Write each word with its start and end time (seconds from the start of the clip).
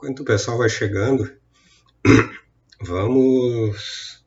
enquanto 0.00 0.20
o 0.20 0.24
pessoal 0.24 0.56
vai 0.56 0.68
chegando, 0.70 1.30
vamos. 2.80 4.24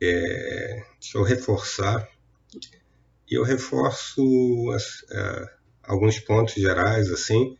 É, 0.00 0.84
deixa 1.00 1.16
eu 1.16 1.22
reforçar. 1.22 2.06
E 3.30 3.34
eu 3.34 3.42
reforço 3.42 4.70
as, 4.74 5.04
é, 5.10 5.50
alguns 5.82 6.20
pontos 6.20 6.54
gerais, 6.54 7.10
assim, 7.10 7.56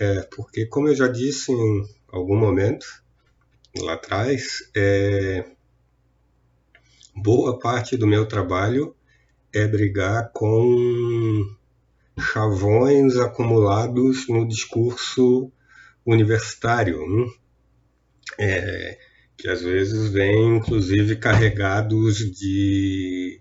é, 0.00 0.22
porque, 0.22 0.66
como 0.66 0.88
eu 0.88 0.96
já 0.96 1.06
disse 1.06 1.52
em 1.52 1.88
algum 2.08 2.36
momento 2.36 2.86
lá 3.78 3.94
atrás, 3.94 4.68
é, 4.76 5.44
boa 7.14 7.58
parte 7.58 7.96
do 7.96 8.06
meu 8.06 8.26
trabalho 8.26 8.94
é 9.52 9.66
brigar 9.66 10.32
com 10.32 11.56
chavões 12.18 13.16
acumulados 13.16 14.28
no 14.28 14.46
discurso 14.46 15.52
universitário, 16.06 16.98
né? 17.06 17.26
é, 18.38 18.98
que 19.36 19.48
às 19.48 19.62
vezes 19.62 20.10
vêm, 20.10 20.56
inclusive, 20.56 21.16
carregados 21.16 22.16
de 22.18 23.40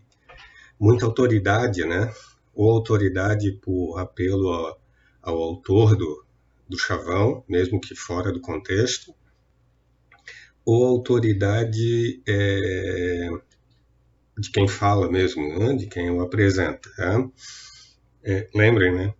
muita 0.79 1.05
autoridade, 1.05 1.85
né? 1.85 2.11
Ou 2.53 2.71
autoridade 2.71 3.51
por 3.61 3.97
apelo 3.99 4.49
ao, 4.49 4.81
ao 5.21 5.37
autor 5.41 5.95
do, 5.95 6.25
do 6.67 6.77
chavão, 6.77 7.43
mesmo 7.47 7.79
que 7.79 7.95
fora 7.95 8.31
do 8.31 8.41
contexto, 8.41 9.13
ou 10.65 10.85
autoridade 10.85 12.21
é, 12.27 13.29
de 14.37 14.49
quem 14.49 14.67
fala 14.67 15.11
mesmo, 15.11 15.59
né? 15.59 15.73
de 15.75 15.87
quem 15.87 16.09
o 16.09 16.21
apresenta. 16.21 16.89
Tá? 16.95 17.29
É, 18.23 18.49
lembrem, 18.55 18.93
né? 18.93 19.13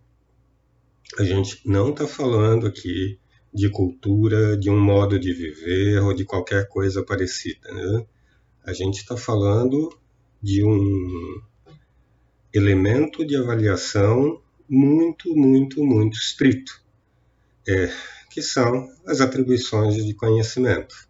A 1.18 1.22
gente 1.22 1.60
não 1.64 1.90
está 1.90 2.06
falando 2.06 2.66
aqui 2.66 3.20
de 3.54 3.70
cultura, 3.70 4.56
de 4.56 4.68
um 4.68 4.80
modo 4.80 5.18
de 5.18 5.32
viver 5.32 6.02
ou 6.02 6.12
de 6.12 6.24
qualquer 6.24 6.68
coisa 6.68 7.04
parecida. 7.04 7.72
Né? 7.72 8.06
A 8.64 8.72
gente 8.72 8.98
está 8.98 9.16
falando 9.16 9.96
de 10.42 10.64
um 10.64 11.40
elemento 12.52 13.24
de 13.24 13.36
avaliação 13.36 14.42
muito, 14.68 15.34
muito, 15.36 15.84
muito 15.84 16.18
estrito, 16.18 16.82
é, 17.66 17.92
que 18.30 18.42
são 18.42 18.88
as 19.06 19.20
atribuições 19.20 20.04
de 20.04 20.14
conhecimento 20.14 21.08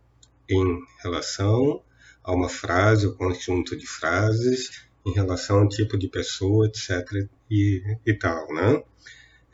em 0.48 0.80
relação 1.02 1.82
a 2.22 2.32
uma 2.32 2.48
frase 2.48 3.06
ou 3.06 3.14
conjunto 3.14 3.76
de 3.76 3.86
frases, 3.86 4.84
em 5.06 5.12
relação 5.12 5.58
a 5.58 5.62
um 5.62 5.68
tipo 5.68 5.96
de 5.98 6.08
pessoa, 6.08 6.66
etc. 6.66 7.28
e, 7.50 7.82
e 8.04 8.14
tal, 8.14 8.46
né? 8.48 8.82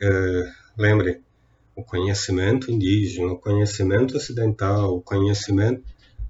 É, 0.01 0.51
lembre, 0.77 1.21
o 1.75 1.83
conhecimento 1.83 2.71
indígena, 2.71 3.33
o 3.33 3.37
conhecimento 3.37 4.17
ocidental, 4.17 4.95
o 4.95 5.01
conhecimento, 5.01 5.83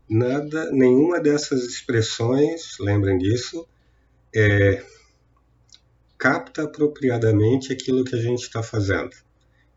nada, 0.10 0.72
nenhuma 0.72 1.20
dessas 1.20 1.64
expressões, 1.64 2.78
lembrem 2.80 3.18
disso, 3.18 3.68
é, 4.36 4.84
capta 6.18 6.64
apropriadamente 6.64 7.74
aquilo 7.74 8.04
que 8.04 8.16
a 8.16 8.22
gente 8.22 8.42
está 8.44 8.62
fazendo. 8.62 9.16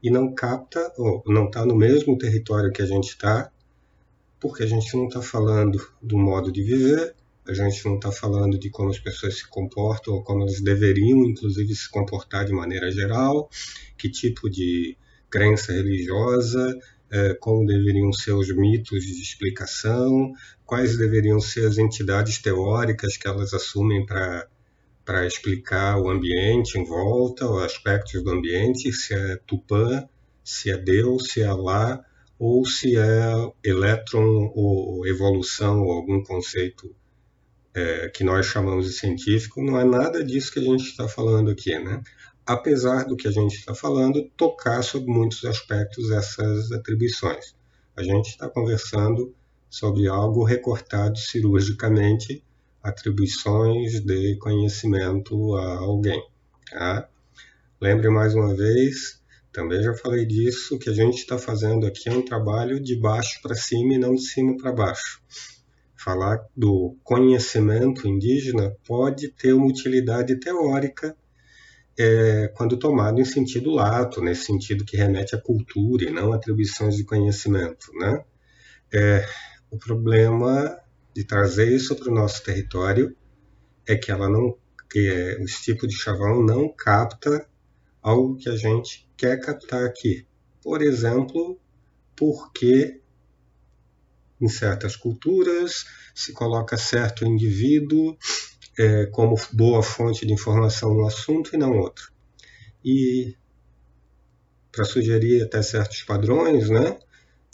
E 0.03 0.11
não 0.11 0.35
capta 0.35 0.93
ou 0.99 1.23
não 1.27 1.47
está 1.47 1.65
no 1.65 1.75
mesmo 1.75 2.19
território 2.19 2.71
que 2.71 2.83
a 2.83 2.87
gente 2.87 3.09
está, 3.09 3.51
porque 4.39 4.63
a 4.63 4.67
gente 4.67 4.95
não 4.95 5.07
está 5.07 5.23
falando 5.23 5.81
do 6.03 6.19
modo 6.19 6.53
de 6.53 6.63
viver, 6.63 7.15
a 7.49 7.55
gente 7.55 7.85
não 7.87 7.97
está 7.97 8.13
falando 8.13 8.59
de 8.59 8.69
como 8.71 8.91
as 8.91 8.99
pessoas 8.99 9.39
se 9.39 9.49
comportam 9.49 10.15
ou 10.15 10.23
como 10.23 10.43
elas 10.43 10.61
deveriam, 10.61 11.25
inclusive, 11.25 11.75
se 11.75 11.91
comportar 11.91 12.45
de 12.45 12.53
maneira 12.53 12.91
geral, 12.91 13.49
que 13.97 14.11
tipo 14.11 14.51
de 14.51 14.97
crença 15.35 15.73
religiosa, 15.73 16.79
é, 17.11 17.35
como 17.35 17.67
deveriam 17.67 18.13
ser 18.13 18.35
os 18.35 18.55
mitos 18.55 19.05
de 19.05 19.21
explicação, 19.21 20.33
quais 20.65 20.97
deveriam 20.97 21.41
ser 21.41 21.67
as 21.67 21.77
entidades 21.77 22.39
teóricas 22.39 23.17
que 23.17 23.27
elas 23.27 23.53
assumem 23.53 24.07
para 24.07 24.47
para 25.05 25.27
explicar 25.27 25.99
o 25.99 26.09
ambiente 26.09 26.79
em 26.79 26.85
volta, 26.85 27.47
os 27.47 27.63
aspectos 27.63 28.25
do 28.25 28.31
ambiente, 28.31 28.91
se 28.91 29.13
é 29.13 29.37
Tupã, 29.47 30.09
se 30.43 30.71
é 30.71 30.79
Deus, 30.79 31.27
se 31.29 31.43
é 31.43 31.45
Alá, 31.45 32.03
ou 32.39 32.65
se 32.65 32.97
é 32.97 33.53
elétron 33.63 34.51
ou 34.55 35.07
evolução 35.07 35.83
ou 35.83 35.93
algum 35.93 36.23
conceito 36.23 36.97
é, 37.75 38.09
que 38.09 38.25
nós 38.25 38.47
chamamos 38.47 38.87
de 38.87 38.93
científico, 38.93 39.63
não 39.63 39.79
é 39.79 39.85
nada 39.85 40.25
disso 40.25 40.53
que 40.53 40.61
a 40.61 40.63
gente 40.63 40.85
está 40.85 41.07
falando 41.07 41.51
aqui, 41.51 41.79
né? 41.79 42.01
Apesar 42.47 43.05
do 43.05 43.17
que 43.17 43.27
a 43.27 43.31
gente 43.31 43.57
está 43.57 43.75
falando, 43.75 44.31
tocar 44.37 44.83
sobre 44.83 45.11
muitos 45.11 45.45
aspectos 45.45 46.09
dessas 46.09 46.71
atribuições. 46.73 47.55
A 47.97 48.03
gente 48.03 48.31
está 48.31 48.49
conversando 48.49 49.35
sobre 49.71 50.09
algo 50.09 50.45
recortado 50.45 51.19
cirurgicamente, 51.19 52.45
atribuições 52.83 54.01
de 54.01 54.37
conhecimento 54.37 55.55
a 55.57 55.79
alguém. 55.79 56.23
Tá? 56.71 57.09
Lembre 57.81 58.11
mais 58.11 58.35
uma 58.35 58.55
vez, 58.55 59.23
também 59.53 59.83
já 59.83 59.95
falei 59.95 60.27
disso, 60.27 60.79
que 60.79 60.91
a 60.91 60.93
gente 60.93 61.17
está 61.17 61.39
fazendo 61.39 61.87
aqui 61.87 62.09
é 62.09 62.13
um 62.13 62.25
trabalho 62.25 62.79
de 62.79 62.95
baixo 62.97 63.41
para 63.43 63.55
cima 63.55 63.95
e 63.95 63.99
não 63.99 64.15
de 64.15 64.23
cima 64.23 64.57
para 64.57 64.73
baixo 64.73 65.23
falar 66.05 66.47
do 66.55 66.95
conhecimento 67.03 68.07
indígena 68.07 68.77
pode 68.87 69.31
ter 69.31 69.55
uma 69.55 69.67
utilidade 69.67 70.39
teórica 70.39 71.17
é, 71.99 72.49
quando 72.57 72.77
tomado 72.77 73.21
em 73.21 73.25
sentido 73.25 73.71
lato, 73.71 74.21
nesse 74.21 74.45
sentido 74.45 74.85
que 74.85 74.97
remete 74.97 75.35
à 75.35 75.41
cultura 75.41 76.05
e 76.05 76.11
não 76.11 76.33
atribuições 76.33 76.97
de 76.97 77.05
conhecimento. 77.05 77.93
Né? 77.95 78.25
É, 78.93 79.29
o 79.71 79.79
problema 79.79 80.79
de 81.15 81.25
trazer 81.25 81.73
isso 81.73 81.95
para 81.95 82.11
o 82.11 82.15
nosso 82.15 82.43
território 82.43 83.17
é 83.87 83.97
que 83.97 84.11
ela 84.11 84.29
não, 84.29 84.57
é, 84.97 85.37
tipo 85.63 85.87
de 85.87 85.95
chavão 85.95 86.43
não 86.43 86.69
capta 86.69 87.47
algo 88.03 88.37
que 88.37 88.49
a 88.49 88.57
gente 88.57 89.09
quer 89.17 89.41
captar 89.41 89.85
aqui. 89.85 90.27
Por 90.63 90.83
exemplo, 90.83 91.61
porque 92.17 93.01
em 94.41 94.49
certas 94.49 94.97
culturas, 94.97 95.85
se 96.15 96.33
coloca 96.33 96.77
certo 96.77 97.25
indivíduo 97.25 98.17
é, 98.79 99.07
como 99.07 99.37
boa 99.53 99.83
fonte 99.83 100.27
de 100.27 100.33
informação 100.33 100.95
no 100.95 101.07
assunto 101.07 101.55
e 101.55 101.59
não 101.59 101.79
outro. 101.79 102.13
E 102.85 103.37
para 104.71 104.85
sugerir 104.85 105.43
até 105.43 105.63
certos 105.63 106.03
padrões, 106.03 106.69
né, 106.69 106.99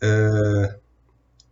é, 0.02 0.78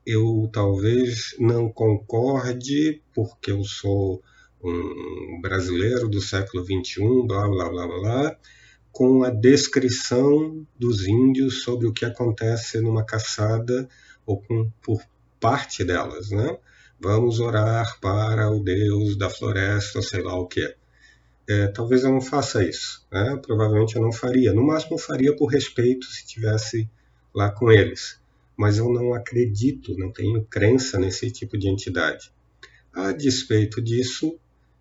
eu 0.06 0.48
talvez 0.52 1.36
não 1.38 1.68
concorde, 1.68 3.02
porque 3.14 3.52
eu 3.52 3.62
sou 3.62 4.22
um 4.64 5.40
brasileiro 5.40 6.08
do 6.08 6.20
século 6.20 6.64
XXI, 6.64 7.26
blá 7.26 7.46
blá 7.46 7.68
blá 7.68 7.86
blá, 7.86 8.36
com 8.90 9.22
a 9.22 9.30
descrição 9.30 10.66
dos 10.78 11.06
índios 11.06 11.62
sobre 11.62 11.86
o 11.86 11.92
que 11.92 12.04
acontece 12.04 12.80
numa 12.80 13.04
caçada 13.04 13.88
ou 14.26 14.40
com, 14.42 14.70
por 14.82 15.00
parte 15.38 15.84
delas, 15.84 16.30
né? 16.30 16.58
Vamos 17.00 17.38
orar 17.38 17.98
para 18.00 18.50
o 18.50 18.62
Deus 18.62 19.16
da 19.16 19.30
floresta, 19.30 20.02
sei 20.02 20.22
lá 20.22 20.34
o 20.34 20.46
que. 20.46 20.74
É, 21.48 21.68
talvez 21.68 22.02
eu 22.02 22.10
não 22.10 22.20
faça 22.20 22.64
isso, 22.64 23.06
né? 23.10 23.40
Provavelmente 23.40 23.96
eu 23.96 24.02
não 24.02 24.12
faria. 24.12 24.52
No 24.52 24.66
máximo 24.66 24.94
eu 24.94 24.98
faria 24.98 25.34
por 25.34 25.46
respeito 25.46 26.06
se 26.06 26.26
tivesse 26.26 26.90
lá 27.34 27.50
com 27.50 27.70
eles. 27.70 28.20
Mas 28.56 28.78
eu 28.78 28.92
não 28.92 29.14
acredito, 29.14 29.96
não 29.96 30.12
tenho 30.12 30.44
crença 30.44 30.98
nesse 30.98 31.30
tipo 31.30 31.56
de 31.56 31.68
entidade. 31.68 32.32
A 32.92 33.12
despeito 33.12 33.80
disso, 33.80 34.36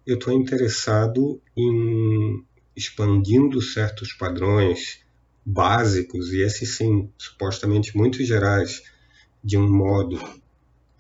eu 0.05 0.15
estou 0.15 0.33
interessado 0.33 1.39
em 1.55 2.43
expandindo 2.75 3.61
certos 3.61 4.13
padrões 4.13 4.99
básicos, 5.45 6.33
e 6.33 6.41
esses 6.41 6.75
sim, 6.75 7.09
supostamente 7.17 7.95
muito 7.95 8.23
gerais, 8.23 8.83
de 9.43 9.57
um 9.57 9.71
modo 9.71 10.19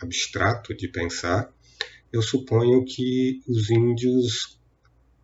abstrato 0.01 0.75
de 0.75 0.87
pensar, 0.87 1.51
eu 2.11 2.21
suponho 2.21 2.85
que 2.85 3.41
os 3.47 3.69
índios 3.69 4.59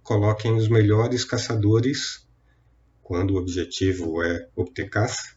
coloquem 0.04 0.56
os 0.56 0.68
melhores 0.68 1.24
caçadores, 1.24 2.28
quando 3.02 3.32
o 3.32 3.38
objetivo 3.38 4.22
é 4.22 4.50
obter 4.56 4.90
caça, 4.90 5.36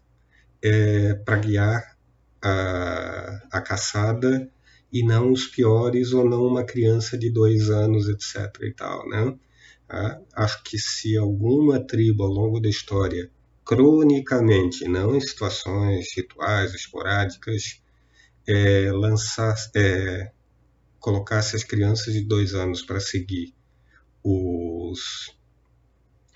é, 0.63 1.15
para 1.15 1.39
guiar 1.39 1.97
a, 2.43 3.43
a 3.51 3.61
caçada 3.61 4.51
e 4.93 5.05
não 5.05 5.33
os 5.33 5.47
piores 5.47 6.13
ou 6.13 6.29
não 6.29 6.45
uma 6.45 6.65
criança 6.65 7.19
de 7.19 7.31
dois 7.31 7.71
anos, 7.71 8.09
etc. 8.09 8.63
e 8.63 8.73
tal, 8.73 9.09
né? 9.09 9.37
Ah, 9.89 10.21
acho 10.35 10.63
que 10.65 10.79
se 10.79 11.17
alguma 11.17 11.79
tribo 11.79 12.25
ao 12.25 12.31
longo 12.31 12.61
da 12.61 12.69
história, 12.69 13.31
cronicamente, 13.65 14.89
não 14.89 15.15
em 15.15 15.21
situações 15.21 16.09
rituais, 16.17 16.75
esporádicas, 16.75 17.81
é, 18.47 18.91
lançar, 18.93 19.55
é, 19.75 20.31
colocasse 20.99 21.57
as 21.57 21.65
crianças 21.65 22.15
de 22.15 22.23
dois 22.23 22.55
anos 22.55 22.83
para 22.83 23.01
seguir 23.01 23.55
os, 24.23 25.35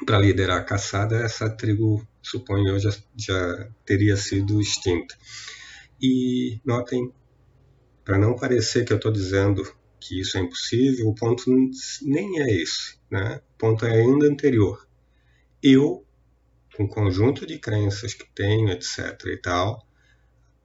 para 0.05 0.19
liderar 0.19 0.59
a 0.59 0.65
caçada, 0.65 1.17
essa 1.17 1.49
tribo, 1.49 2.07
suponho 2.23 2.69
eu, 2.69 2.79
já, 2.79 2.91
já 3.17 3.69
teria 3.85 4.17
sido 4.17 4.61
extinta. 4.61 5.17
E 6.01 6.61
notem, 6.65 7.13
para 8.05 8.19
não 8.19 8.37
parecer 8.37 8.85
que 8.85 8.93
eu 8.93 8.97
estou 8.97 9.13
dizendo 9.13 9.63
que 10.01 10.21
isso 10.21 10.39
é 10.39 10.41
impossível, 10.41 11.09
o 11.09 11.15
ponto 11.15 11.45
nem 12.03 12.41
é 12.41 12.63
esse. 12.63 12.99
Né? 13.11 13.41
O 13.55 13.59
ponto 13.59 13.85
é 13.85 14.01
ainda 14.01 14.27
anterior. 14.27 14.89
Eu, 15.63 16.07
com 16.75 16.85
um 16.85 16.89
conjunto 16.89 17.47
de 17.47 17.59
crenças 17.59 18.15
que 18.15 18.27
tenho, 18.35 18.71
etc. 18.71 19.21
e 19.27 19.37
tal, 19.37 19.87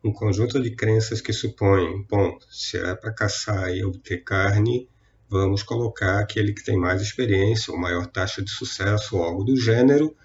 um 0.06 0.14
conjunto 0.14 0.62
de 0.62 0.70
crenças 0.76 1.20
que 1.20 1.34
supõem, 1.34 2.06
bom, 2.08 2.38
se 2.48 2.78
é 2.78 2.94
para 2.94 3.12
caçar 3.12 3.76
e 3.76 3.84
obter 3.84 4.24
carne, 4.24 4.88
vamos 5.28 5.64
colocar 5.64 6.20
aquele 6.20 6.54
que 6.54 6.64
tem 6.64 6.78
mais 6.78 7.02
experiência 7.02 7.74
ou 7.74 7.80
maior 7.80 8.06
taxa 8.06 8.44
de 8.44 8.52
sucesso 8.52 9.18
ou 9.18 9.24
algo 9.24 9.44
do 9.44 9.58
gênero 9.58 10.16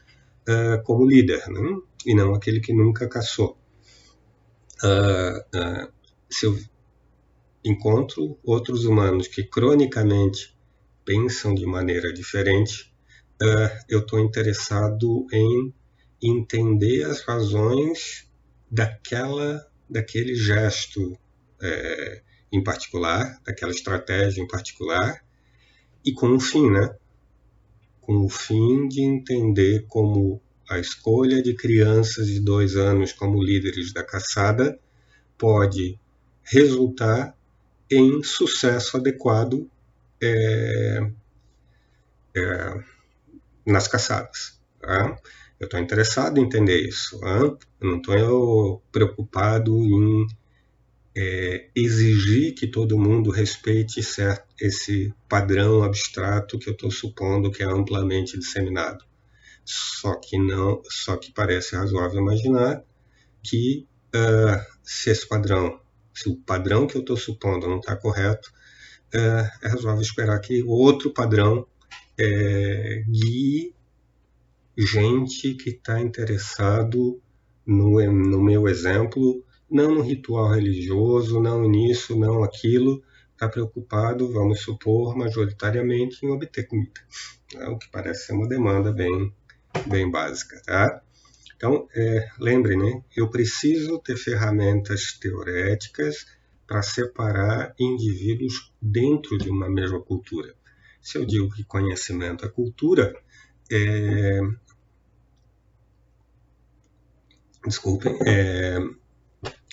uh, 0.46 0.82
como 0.84 1.06
líder, 1.06 1.48
né? 1.48 1.78
e 2.04 2.14
não 2.14 2.34
aquele 2.34 2.60
que 2.60 2.74
nunca 2.74 3.08
caçou. 3.08 3.56
Uh, 4.84 5.38
uh, 5.56 5.92
se 6.28 6.44
eu 6.44 6.58
encontro 7.64 8.38
outros 8.44 8.84
humanos 8.84 9.28
que 9.28 9.42
cronicamente 9.44 10.54
pensam 11.06 11.54
de 11.54 11.64
maneira 11.64 12.12
diferente, 12.12 12.90
eu 13.88 14.00
estou 14.00 14.20
interessado 14.20 15.26
em 15.32 15.72
entender 16.22 17.04
as 17.04 17.22
razões 17.22 18.30
daquela, 18.70 19.66
daquele 19.90 20.34
gesto 20.34 21.18
é, 21.60 22.22
em 22.52 22.62
particular, 22.62 23.40
daquela 23.44 23.72
estratégia 23.72 24.42
em 24.42 24.46
particular, 24.46 25.22
e 26.04 26.12
com 26.12 26.34
o 26.34 26.40
fim, 26.40 26.70
né? 26.70 26.94
Com 28.00 28.24
o 28.24 28.28
fim 28.28 28.88
de 28.88 29.02
entender 29.02 29.84
como 29.88 30.40
a 30.68 30.78
escolha 30.78 31.42
de 31.42 31.54
crianças 31.54 32.28
de 32.28 32.40
dois 32.40 32.76
anos 32.76 33.12
como 33.12 33.42
líderes 33.42 33.92
da 33.92 34.04
caçada 34.04 34.78
pode 35.36 35.98
resultar 36.44 37.36
em 37.90 38.22
sucesso 38.22 38.96
adequado 38.96 39.68
é, 40.22 41.10
é, 42.36 42.84
nas 43.66 43.88
caçadas. 43.88 44.60
Tá? 44.80 45.18
Eu 45.60 45.66
estou 45.66 45.78
interessado 45.78 46.38
em 46.38 46.44
entender 46.44 46.80
isso. 46.80 47.20
Tá? 47.20 47.36
Eu 47.36 47.58
não 47.82 47.98
estou 47.98 48.82
preocupado 48.90 49.76
em 49.76 50.26
é, 51.14 51.68
exigir 51.76 52.54
que 52.54 52.66
todo 52.66 52.98
mundo 52.98 53.30
respeite 53.30 54.02
certo, 54.02 54.46
esse 54.58 55.12
padrão 55.28 55.82
abstrato 55.82 56.58
que 56.58 56.70
eu 56.70 56.72
estou 56.72 56.90
supondo 56.90 57.50
que 57.50 57.62
é 57.62 57.66
amplamente 57.66 58.38
disseminado. 58.38 59.04
Só 59.64 60.14
que 60.14 60.38
não, 60.38 60.80
só 60.88 61.16
que 61.16 61.30
parece 61.30 61.76
razoável 61.76 62.20
imaginar 62.20 62.82
que 63.42 63.86
uh, 64.14 64.64
se 64.82 65.10
esse 65.10 65.28
padrão, 65.28 65.78
se 66.14 66.28
o 66.28 66.36
padrão 66.36 66.86
que 66.86 66.96
eu 66.96 67.02
estou 67.02 67.16
supondo 67.16 67.68
não 67.68 67.78
está 67.78 67.94
correto, 67.96 68.50
uh, 69.14 69.48
é 69.62 69.68
razoável 69.68 70.00
esperar 70.00 70.40
que 70.40 70.62
outro 70.62 71.12
padrão 71.12 71.66
é, 72.18 73.04
guie 73.08 73.74
gente 74.76 75.54
que 75.54 75.70
está 75.70 76.00
interessado 76.00 77.20
no, 77.66 78.00
no 78.12 78.42
meu 78.42 78.68
exemplo 78.68 79.44
não 79.70 79.94
no 79.94 80.02
ritual 80.02 80.50
religioso, 80.50 81.40
não 81.40 81.68
nisso, 81.68 82.18
não 82.18 82.42
aquilo, 82.42 83.02
está 83.32 83.48
preocupado, 83.48 84.30
vamos 84.32 84.60
supor, 84.60 85.16
majoritariamente 85.16 86.26
em 86.26 86.30
obter 86.30 86.66
comida, 86.66 87.00
é 87.54 87.68
o 87.68 87.78
que 87.78 87.88
parece 87.90 88.26
ser 88.26 88.32
uma 88.32 88.48
demanda 88.48 88.92
bem, 88.92 89.32
bem 89.86 90.10
básica. 90.10 90.60
Tá? 90.66 91.00
Então, 91.56 91.86
é, 91.94 92.28
lembre, 92.38 92.76
né, 92.76 93.02
eu 93.16 93.30
preciso 93.30 93.98
ter 94.00 94.16
ferramentas 94.16 95.12
teoréticas 95.12 96.26
para 96.66 96.82
separar 96.82 97.74
indivíduos 97.78 98.72
dentro 98.80 99.38
de 99.38 99.50
uma 99.50 99.68
mesma 99.68 100.00
cultura. 100.00 100.54
Se 101.00 101.16
eu 101.16 101.24
digo 101.24 101.50
que 101.50 101.64
conhecimento 101.64 102.44
é 102.44 102.48
cultura, 102.48 103.14
é... 103.70 104.40
desculpem, 107.64 108.18
é 108.26 108.78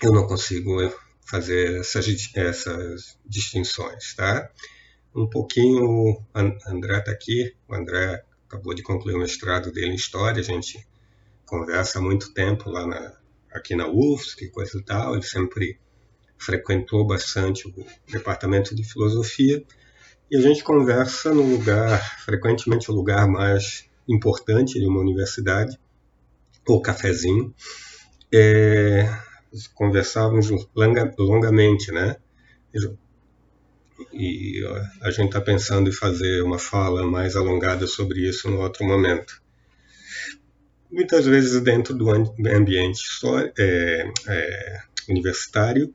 eu 0.02 0.12
não 0.12 0.28
consigo 0.28 0.78
fazer 1.26 1.80
essas, 1.80 2.08
essas 2.36 3.18
distinções, 3.26 4.14
tá? 4.14 4.50
Um 5.16 5.28
pouquinho, 5.28 6.24
André 6.34 7.00
está 7.00 7.12
aqui, 7.12 7.56
o 7.68 7.74
André 7.74 8.24
acabou 8.48 8.74
de 8.74 8.84
concluir 8.84 9.16
o 9.16 9.20
mestrado 9.20 9.72
dele 9.72 9.92
em 9.92 9.96
História, 9.96 10.40
a 10.40 10.44
gente 10.44 10.88
conversa 11.46 12.00
há 12.00 12.02
muito 12.02 12.34
tempo 12.34 12.70
lá 12.70 12.86
na, 12.86 13.18
aqui 13.52 13.76
na 13.76 13.88
UFSC, 13.88 14.50
coisa 14.50 14.78
e 14.78 14.84
tal, 14.84 15.16
ele 15.16 15.24
sempre 15.24 15.80
frequentou 16.38 17.06
bastante 17.06 17.68
o 17.68 17.74
departamento 18.08 18.76
de 18.76 18.84
filosofia, 18.84 19.66
e 20.30 20.38
a 20.38 20.42
gente 20.42 20.64
conversa 20.64 21.34
no 21.34 21.42
lugar, 21.42 22.20
frequentemente 22.24 22.92
o 22.92 22.94
lugar 22.94 23.28
mais 23.28 23.86
importante 24.08 24.80
de 24.80 24.86
uma 24.86 25.00
universidade, 25.00 25.80
o 26.68 26.82
cafezinho, 26.82 27.54
é, 28.34 29.10
conversávamos 29.74 30.50
longa, 30.76 31.14
longamente, 31.18 31.92
né? 31.92 32.18
E 34.14 34.64
a 35.02 35.10
gente 35.10 35.28
está 35.28 35.42
pensando 35.42 35.90
em 35.90 35.94
fazer 35.94 36.42
uma 36.44 36.60
fala 36.60 37.06
mais 37.06 37.36
alongada 37.36 37.88
sobre 37.88 38.28
isso 38.28 38.50
no 38.50 38.62
outro 38.62 38.86
momento. 38.86 39.42
Muitas 40.92 41.26
vezes 41.26 41.60
dentro 41.62 41.94
do 41.94 42.10
ambiente 42.10 43.02
é, 43.58 44.12
é, 44.28 44.80
universitário, 45.10 45.94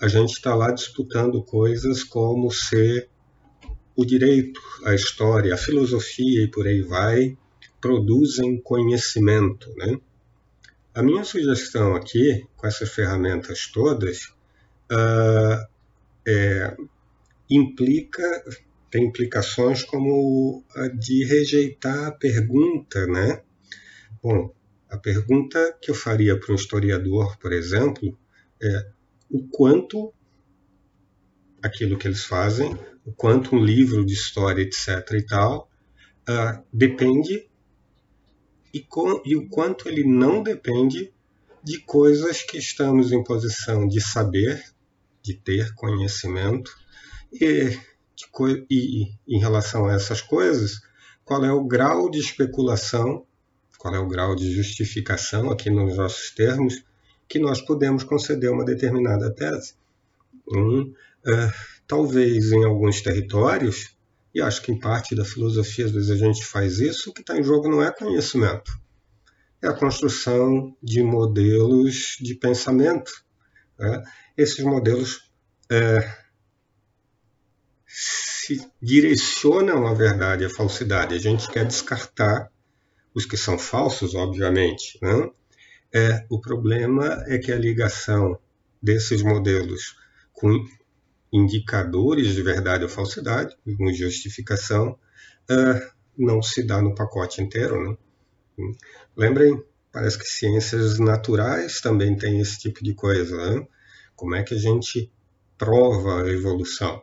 a 0.00 0.08
gente 0.08 0.32
está 0.32 0.54
lá 0.54 0.70
disputando 0.70 1.42
coisas 1.42 2.04
como 2.04 2.50
ser 2.50 3.08
o 3.98 4.06
direito, 4.06 4.60
a 4.84 4.94
história, 4.94 5.52
a 5.52 5.58
filosofia 5.58 6.44
e 6.44 6.48
por 6.48 6.68
aí 6.68 6.82
vai, 6.82 7.36
produzem 7.80 8.60
conhecimento, 8.60 9.74
né? 9.76 10.00
A 10.94 11.02
minha 11.02 11.24
sugestão 11.24 11.96
aqui, 11.96 12.46
com 12.56 12.68
essas 12.68 12.88
ferramentas 12.90 13.66
todas, 13.66 14.26
uh, 14.88 15.66
é, 16.24 16.76
implica, 17.50 18.22
tem 18.88 19.06
implicações 19.06 19.82
como 19.82 20.64
a 20.76 20.86
de 20.86 21.24
rejeitar 21.24 22.06
a 22.06 22.12
pergunta, 22.12 23.04
né? 23.08 23.42
Bom, 24.22 24.54
a 24.88 24.96
pergunta 24.96 25.76
que 25.82 25.90
eu 25.90 25.94
faria 25.96 26.38
para 26.38 26.52
um 26.52 26.56
historiador, 26.56 27.36
por 27.38 27.52
exemplo, 27.52 28.16
é 28.62 28.86
o 29.28 29.42
quanto 29.48 30.14
aquilo 31.60 31.98
que 31.98 32.06
eles 32.06 32.22
fazem, 32.22 32.78
o 33.08 33.12
quanto 33.12 33.56
um 33.56 33.64
livro 33.64 34.04
de 34.04 34.12
história, 34.12 34.60
etc. 34.62 35.12
e 35.12 35.22
tal, 35.22 35.68
uh, 36.28 36.62
depende 36.70 37.48
e, 38.72 38.80
com, 38.80 39.22
e 39.24 39.34
o 39.34 39.48
quanto 39.48 39.88
ele 39.88 40.04
não 40.04 40.42
depende 40.42 41.10
de 41.64 41.78
coisas 41.80 42.42
que 42.42 42.58
estamos 42.58 43.10
em 43.10 43.24
posição 43.24 43.88
de 43.88 43.98
saber, 43.98 44.62
de 45.22 45.34
ter 45.34 45.74
conhecimento, 45.74 46.70
e, 47.32 47.70
de, 48.14 48.66
e 48.70 49.06
em 49.26 49.40
relação 49.40 49.86
a 49.86 49.94
essas 49.94 50.20
coisas, 50.20 50.80
qual 51.24 51.42
é 51.44 51.52
o 51.52 51.64
grau 51.64 52.10
de 52.10 52.18
especulação, 52.18 53.26
qual 53.78 53.94
é 53.94 53.98
o 53.98 54.08
grau 54.08 54.36
de 54.36 54.52
justificação, 54.52 55.50
aqui 55.50 55.70
nos 55.70 55.96
nossos 55.96 56.30
termos, 56.32 56.84
que 57.26 57.38
nós 57.38 57.62
podemos 57.62 58.04
conceder 58.04 58.50
uma 58.50 58.64
determinada 58.66 59.30
tese. 59.30 59.74
Hum, 60.50 60.92
é, 61.26 61.52
talvez 61.88 62.52
em 62.52 62.64
alguns 62.64 63.00
territórios 63.00 63.96
e 64.34 64.40
acho 64.40 64.62
que 64.62 64.70
em 64.70 64.78
parte 64.78 65.16
da 65.16 65.24
filosofia, 65.24 65.86
às 65.86 65.90
vezes 65.90 66.10
a 66.10 66.16
gente 66.16 66.44
faz 66.44 66.78
isso, 66.78 67.10
o 67.10 67.12
que 67.14 67.22
está 67.22 67.36
em 67.36 67.42
jogo 67.42 67.68
não 67.68 67.82
é 67.82 67.90
conhecimento, 67.90 68.70
é 69.60 69.66
a 69.66 69.72
construção 69.72 70.76
de 70.82 71.02
modelos 71.02 72.16
de 72.20 72.34
pensamento. 72.34 73.10
Né? 73.78 74.02
Esses 74.36 74.64
modelos 74.64 75.32
é, 75.70 75.98
se 77.86 78.70
direcionam 78.80 79.86
à 79.86 79.94
verdade 79.94 80.44
à 80.44 80.50
falsidade. 80.50 81.14
A 81.14 81.18
gente 81.18 81.48
quer 81.50 81.66
descartar 81.66 82.50
os 83.12 83.26
que 83.26 83.36
são 83.36 83.58
falsos, 83.58 84.14
obviamente. 84.14 84.98
Né? 85.02 85.30
É, 85.92 86.26
o 86.30 86.40
problema 86.40 87.24
é 87.26 87.38
que 87.38 87.50
a 87.50 87.58
ligação 87.58 88.38
desses 88.80 89.22
modelos 89.22 89.96
com 90.32 90.64
indicadores 91.32 92.34
de 92.34 92.42
verdade 92.42 92.84
ou 92.84 92.88
falsidade, 92.88 93.56
como 93.64 93.92
justificação, 93.92 94.98
uh, 95.50 95.92
não 96.16 96.42
se 96.42 96.62
dá 96.62 96.80
no 96.80 96.94
pacote 96.94 97.42
inteiro. 97.42 97.98
Né? 98.56 98.74
Lembrem, 99.16 99.62
parece 99.92 100.18
que 100.18 100.24
ciências 100.24 100.98
naturais 100.98 101.80
também 101.80 102.16
tem 102.16 102.40
esse 102.40 102.58
tipo 102.58 102.82
de 102.82 102.94
coisa. 102.94 103.36
Né? 103.36 103.66
Como 104.16 104.34
é 104.34 104.42
que 104.42 104.54
a 104.54 104.58
gente 104.58 105.12
prova 105.56 106.22
a 106.22 106.28
evolução? 106.28 107.02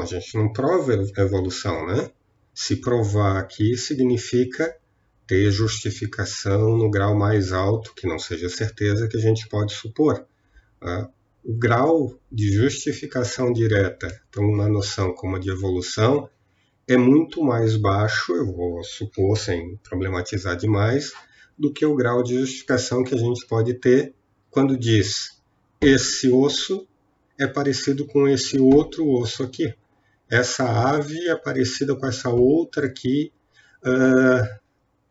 a 0.00 0.04
gente 0.04 0.36
não 0.36 0.52
prova 0.52 0.92
a 0.92 1.20
evolução, 1.20 1.86
né? 1.86 2.10
Se 2.52 2.76
provar 2.76 3.38
aqui 3.38 3.76
significa 3.76 4.76
ter 5.26 5.50
justificação 5.50 6.76
no 6.76 6.90
grau 6.90 7.14
mais 7.14 7.52
alto, 7.52 7.94
que 7.94 8.06
não 8.06 8.18
seja 8.18 8.48
certeza 8.48 9.08
que 9.08 9.16
a 9.16 9.20
gente 9.20 9.48
pode 9.48 9.72
supor. 9.72 10.26
Uh, 10.82 11.08
o 11.44 11.52
grau 11.52 12.18
de 12.32 12.50
justificação 12.50 13.52
direta 13.52 14.08
para 14.30 14.42
uma 14.42 14.66
noção 14.66 15.14
como 15.14 15.36
a 15.36 15.38
de 15.38 15.50
evolução 15.50 16.28
é 16.88 16.96
muito 16.96 17.42
mais 17.42 17.76
baixo, 17.76 18.34
eu 18.34 18.46
vou 18.46 18.82
supor, 18.82 19.36
sem 19.36 19.76
problematizar 19.76 20.56
demais, 20.56 21.12
do 21.58 21.72
que 21.72 21.84
o 21.84 21.94
grau 21.94 22.22
de 22.22 22.38
justificação 22.38 23.04
que 23.04 23.14
a 23.14 23.18
gente 23.18 23.46
pode 23.46 23.74
ter 23.74 24.14
quando 24.50 24.78
diz 24.78 25.42
esse 25.80 26.30
osso 26.30 26.86
é 27.38 27.46
parecido 27.46 28.06
com 28.06 28.26
esse 28.26 28.58
outro 28.58 29.06
osso 29.06 29.42
aqui. 29.42 29.74
Essa 30.30 30.64
ave 30.64 31.28
é 31.28 31.36
parecida 31.36 31.94
com 31.94 32.06
essa 32.06 32.30
outra 32.30 32.86
aqui, 32.86 33.30
uh, 33.84 34.60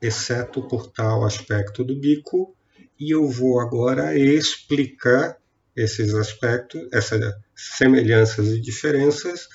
exceto 0.01 0.67
por 0.67 0.87
tal 0.87 1.23
aspecto 1.23 1.83
do 1.83 1.95
bico, 1.95 2.55
e 2.99 3.13
eu 3.13 3.27
vou 3.27 3.59
agora 3.59 4.17
explicar 4.17 5.37
esses 5.75 6.13
aspectos, 6.13 6.87
essas 6.91 7.33
semelhanças 7.55 8.49
e 8.49 8.59
diferenças, 8.59 9.49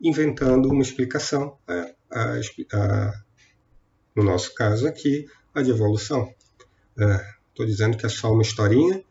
inventando 0.00 0.68
uma 0.68 0.82
explicação, 0.82 1.58
a, 1.66 1.90
a, 2.10 2.40
a, 2.72 3.22
no 4.14 4.22
nosso 4.22 4.54
caso 4.54 4.86
aqui, 4.86 5.26
a 5.54 5.62
de 5.62 5.70
evolução. 5.70 6.32
Estou 6.96 7.64
é, 7.64 7.68
dizendo 7.68 7.96
que 7.96 8.06
é 8.06 8.08
só 8.08 8.32
uma 8.32 8.42
historinha? 8.42 9.02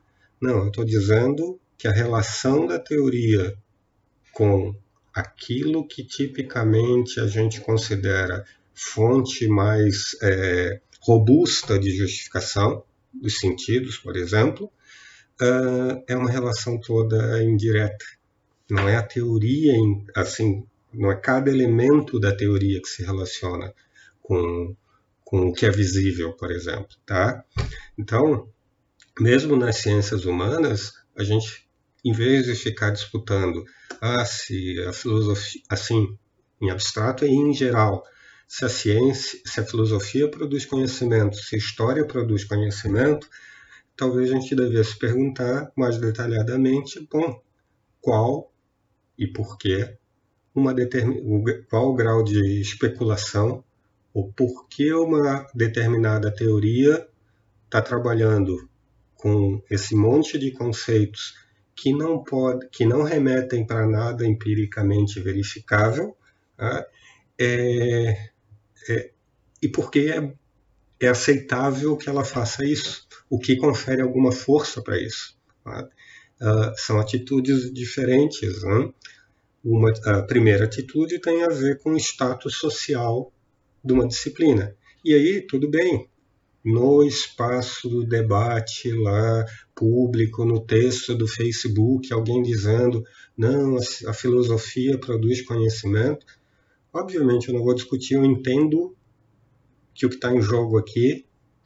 Não, 0.41 0.67
estou 0.67 0.85
dizendo 0.85 1.59
que 1.77 1.87
a 1.87 1.91
relação 1.91 2.65
da 2.65 2.79
teoria 2.79 3.57
com 4.31 4.75
aquilo 5.13 5.87
que 5.87 6.03
tipicamente 6.03 7.19
a 7.19 7.27
gente 7.27 7.59
considera 7.61 8.45
fonte 8.73 9.47
mais 9.47 10.15
é, 10.21 10.79
robusta 11.01 11.79
de 11.79 11.89
justificação 11.89 12.83
dos 13.11 13.39
sentidos, 13.39 13.97
por 13.97 14.15
exemplo, 14.15 14.71
é 16.07 16.15
uma 16.15 16.29
relação 16.29 16.79
toda 16.79 17.43
indireta. 17.43 18.05
Não 18.69 18.87
é 18.87 18.95
a 18.95 19.03
teoria, 19.03 19.73
assim, 20.15 20.65
não 20.93 21.11
é 21.11 21.15
cada 21.15 21.49
elemento 21.49 22.19
da 22.19 22.35
teoria 22.35 22.81
que 22.81 22.89
se 22.89 23.03
relaciona 23.03 23.73
com, 24.21 24.75
com 25.23 25.47
o 25.47 25.53
que 25.53 25.65
é 25.65 25.71
visível, 25.71 26.33
por 26.33 26.51
exemplo, 26.51 26.95
tá? 27.05 27.43
Então, 27.97 28.49
mesmo 29.19 29.55
nas 29.55 29.77
ciências 29.77 30.25
humanas, 30.25 30.93
a 31.15 31.23
gente, 31.23 31.67
em 32.03 32.11
vez 32.11 32.45
de 32.45 32.55
ficar 32.55 32.89
disputando 32.91 33.63
ah, 34.01 34.25
se 34.25 34.79
a 34.87 34.93
filosofia, 34.93 35.61
assim, 35.69 36.17
em 36.61 36.69
abstrato 36.69 37.25
e 37.25 37.29
em 37.29 37.53
geral, 37.53 38.03
se 38.47 38.65
a 38.65 38.69
ciência, 38.69 39.39
se 39.45 39.59
a 39.59 39.65
filosofia 39.65 40.29
produz 40.29 40.65
conhecimento, 40.65 41.37
se 41.37 41.55
a 41.55 41.57
história 41.57 42.05
produz 42.05 42.43
conhecimento, 42.43 43.27
talvez 43.97 44.31
a 44.31 44.35
gente 44.35 44.55
devesse 44.55 44.97
perguntar 44.97 45.71
mais 45.75 45.97
detalhadamente, 45.97 47.05
bom, 47.11 47.41
qual 47.99 48.53
e 49.17 49.27
por 49.27 49.57
que 49.57 49.97
uma 50.53 50.73
qual 51.69 51.89
o 51.89 51.95
grau 51.95 52.23
de 52.23 52.61
especulação 52.61 53.63
ou 54.13 54.31
por 54.31 54.67
que 54.67 54.93
uma 54.93 55.47
determinada 55.53 56.31
teoria 56.31 57.07
está 57.65 57.81
trabalhando 57.81 58.69
com 59.15 59.61
esse 59.69 59.95
monte 59.95 60.37
de 60.37 60.51
conceitos 60.51 61.35
que 61.75 61.93
não 61.93 62.23
pode, 62.23 62.67
que 62.69 62.85
não 62.85 63.03
remetem 63.03 63.65
para 63.65 63.85
nada 63.85 64.25
empiricamente 64.25 65.19
verificável, 65.19 66.17
né? 66.57 66.85
é, 67.37 68.29
é, 68.89 69.11
e 69.61 69.67
por 69.67 69.91
que 69.91 70.11
é, 70.11 70.33
é 70.99 71.07
aceitável 71.07 71.95
que 71.95 72.09
ela 72.09 72.23
faça 72.23 72.65
isso 72.65 73.07
o 73.29 73.37
que 73.37 73.57
confere 73.57 74.01
alguma 74.01 74.31
força 74.31 74.81
para 74.81 74.99
isso. 75.01 75.37
Tá? 75.63 75.87
Uh, 76.41 76.73
são 76.77 76.99
atitudes 76.99 77.71
diferentes. 77.73 78.63
Né? 78.63 78.89
Uma, 79.63 79.91
a 80.05 80.23
primeira 80.23 80.65
atitude 80.65 81.19
tem 81.19 81.43
a 81.43 81.49
ver 81.49 81.79
com 81.79 81.91
o 81.91 81.97
status 81.97 82.55
social 82.55 83.31
de 83.83 83.93
uma 83.93 84.07
disciplina. 84.07 84.75
E 85.03 85.13
aí, 85.13 85.41
tudo 85.41 85.69
bem, 85.69 86.09
no 86.63 87.03
espaço 87.03 87.87
do 87.87 88.03
debate 88.03 88.91
lá 88.91 89.45
público, 89.73 90.43
no 90.43 90.59
texto 90.59 91.15
do 91.15 91.27
Facebook, 91.27 92.11
alguém 92.11 92.41
dizendo 92.41 93.03
não, 93.37 93.77
a, 94.07 94.13
filosofia 94.13 94.97
produz 94.97 95.41
conhecimento. 95.41 96.25
Obviamente 96.91 97.47
eu 97.47 97.53
não 97.53 97.63
vou 97.63 97.75
discutir, 97.75 98.15
eu 98.15 98.25
entendo 98.25 98.95
que 99.97 100.05
o 100.05 100.09
que 100.09 100.15
está 100.15 100.31
em 100.31 100.41
jogo 100.41 100.77
aqui 100.77 101.25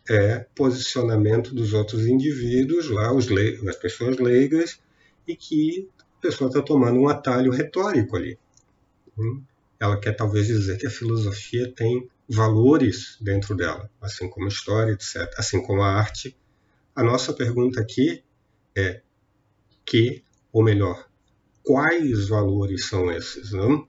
é 0.10 0.46
posicionamento 0.56 1.54
dos 1.54 1.74
outros 1.74 2.08
indivíduos, 2.08 2.90
lá 2.90 3.14
os 3.14 3.28
as 3.68 3.76
pessoas 3.76 4.18
leigas, 4.18 4.80
e 5.28 5.36
que 5.36 5.90
a 6.00 6.22
pessoa 6.22 6.48
está 6.48 6.62
tomando 6.62 6.98
um 6.98 7.10
atalho 7.10 7.52
retórico 7.52 8.16
ali. 8.16 8.40
Hum? 9.18 9.44
Ela 9.78 10.00
quer 10.00 10.14
talvez 10.16 10.48
dizer 10.48 10.78
que 10.78 10.88
a 10.88 10.92
filosofia 10.92 11.72
tem 11.76 12.10
valores 12.30 13.18
dentro 13.20 13.54
dela, 13.54 13.90
assim 14.02 14.30
como 14.30 14.46
a 14.46 14.50
história, 14.50 14.94
etc., 14.94 15.30
assim 15.38 15.62
como 15.62 15.82
a 15.82 15.92
arte. 15.92 16.36
A 16.96 17.04
nossa 17.04 17.34
pergunta 17.34 17.82
aqui 17.82 18.24
é 18.76 19.02
que, 19.86 20.24
ou 20.54 20.64
melhor, 20.64 21.06
quais 21.64 22.30
valores 22.30 22.88
são 22.88 23.12
esses? 23.12 23.52
Não? 23.52 23.86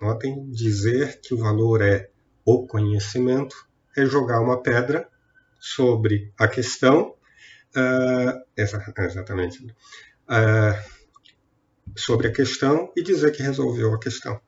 Notem, 0.00 0.48
dizer 0.50 1.20
que 1.20 1.34
o 1.34 1.38
valor 1.38 1.82
é 1.82 2.08
o 2.44 2.64
conhecimento 2.66 3.71
é 3.96 4.04
jogar 4.06 4.40
uma 4.40 4.62
pedra 4.62 5.08
sobre 5.60 6.32
a 6.38 6.48
questão, 6.48 7.14
uh, 7.76 8.42
exatamente, 8.56 9.64
uh, 9.64 10.92
sobre 11.96 12.28
a 12.28 12.32
questão 12.32 12.92
e 12.96 13.02
dizer 13.02 13.32
que 13.32 13.42
resolveu 13.42 13.94
a 13.94 13.98
questão. 13.98 14.40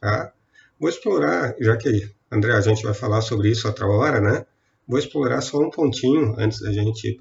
Tá? 0.00 0.32
Vou 0.78 0.88
explorar, 0.88 1.54
já 1.60 1.76
que, 1.76 2.10
André, 2.30 2.52
a 2.52 2.60
gente 2.60 2.82
vai 2.82 2.94
falar 2.94 3.20
sobre 3.20 3.50
isso 3.50 3.68
outra 3.68 3.86
hora, 3.86 4.20
né? 4.20 4.46
Vou 4.86 4.98
explorar 4.98 5.40
só 5.40 5.58
um 5.58 5.70
pontinho 5.70 6.34
antes 6.38 6.60
da 6.60 6.72
gente 6.72 7.08
ir 7.08 7.20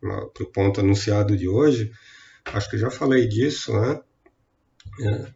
para 0.00 0.24
o 0.24 0.52
ponto 0.52 0.80
anunciado 0.80 1.36
de 1.36 1.48
hoje. 1.48 1.92
Acho 2.44 2.70
que 2.70 2.78
já 2.78 2.90
falei 2.90 3.28
disso, 3.28 3.72
né? 3.72 4.00
É, 5.00 5.26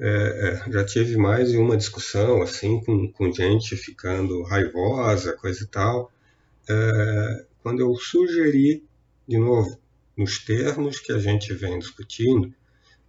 é, 0.00 0.62
é, 0.68 0.72
já 0.72 0.84
tive 0.84 1.16
mais 1.16 1.50
de 1.50 1.56
uma 1.56 1.76
discussão 1.76 2.40
assim 2.42 2.80
com, 2.84 3.10
com 3.10 3.32
gente 3.32 3.76
ficando 3.76 4.42
raivosa, 4.42 5.36
coisa 5.36 5.64
e 5.64 5.66
tal 5.66 6.12
é, 6.68 7.46
quando 7.62 7.80
eu 7.80 7.94
sugeri, 7.96 8.84
de 9.26 9.38
novo, 9.38 9.80
nos 10.16 10.44
termos 10.44 11.00
que 11.00 11.12
a 11.12 11.18
gente 11.18 11.52
vem 11.54 11.78
discutindo, 11.78 12.52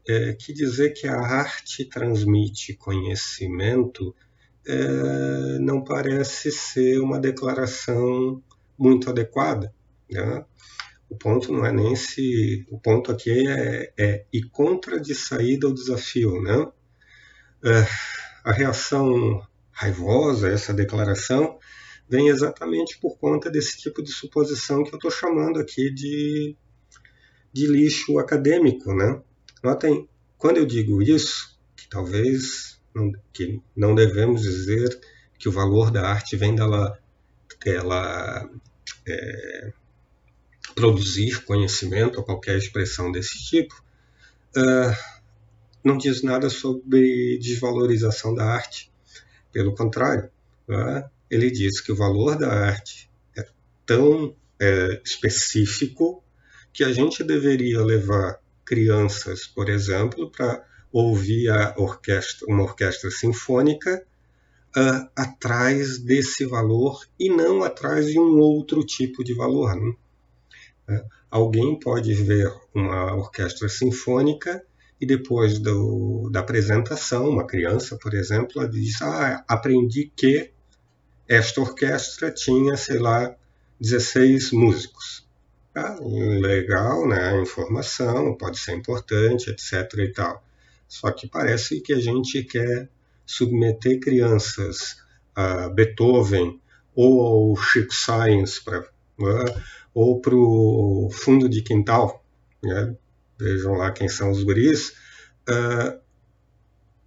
é, 0.07 0.33
que 0.33 0.53
dizer 0.53 0.91
que 0.91 1.07
a 1.07 1.19
arte 1.19 1.85
transmite 1.85 2.73
conhecimento 2.73 4.15
é, 4.65 5.59
não 5.59 5.83
parece 5.83 6.51
ser 6.51 6.99
uma 6.99 7.19
declaração 7.19 8.41
muito 8.77 9.09
adequada. 9.09 9.73
Né? 10.09 10.45
O 11.09 11.15
ponto 11.15 11.51
não 11.51 11.65
é 11.65 11.71
nem 11.71 11.95
se. 11.95 12.65
O 12.69 12.79
ponto 12.79 13.11
aqui 13.11 13.47
é, 13.47 13.91
é 13.97 14.25
contra 14.51 14.99
de 14.99 15.13
saída 15.13 15.67
ao 15.67 15.73
desafio. 15.73 16.41
Né? 16.41 16.71
É, 17.63 17.85
a 18.43 18.51
reação 18.51 19.45
raivosa 19.71 20.49
essa 20.49 20.73
declaração 20.73 21.57
vem 22.09 22.27
exatamente 22.27 22.97
por 22.99 23.17
conta 23.17 23.49
desse 23.49 23.77
tipo 23.77 24.01
de 24.01 24.11
suposição 24.11 24.83
que 24.83 24.93
eu 24.93 24.97
estou 24.97 25.11
chamando 25.11 25.59
aqui 25.59 25.93
de, 25.93 26.55
de 27.53 27.67
lixo 27.67 28.17
acadêmico. 28.17 28.93
Né? 28.93 29.21
Notem, 29.63 30.07
quando 30.37 30.57
eu 30.57 30.65
digo 30.65 31.01
isso, 31.01 31.59
que 31.75 31.87
talvez 31.87 32.79
não, 32.93 33.11
que 33.31 33.61
não 33.75 33.93
devemos 33.93 34.41
dizer 34.41 34.99
que 35.37 35.47
o 35.47 35.51
valor 35.51 35.91
da 35.91 36.07
arte 36.07 36.35
vem 36.35 36.55
dela, 36.55 36.99
dela 37.63 38.49
é, 39.07 39.73
produzir 40.75 41.43
conhecimento 41.43 42.17
ou 42.17 42.23
qualquer 42.23 42.57
expressão 42.57 43.11
desse 43.11 43.37
tipo, 43.45 43.75
uh, 44.57 45.18
não 45.83 45.97
diz 45.97 46.21
nada 46.21 46.49
sobre 46.49 47.37
desvalorização 47.39 48.33
da 48.33 48.45
arte. 48.45 48.91
Pelo 49.51 49.73
contrário, 49.73 50.29
uh, 50.67 51.09
ele 51.29 51.49
diz 51.49 51.81
que 51.81 51.91
o 51.91 51.95
valor 51.95 52.37
da 52.37 52.51
arte 52.51 53.09
é 53.37 53.45
tão 53.85 54.35
é, 54.59 55.01
específico 55.05 56.23
que 56.73 56.83
a 56.83 56.91
gente 56.91 57.23
deveria 57.23 57.81
levar 57.81 58.39
crianças, 58.65 59.47
por 59.47 59.69
exemplo, 59.69 60.29
para 60.29 60.63
ouvir 60.91 61.49
orquestra, 61.77 62.47
uma 62.47 62.63
orquestra 62.63 63.09
sinfônica 63.09 64.05
uh, 64.75 65.09
atrás 65.15 65.99
desse 65.99 66.45
valor 66.45 67.05
e 67.19 67.29
não 67.29 67.63
atrás 67.63 68.07
de 68.07 68.19
um 68.19 68.39
outro 68.39 68.83
tipo 68.85 69.23
de 69.23 69.33
valor. 69.33 69.75
Né? 69.75 69.95
Uh, 70.89 71.05
alguém 71.29 71.79
pode 71.79 72.13
ver 72.13 72.51
uma 72.73 73.15
orquestra 73.15 73.69
sinfônica 73.69 74.63
e 74.99 75.05
depois 75.05 75.59
do, 75.59 76.29
da 76.31 76.41
apresentação, 76.41 77.29
uma 77.29 77.47
criança, 77.47 77.97
por 77.97 78.13
exemplo, 78.13 78.67
diz: 78.69 79.01
Ah, 79.01 79.43
aprendi 79.47 80.11
que 80.15 80.51
esta 81.27 81.61
orquestra 81.61 82.31
tinha, 82.31 82.75
sei 82.75 82.99
lá, 82.99 83.35
16 83.79 84.51
músicos. 84.51 85.27
Tá? 85.73 85.97
Legal, 86.01 87.07
né? 87.07 87.29
A 87.29 87.41
informação 87.41 88.35
pode 88.35 88.57
ser 88.57 88.75
importante, 88.75 89.49
etc. 89.49 89.93
e 89.99 90.11
tal. 90.11 90.43
Só 90.87 91.11
que 91.11 91.27
parece 91.27 91.79
que 91.81 91.93
a 91.93 91.99
gente 91.99 92.43
quer 92.43 92.89
submeter 93.25 93.99
crianças 93.99 94.97
a 95.35 95.69
Beethoven 95.69 96.59
ou 96.95 97.21
ao 97.21 97.55
Chico 97.55 97.93
Science, 97.93 98.61
pra, 98.61 98.79
né? 99.19 99.63
ou 99.93 100.19
para 100.19 100.35
o 100.35 101.09
fundo 101.11 101.47
de 101.47 101.61
quintal, 101.61 102.23
né? 102.63 102.95
Vejam 103.39 103.73
lá 103.73 103.91
quem 103.91 104.09
são 104.09 104.31
os 104.31 104.43
guris, 104.43 104.89
uh, 105.49 105.99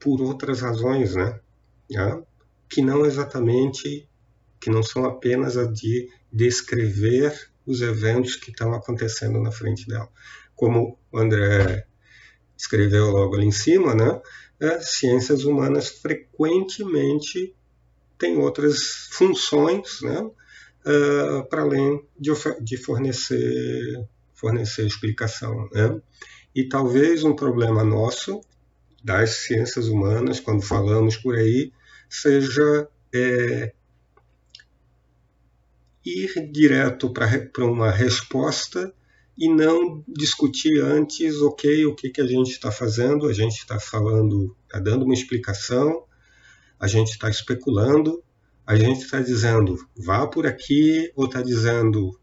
por 0.01 0.21
outras 0.21 0.61
razões, 0.61 1.15
né? 1.15 1.39
né? 1.91 2.23
que 2.69 2.81
não 2.81 3.05
exatamente, 3.05 4.09
que 4.59 4.71
não 4.71 4.83
são 4.83 5.05
apenas 5.05 5.57
a 5.57 5.65
de 5.65 6.09
descrever 6.33 7.51
os 7.67 7.83
eventos 7.83 8.35
que 8.37 8.51
estão 8.51 8.73
acontecendo 8.73 9.41
na 9.41 9.53
frente 9.53 9.87
dela. 9.87 10.09
Como 10.57 10.99
o 11.13 11.19
André 11.19 11.87
escreveu 12.57 13.11
logo 13.11 13.35
ali 13.35 13.47
em 13.47 13.53
cima, 13.53 13.95
né? 13.95 14.21
É, 14.61 14.81
ciências 14.81 15.45
humanas 15.45 15.89
frequentemente 15.89 17.55
têm 18.19 18.39
outras 18.39 19.09
funções, 19.11 20.01
né? 20.01 20.21
Uh, 20.85 21.45
para 21.49 21.63
além 21.63 22.05
de, 22.19 22.31
de, 22.61 22.77
fornecer, 22.77 24.05
fornecer 24.43 24.85
explicação. 24.85 25.69
Né? 25.73 26.01
E 26.53 26.69
talvez 26.69 27.23
um 27.23 27.35
problema 27.35 27.85
nosso 27.85 28.41
das 29.03 29.47
ciências 29.47 29.87
humanas, 29.87 30.41
quando 30.41 30.63
falamos 30.63 31.17
por 31.17 31.37
aí, 31.37 31.73
seja 32.11 32.89
é, 33.15 33.73
ir 36.05 36.51
direto 36.51 37.13
para 37.13 37.65
uma 37.65 37.91
resposta 37.91 38.93
e 39.39 39.49
não 39.49 40.05
discutir 40.07 40.83
antes, 40.83 41.41
ok, 41.41 41.87
o 41.87 41.95
que, 41.95 42.11
que 42.11 42.21
a 42.21 42.27
gente 42.27 42.51
está 42.51 42.71
fazendo, 42.71 43.27
a 43.27 43.33
gente 43.33 43.59
está 43.59 43.79
falando, 43.81 44.57
está 44.67 44.79
dando 44.79 45.05
uma 45.05 45.15
explicação, 45.15 46.05
a 46.79 46.87
gente 46.87 47.13
está 47.13 47.31
especulando, 47.31 48.23
a 48.67 48.77
gente 48.77 49.03
está 49.03 49.21
dizendo 49.21 49.77
vá 49.97 50.27
por 50.27 50.47
aqui, 50.47 51.13
ou 51.17 51.27
está 51.27 51.41
dizendo 51.43 52.19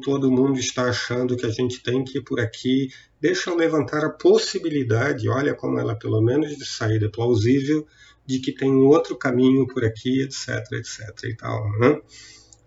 todo 0.00 0.30
mundo 0.30 0.58
está 0.58 0.84
achando 0.84 1.36
que 1.36 1.46
a 1.46 1.50
gente 1.50 1.82
tem 1.82 2.04
que 2.04 2.18
ir 2.18 2.22
por 2.22 2.40
aqui, 2.40 2.88
deixa 3.20 3.50
eu 3.50 3.56
levantar 3.56 4.04
a 4.04 4.10
possibilidade, 4.10 5.28
olha 5.28 5.54
como 5.54 5.78
ela 5.78 5.94
pelo 5.94 6.20
menos 6.20 6.56
de 6.56 6.64
saída 6.64 7.10
plausível, 7.10 7.86
de 8.26 8.38
que 8.38 8.52
tem 8.52 8.70
um 8.70 8.86
outro 8.86 9.16
caminho 9.16 9.66
por 9.66 9.84
aqui, 9.84 10.22
etc, 10.22 10.48
etc 10.72 11.24
e 11.24 11.36
tal, 11.36 11.70
né? 11.78 12.00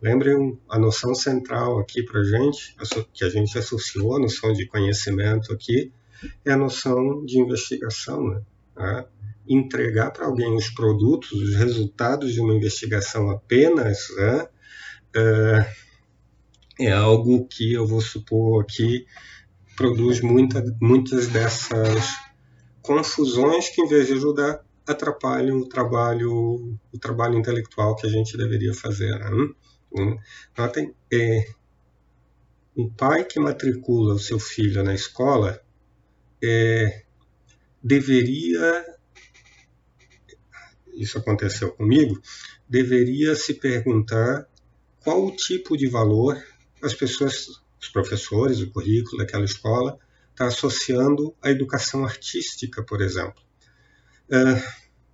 Lembrem 0.01 0.59
a 0.69 0.77
noção 0.77 1.15
central 1.15 1.79
aqui 1.79 2.03
para 2.03 2.21
gente, 2.23 2.75
que 3.13 3.23
a 3.23 3.29
gente 3.29 3.57
associou 3.57 4.17
a 4.17 4.19
noção 4.19 4.51
de 4.51 4.65
conhecimento 4.67 5.53
aqui, 5.53 5.93
é 6.43 6.51
a 6.51 6.57
noção 6.57 7.23
de 7.23 7.39
investigação. 7.39 8.27
Né? 8.27 8.41
Tá? 8.75 9.07
Entregar 9.47 10.12
para 10.12 10.25
alguém 10.25 10.53
os 10.53 10.69
produtos, 10.69 11.31
os 11.31 11.55
resultados 11.55 12.33
de 12.33 12.41
uma 12.41 12.53
investigação 12.53 13.29
apenas, 13.29 14.09
né? 14.17 14.47
é, 15.15 15.65
é 16.79 16.91
algo 16.91 17.45
que 17.47 17.73
eu 17.73 17.85
vou 17.85 18.01
supor 18.01 18.63
aqui 18.63 19.05
produz 19.75 20.21
muita, 20.21 20.63
muitas 20.81 21.27
dessas 21.27 22.15
confusões 22.81 23.69
que, 23.69 23.81
em 23.81 23.87
vez 23.87 24.07
de 24.07 24.13
ajudar, 24.13 24.63
atrapalham 24.85 25.57
o 25.57 25.67
trabalho, 25.67 26.77
o 26.91 26.99
trabalho 26.99 27.37
intelectual 27.37 27.95
que 27.95 28.05
a 28.05 28.09
gente 28.09 28.37
deveria 28.37 28.73
fazer. 28.73 29.17
Né? 29.17 29.49
Né? 29.95 30.17
Notem, 30.57 30.93
é, 31.11 31.45
um 32.75 32.89
pai 32.89 33.23
que 33.23 33.39
matricula 33.39 34.15
o 34.15 34.19
seu 34.19 34.39
filho 34.39 34.83
na 34.83 34.93
escola 34.93 35.61
é, 36.43 37.03
deveria, 37.81 38.86
isso 40.93 41.17
aconteceu 41.17 41.71
comigo, 41.71 42.21
deveria 42.67 43.36
se 43.36 43.53
perguntar 43.53 44.47
qual 44.99 45.25
o 45.25 45.36
tipo 45.36 45.77
de 45.77 45.88
valor 45.88 46.41
as 46.84 46.93
pessoas, 46.93 47.62
os 47.80 47.88
professores, 47.89 48.60
o 48.60 48.69
currículo 48.69 49.17
daquela 49.17 49.46
escola 49.46 49.98
está 50.32 50.46
associando 50.46 51.36
à 51.41 51.50
educação 51.50 52.04
artística, 52.06 52.84
por 52.84 53.02
exemplo. 53.02 53.41
É, 54.30 54.63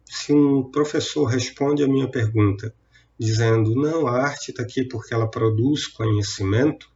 se 0.06 0.34
um 0.34 0.70
professor 0.72 1.26
responde 1.26 1.84
à 1.84 1.88
minha 1.88 2.10
pergunta 2.10 2.74
dizendo 3.20 3.76
não, 3.76 4.08
a 4.08 4.22
arte 4.22 4.52
está 4.52 4.64
aqui 4.64 4.86
porque 4.86 5.14
ela 5.14 5.30
produz 5.30 5.88
conhecimento, 5.88 6.90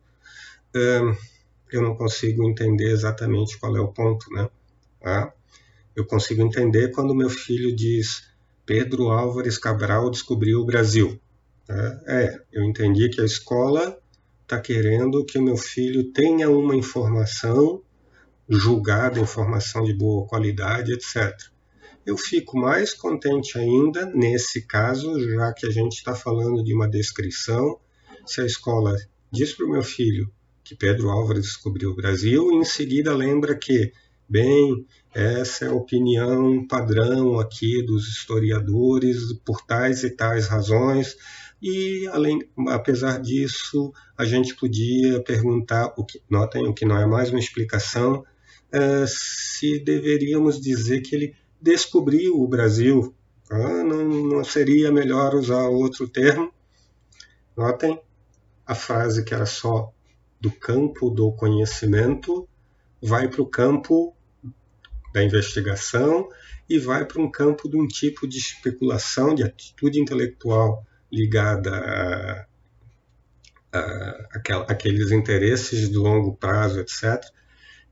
eu 1.72 1.82
não 1.82 1.96
consigo 1.96 2.50
entender 2.50 2.92
exatamente 2.92 3.60
qual 3.60 3.76
é 3.76 3.82
o 3.82 3.90
ponto, 3.90 4.32
né? 4.32 4.50
Tá? 5.02 5.34
Eu 5.96 6.06
consigo 6.06 6.42
entender 6.42 6.92
quando 6.92 7.14
meu 7.14 7.30
filho 7.30 7.76
diz 7.76 8.24
Pedro 8.66 9.10
Álvares 9.10 9.58
Cabral 9.58 10.10
descobriu 10.10 10.62
o 10.62 10.66
Brasil. 10.66 11.20
Tá? 11.66 12.02
É, 12.08 12.42
eu 12.52 12.64
entendi 12.64 13.10
que 13.10 13.22
a 13.22 13.26
escola 13.26 14.00
está 14.44 14.60
querendo 14.60 15.26
que 15.26 15.40
o 15.40 15.44
meu 15.44 15.58
filho 15.58 16.12
tenha 16.12 16.50
uma 16.50 16.76
informação 16.76 17.82
julgada, 18.48 19.20
informação 19.20 19.84
de 19.84 19.94
boa 19.94 20.28
qualidade, 20.28 20.94
etc 20.94 21.54
eu 22.06 22.18
fico 22.18 22.58
mais 22.58 22.94
contente 22.94 23.58
ainda 23.58 24.06
nesse 24.08 24.66
caso, 24.68 25.20
já 25.32 25.54
que 25.54 25.66
a 25.66 25.70
gente 25.70 25.94
está 25.94 26.14
falando 26.14 26.64
de 26.64 26.74
uma 26.74 26.88
descrição. 26.88 27.80
Se 28.26 28.42
a 28.42 28.46
escola 28.46 28.96
diz 29.32 29.54
para 29.54 29.66
o 29.66 29.70
meu 29.70 29.84
filho 29.84 30.30
que 30.64 30.76
Pedro 30.76 31.10
Álvares 31.10 31.44
descobriu 31.44 31.92
o 31.92 31.96
Brasil, 31.96 32.52
e 32.52 32.56
em 32.56 32.64
seguida 32.64 33.16
lembra 33.16 33.56
que, 33.56 33.92
bem, 34.28 34.86
essa 35.14 35.66
é 35.66 35.68
a 35.70 35.74
opinião 35.74 36.66
padrão 36.68 37.40
aqui 37.40 37.82
dos 37.84 38.08
historiadores 38.08 39.34
por 39.46 39.62
tais 39.62 40.04
e 40.04 40.10
tais 40.10 40.48
razões, 40.48 41.18
e 41.64 42.06
além, 42.12 42.40
apesar 42.68 43.22
disso, 43.22 43.94
a 44.18 44.26
gente 44.26 44.54
podia 44.54 45.24
perguntar, 45.24 45.94
o 45.96 46.04
que, 46.04 46.22
notem 46.30 46.68
o 46.68 46.74
que 46.74 46.84
não 46.84 46.98
é 46.98 47.06
mais 47.06 47.30
uma 47.30 47.40
explicação, 47.40 48.26
é, 48.70 49.06
se 49.08 49.80
deveríamos 49.80 50.60
dizer 50.60 51.00
que 51.00 51.16
ele 51.16 51.36
descobriu 51.62 52.38
o 52.42 52.46
Brasil. 52.50 53.16
Ah, 53.50 53.82
não, 53.82 54.04
não 54.06 54.44
seria 54.44 54.92
melhor 54.92 55.36
usar 55.36 55.70
outro 55.70 56.06
termo? 56.06 56.52
Notem 57.56 57.98
a 58.66 58.76
frase 58.76 59.24
que 59.24 59.34
era 59.34 59.46
só 59.46 59.94
do 60.42 60.52
campo 60.52 61.10
do 61.10 61.32
conhecimento 61.32 62.46
vai 63.02 63.30
para 63.30 63.42
o 63.42 63.46
campo 63.46 64.14
da 65.14 65.24
investigação 65.24 66.28
e 66.70 66.78
vai 66.78 67.06
para 67.06 67.22
um 67.22 67.32
campo 67.32 67.70
de 67.70 67.78
um 67.78 67.88
tipo 67.88 68.28
de 68.28 68.38
especulação, 68.38 69.34
de 69.34 69.44
atitude 69.44 70.02
intelectual 70.02 70.86
ligada 71.14 71.72
a, 71.72 72.46
a, 73.72 73.80
a 73.80 74.62
aqueles 74.68 75.12
interesses 75.12 75.90
de 75.90 75.96
longo 75.96 76.36
prazo, 76.36 76.80
etc., 76.80 77.24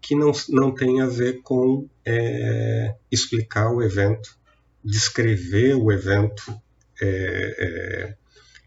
que 0.02 0.16
não, 0.16 0.32
não 0.50 0.74
tem 0.74 1.00
a 1.00 1.06
ver 1.06 1.42
com 1.44 1.88
é, 2.04 2.96
explicar 3.12 3.70
o 3.72 3.84
evento, 3.84 4.36
descrever 4.84 5.76
o 5.76 5.92
evento 5.92 6.60
é, 7.00 7.06
é, 7.06 8.18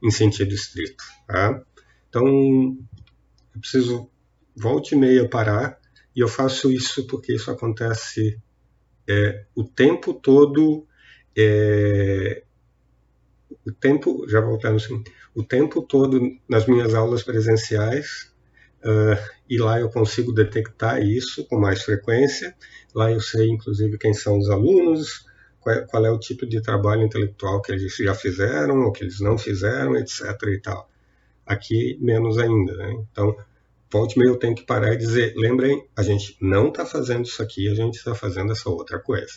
em 0.00 0.10
sentido 0.12 0.54
estrito. 0.54 1.02
Tá? 1.26 1.60
Então, 2.08 2.24
eu 3.52 3.60
preciso, 3.60 4.08
volte 4.54 4.94
e 4.94 4.98
meia, 4.98 5.28
parar, 5.28 5.80
e 6.14 6.20
eu 6.20 6.28
faço 6.28 6.70
isso 6.70 7.04
porque 7.08 7.34
isso 7.34 7.50
acontece 7.50 8.40
é, 9.08 9.44
o 9.56 9.64
tempo 9.64 10.14
todo. 10.14 10.86
O 13.66 13.72
tempo, 13.72 14.28
já 14.28 14.40
voltando 14.40 14.76
assim, 14.76 15.02
o 15.34 15.42
tempo 15.42 15.82
todo 15.82 16.20
nas 16.48 16.66
minhas 16.66 16.94
aulas 16.94 17.22
presenciais, 17.22 18.32
Uh, 18.84 19.16
e 19.48 19.56
lá 19.56 19.80
eu 19.80 19.88
consigo 19.88 20.30
detectar 20.30 21.02
isso 21.02 21.46
com 21.48 21.58
mais 21.58 21.82
frequência. 21.82 22.54
Lá 22.94 23.10
eu 23.10 23.20
sei, 23.20 23.48
inclusive, 23.48 23.96
quem 23.96 24.12
são 24.12 24.38
os 24.38 24.50
alunos, 24.50 25.24
qual 25.58 25.74
é, 25.74 25.80
qual 25.86 26.04
é, 26.04 26.10
o 26.10 26.18
tipo 26.18 26.46
de 26.46 26.60
trabalho 26.60 27.02
intelectual 27.02 27.62
que 27.62 27.72
eles 27.72 27.96
já 27.96 28.14
fizeram 28.14 28.82
ou 28.82 28.92
que 28.92 29.02
eles 29.02 29.20
não 29.20 29.38
fizeram, 29.38 29.96
etc. 29.96 30.20
e 30.48 30.60
tal. 30.60 30.88
Aqui, 31.46 31.98
menos 32.00 32.36
ainda. 32.36 32.76
Né? 32.76 33.04
Então, 33.10 33.34
volte 33.90 34.18
meio 34.18 34.32
eu 34.32 34.38
tenho 34.38 34.54
que 34.54 34.66
parar 34.66 34.92
e 34.92 34.98
dizer: 34.98 35.32
lembrem, 35.34 35.88
a 35.96 36.02
gente 36.02 36.36
não 36.40 36.68
está 36.68 36.84
fazendo 36.84 37.24
isso 37.24 37.42
aqui, 37.42 37.68
a 37.70 37.74
gente 37.74 37.96
está 37.96 38.14
fazendo 38.14 38.52
essa 38.52 38.68
outra 38.68 38.98
coisa. 38.98 39.32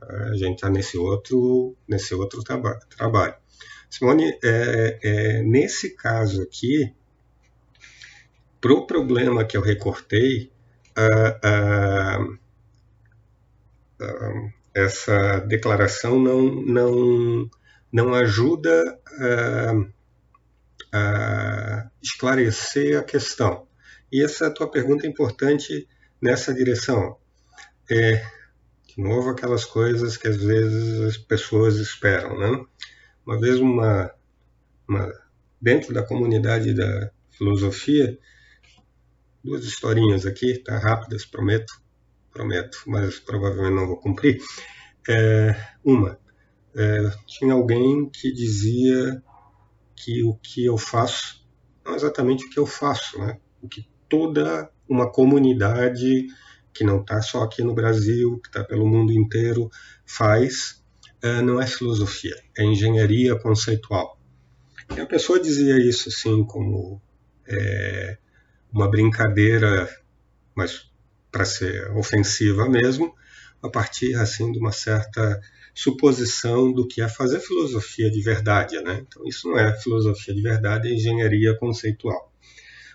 Uh, 0.00 0.32
a 0.32 0.36
gente 0.36 0.54
está 0.54 0.70
nesse 0.70 0.96
outro, 0.96 1.76
nesse 1.88 2.14
outro 2.14 2.44
traba 2.44 2.78
trabalho. 2.96 3.34
Simone, 3.90 4.38
é, 4.42 4.98
é, 5.02 5.42
nesse 5.42 5.90
caso 5.90 6.42
aqui, 6.42 6.92
para 8.60 8.72
o 8.72 8.86
problema 8.86 9.44
que 9.44 9.56
eu 9.56 9.60
recortei, 9.60 10.50
essa 14.74 15.40
declaração 15.40 16.18
não, 16.18 16.42
não, 16.42 17.50
não 17.92 18.14
ajuda 18.14 18.98
a, 20.92 21.90
esclarecer 22.02 22.98
a 22.98 23.02
questão. 23.02 23.66
E 24.12 24.22
essa 24.22 24.50
tua 24.50 24.70
pergunta 24.70 25.06
é 25.06 25.10
importante 25.10 25.88
nessa 26.20 26.54
direção. 26.54 27.16
É, 27.90 28.24
de 28.86 29.02
novo, 29.02 29.30
aquelas 29.30 29.64
coisas 29.64 30.16
que 30.16 30.28
às 30.28 30.36
vezes 30.36 31.00
as 31.00 31.16
pessoas 31.16 31.76
esperam. 31.76 32.38
Né? 32.38 32.64
Uma 33.26 33.40
vez, 33.40 33.58
uma, 33.58 34.10
uma, 34.88 35.12
dentro 35.60 35.92
da 35.94 36.02
comunidade 36.02 36.74
da 36.74 37.10
filosofia, 37.30 38.18
duas 39.42 39.64
historinhas 39.64 40.26
aqui, 40.26 40.58
tá 40.58 40.78
rápidas, 40.78 41.24
prometo, 41.24 41.80
prometo, 42.32 42.78
mas 42.86 43.18
provavelmente 43.18 43.74
não 43.74 43.86
vou 43.86 43.96
cumprir. 43.96 44.40
É, 45.08 45.54
uma, 45.84 46.18
é, 46.74 47.10
tinha 47.26 47.54
alguém 47.54 48.08
que 48.10 48.32
dizia 48.32 49.22
que 49.96 50.22
o 50.24 50.34
que 50.34 50.64
eu 50.64 50.76
faço 50.76 51.44
não 51.84 51.94
exatamente 51.94 52.46
o 52.46 52.50
que 52.50 52.58
eu 52.58 52.66
faço, 52.66 53.18
né? 53.18 53.38
o 53.60 53.68
que 53.68 53.86
toda 54.08 54.70
uma 54.88 55.10
comunidade 55.10 56.26
que 56.72 56.82
não 56.82 57.00
está 57.00 57.20
só 57.22 57.42
aqui 57.42 57.62
no 57.62 57.74
Brasil, 57.74 58.40
que 58.40 58.48
está 58.48 58.64
pelo 58.64 58.86
mundo 58.86 59.12
inteiro, 59.12 59.70
faz, 60.04 60.83
não 61.42 61.60
é 61.60 61.66
filosofia, 61.66 62.36
é 62.56 62.64
engenharia 62.64 63.34
conceitual. 63.36 64.18
E 64.96 65.00
a 65.00 65.06
pessoa 65.06 65.40
dizia 65.40 65.78
isso 65.78 66.08
assim 66.08 66.44
como 66.44 67.00
é, 67.48 68.18
uma 68.72 68.88
brincadeira, 68.88 69.88
mas 70.54 70.90
para 71.30 71.44
ser 71.44 71.90
ofensiva 71.92 72.68
mesmo, 72.68 73.14
a 73.62 73.68
partir 73.68 74.14
assim 74.14 74.52
de 74.52 74.58
uma 74.58 74.72
certa 74.72 75.40
suposição 75.74 76.72
do 76.72 76.86
que 76.86 77.00
é 77.02 77.08
fazer 77.08 77.40
filosofia 77.40 78.10
de 78.10 78.20
verdade, 78.20 78.80
né? 78.80 79.04
Então 79.06 79.26
isso 79.26 79.48
não 79.48 79.58
é 79.58 79.72
filosofia 79.80 80.34
de 80.34 80.42
verdade, 80.42 80.88
é 80.88 80.94
engenharia 80.94 81.56
conceitual. 81.56 82.32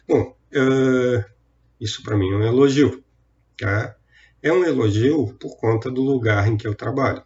Bom, 0.07 0.35
uh, 0.53 1.23
isso 1.79 2.01
para 2.03 2.17
mim 2.17 2.31
é 2.31 2.35
um 2.35 2.43
elogio, 2.43 3.03
tá? 3.57 3.95
É 4.41 4.53
um 4.53 4.63
elogio 4.63 5.35
por 5.39 5.57
conta 5.57 5.91
do 5.91 6.01
lugar 6.01 6.47
em 6.47 6.55
que 6.55 6.67
eu 6.67 6.73
trabalho. 6.73 7.23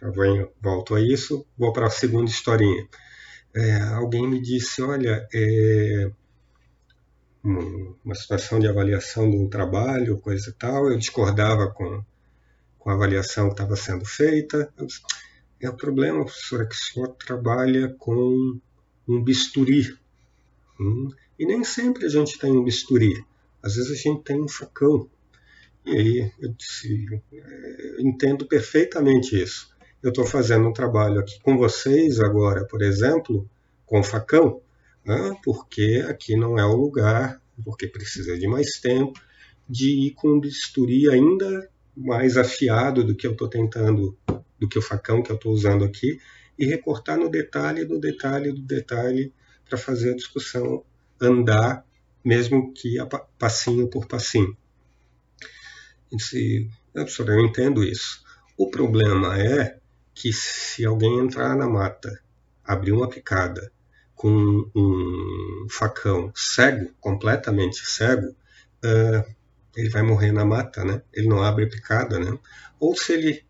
Já 0.00 0.10
venho, 0.10 0.50
volto 0.60 0.94
a 0.94 1.00
isso, 1.00 1.44
vou 1.56 1.72
para 1.72 1.86
a 1.86 1.90
segunda 1.90 2.30
historinha. 2.30 2.88
É, 3.54 3.80
alguém 3.94 4.28
me 4.28 4.40
disse, 4.40 4.80
olha, 4.82 5.26
é, 5.34 6.10
uma 7.42 8.14
situação 8.14 8.60
de 8.60 8.68
avaliação 8.68 9.28
de 9.28 9.36
um 9.36 9.48
trabalho, 9.48 10.18
coisa 10.18 10.50
e 10.50 10.52
tal, 10.52 10.90
eu 10.90 10.98
discordava 10.98 11.68
com, 11.70 12.04
com 12.78 12.90
a 12.90 12.94
avaliação 12.94 13.46
que 13.48 13.54
estava 13.54 13.74
sendo 13.74 14.04
feita. 14.04 14.72
Eu 14.76 14.86
disse, 14.86 15.00
é 15.60 15.68
o 15.68 15.76
problema, 15.76 16.24
professor, 16.24 16.62
é 16.62 16.66
que 16.66 16.74
o 16.74 16.78
senhor 16.78 17.08
trabalha 17.14 17.88
com 17.98 18.60
um 19.08 19.22
bisturi. 19.22 19.98
Hum? 20.80 21.10
E 21.38 21.46
nem 21.46 21.64
sempre 21.64 22.06
a 22.06 22.08
gente 22.08 22.38
tem 22.38 22.52
um 22.52 22.64
bisturi. 22.64 23.24
Às 23.62 23.74
vezes 23.74 23.90
a 23.90 23.94
gente 23.94 24.22
tem 24.22 24.40
um 24.40 24.48
facão. 24.48 25.08
E 25.84 25.90
aí 25.90 26.32
eu 26.38 26.52
disse, 26.52 27.22
é, 27.32 28.02
entendo 28.02 28.46
perfeitamente 28.46 29.40
isso. 29.40 29.76
Eu 30.00 30.10
estou 30.10 30.24
fazendo 30.24 30.68
um 30.68 30.72
trabalho 30.72 31.18
aqui 31.18 31.40
com 31.40 31.56
vocês 31.58 32.20
agora, 32.20 32.64
por 32.64 32.82
exemplo, 32.82 33.50
com 33.84 34.00
facão, 34.02 34.62
né? 35.04 35.36
porque 35.42 36.04
aqui 36.08 36.36
não 36.36 36.56
é 36.56 36.64
o 36.64 36.76
lugar, 36.76 37.42
porque 37.64 37.88
precisa 37.88 38.38
de 38.38 38.46
mais 38.46 38.78
tempo, 38.80 39.20
de 39.68 40.06
ir 40.06 40.10
com 40.12 40.28
um 40.28 40.40
bisturi 40.40 41.10
ainda 41.10 41.68
mais 41.96 42.36
afiado 42.36 43.02
do 43.02 43.16
que 43.16 43.26
eu 43.26 43.32
estou 43.32 43.48
tentando, 43.48 44.16
do 44.58 44.68
que 44.68 44.78
o 44.78 44.82
facão 44.82 45.20
que 45.20 45.32
eu 45.32 45.36
estou 45.36 45.52
usando 45.52 45.84
aqui, 45.84 46.20
e 46.56 46.64
recortar 46.64 47.18
no 47.18 47.28
detalhe 47.28 47.84
do 47.84 47.98
detalhe 47.98 48.52
do 48.52 48.62
detalhe 48.62 49.32
para 49.68 49.76
fazer 49.76 50.12
a 50.12 50.16
discussão 50.16 50.84
andar, 51.20 51.84
mesmo 52.24 52.72
que 52.72 53.00
a 53.00 53.06
passinho 53.06 53.88
por 53.88 54.06
passinho. 54.06 54.56
Disse, 56.12 56.70
eu 56.94 57.44
entendo 57.44 57.82
isso. 57.82 58.22
O 58.56 58.70
problema 58.70 59.38
é 59.38 59.78
que 60.18 60.32
se 60.32 60.84
alguém 60.84 61.20
entrar 61.20 61.54
na 61.54 61.68
mata, 61.68 62.20
abrir 62.64 62.90
uma 62.90 63.08
picada 63.08 63.70
com 64.16 64.68
um 64.74 65.66
facão 65.70 66.32
cego, 66.34 66.90
completamente 67.00 67.86
cego, 67.86 68.26
uh, 68.84 69.34
ele 69.76 69.88
vai 69.88 70.02
morrer 70.02 70.32
na 70.32 70.44
mata, 70.44 70.84
né? 70.84 71.02
Ele 71.12 71.28
não 71.28 71.40
abre 71.40 71.68
picada, 71.68 72.18
né? 72.18 72.36
Ou 72.80 72.96
se 72.96 73.12
ele 73.12 73.44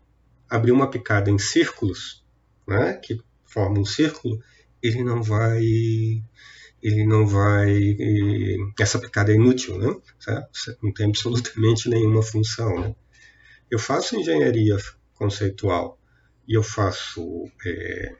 abrir 0.47 0.71
uma 0.71 0.87
picada 0.87 1.31
em 1.31 1.39
círculos, 1.39 2.23
né? 2.67 2.93
Que 2.93 3.19
forma 3.47 3.79
um 3.79 3.85
círculo, 3.85 4.39
ele 4.79 5.03
não 5.03 5.23
vai, 5.23 5.63
ele 6.83 7.03
não 7.03 7.25
vai, 7.25 7.97
essa 8.79 8.99
picada 8.99 9.31
é 9.31 9.35
inútil, 9.35 9.79
né? 9.79 9.99
Não 10.83 10.93
tem 10.93 11.07
absolutamente 11.07 11.89
nenhuma 11.89 12.21
função, 12.21 12.79
né? 12.79 12.95
Eu 13.71 13.79
faço 13.79 14.15
engenharia 14.15 14.77
conceitual 15.15 15.98
eu 16.55 16.63
faço 16.63 17.49
é, 17.65 18.15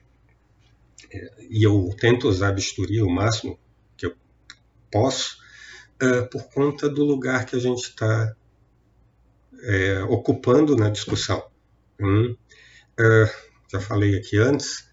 e 1.50 1.66
eu 1.66 1.90
tento 2.00 2.28
usar 2.28 2.52
bisturi 2.52 3.02
o 3.02 3.10
máximo 3.10 3.60
que 3.98 4.06
eu 4.06 4.16
posso, 4.92 5.38
uh, 6.02 6.30
por 6.30 6.50
conta 6.50 6.90
do 6.90 7.04
lugar 7.04 7.46
que 7.46 7.56
a 7.56 7.60
gente 7.60 7.84
está 7.84 8.36
é, 9.62 10.04
ocupando 10.04 10.76
na 10.76 10.90
discussão. 10.90 11.44
Hum? 12.00 12.36
Uh, 13.00 13.50
já 13.72 13.80
falei 13.80 14.18
aqui 14.18 14.38
antes, 14.38 14.90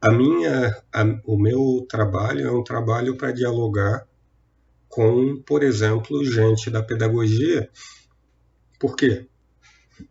a 0.00 0.10
minha, 0.12 0.82
a, 0.92 1.02
o 1.24 1.38
meu 1.38 1.86
trabalho 1.88 2.46
é 2.46 2.50
um 2.50 2.64
trabalho 2.64 3.16
para 3.16 3.32
dialogar 3.32 4.06
com, 4.88 5.42
por 5.42 5.62
exemplo, 5.62 6.24
gente 6.24 6.70
da 6.70 6.82
pedagogia. 6.82 7.68
Por 8.78 8.96
quê? 8.96 9.28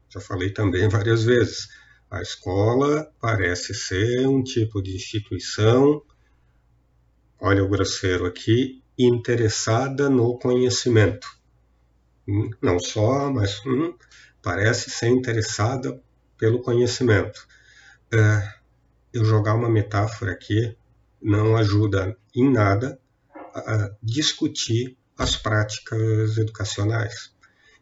Já 0.10 0.20
falei 0.20 0.52
também 0.52 0.88
várias 0.90 1.24
vezes 1.24 1.68
a 2.16 2.22
escola 2.22 3.12
parece 3.20 3.74
ser 3.74 4.26
um 4.26 4.42
tipo 4.42 4.82
de 4.82 4.96
instituição, 4.96 6.02
olha 7.38 7.62
o 7.62 7.68
grosseiro 7.68 8.26
aqui, 8.26 8.82
interessada 8.98 10.10
no 10.10 10.40
conhecimento. 10.40 11.28
Hum, 12.26 12.50
não 12.62 12.80
só, 12.80 13.30
mas 13.30 13.62
hum, 13.66 13.94
parece 14.42 14.90
ser 14.90 15.10
interessada 15.10 16.02
pelo 16.38 16.62
conhecimento. 16.62 17.46
É, 18.14 18.54
eu 19.12 19.26
jogar 19.26 19.56
uma 19.56 19.70
metáfora 19.70 20.32
aqui 20.32 20.74
não 21.22 21.58
ajuda 21.58 22.16
em 22.34 22.50
nada 22.50 22.98
a 23.54 23.92
discutir 24.02 24.98
as 25.18 25.36
práticas 25.36 26.38
educacionais. 26.38 27.36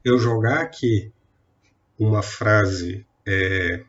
Eu 0.04 0.18
jogar 0.18 0.62
aqui 0.62 1.14
uma 2.00 2.24
frase 2.24 3.06
é, 3.28 3.86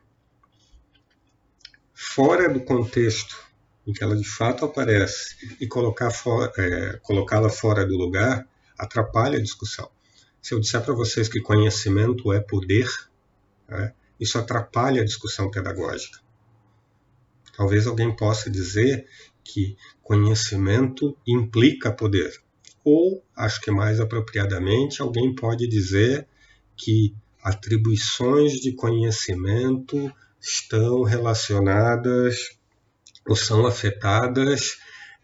fora 1.95 2.49
do 2.49 2.61
contexto 2.61 3.37
em 3.87 3.93
que 3.93 4.03
ela 4.03 4.17
de 4.17 4.29
fato 4.29 4.65
aparece 4.65 5.57
e 5.61 5.67
colocar 5.67 6.11
for, 6.11 6.51
é, 6.59 6.99
colocá-la 7.03 7.51
fora 7.51 7.87
do 7.87 7.97
lugar 7.97 8.47
atrapalha 8.79 9.39
a 9.39 9.43
discussão. 9.43 9.89
Se 10.43 10.55
eu 10.55 10.61
disser 10.61 10.83
para 10.83 10.95
vocês 10.95 11.29
que 11.29 11.41
conhecimento 11.41 12.33
é 12.33 12.41
poder, 12.41 12.89
né, 13.69 13.95
isso 14.19 14.39
atrapalha 14.39 15.03
a 15.03 15.05
discussão 15.05 15.51
pedagógica. 15.51 16.19
Talvez 17.57 17.87
alguém 17.87 18.15
possa 18.15 18.51
dizer 18.51 19.07
que 19.45 19.77
conhecimento 20.03 21.17
implica 21.27 21.93
poder. 21.93 22.43
Ou, 22.83 23.23
acho 23.37 23.61
que 23.61 23.71
mais 23.71 24.01
apropriadamente, 24.01 25.01
alguém 25.01 25.35
pode 25.35 25.67
dizer 25.67 26.27
que 26.77 27.15
atribuições 27.43 28.55
de 28.55 28.73
conhecimento 28.73 30.13
estão 30.45 31.03
relacionadas 31.03 32.51
ou 33.27 33.35
são 33.35 33.67
afetadas, 33.67 34.77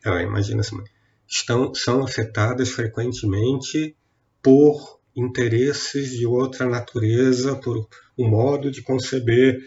é, 0.04 0.22
imagina 0.22 0.62
assim, 0.62 0.82
estão, 1.28 1.74
são 1.74 2.02
afetadas 2.02 2.70
frequentemente 2.70 3.94
por 4.42 4.98
interesses 5.14 6.12
de 6.12 6.26
outra 6.26 6.66
natureza, 6.66 7.54
por 7.56 7.86
um 8.18 8.28
modo 8.30 8.70
de 8.70 8.80
conceber 8.80 9.60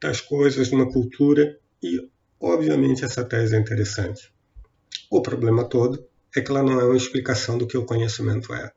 das 0.00 0.20
coisas 0.20 0.70
numa 0.70 0.90
cultura, 0.90 1.58
e 1.82 2.08
obviamente 2.40 3.04
essa 3.04 3.24
tese 3.24 3.56
é 3.56 3.58
interessante. 3.58 4.32
O 5.10 5.20
problema 5.20 5.64
todo 5.64 6.06
é 6.36 6.40
que 6.40 6.50
ela 6.50 6.62
não 6.62 6.80
é 6.80 6.84
uma 6.84 6.96
explicação 6.96 7.58
do 7.58 7.66
que 7.66 7.76
o 7.76 7.84
conhecimento 7.84 8.54
é. 8.54 8.70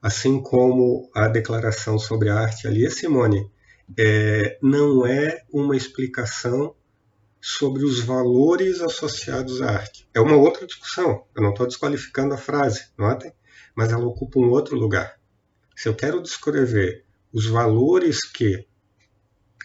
Assim 0.00 0.40
como 0.40 1.10
a 1.14 1.28
declaração 1.28 1.98
sobre 1.98 2.30
a 2.30 2.38
arte 2.38 2.66
ali, 2.66 2.86
é 2.86 2.90
Simone 2.90 3.50
é, 3.96 4.58
não 4.62 5.06
é 5.06 5.44
uma 5.52 5.76
explicação 5.76 6.74
sobre 7.40 7.84
os 7.84 8.00
valores 8.00 8.80
associados 8.80 9.62
à 9.62 9.70
arte. 9.70 10.08
É 10.12 10.20
uma 10.20 10.36
outra 10.36 10.66
discussão. 10.66 11.24
Eu 11.34 11.42
não 11.42 11.50
estou 11.50 11.66
desqualificando 11.66 12.34
a 12.34 12.38
frase, 12.38 12.88
notem? 12.96 13.32
Mas 13.74 13.92
ela 13.92 14.06
ocupa 14.06 14.38
um 14.40 14.50
outro 14.50 14.76
lugar. 14.76 15.18
Se 15.76 15.88
eu 15.88 15.94
quero 15.94 16.20
descrever 16.20 17.04
os 17.32 17.46
valores 17.46 18.24
que 18.24 18.66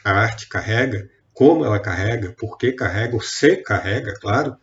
a 0.06 0.12
arte 0.12 0.48
carrega, 0.48 1.10
como 1.34 1.66
ela 1.66 1.80
carrega, 1.80 2.32
por 2.34 2.58
que 2.58 2.72
carrega, 2.74 3.18
se 3.22 3.58
carrega, 3.58 4.14
claro, 4.20 4.56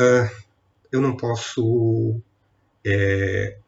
uh, 0.00 0.46
eu 0.90 1.00
não 1.00 1.16
posso, 1.16 2.20
é, 2.84 3.58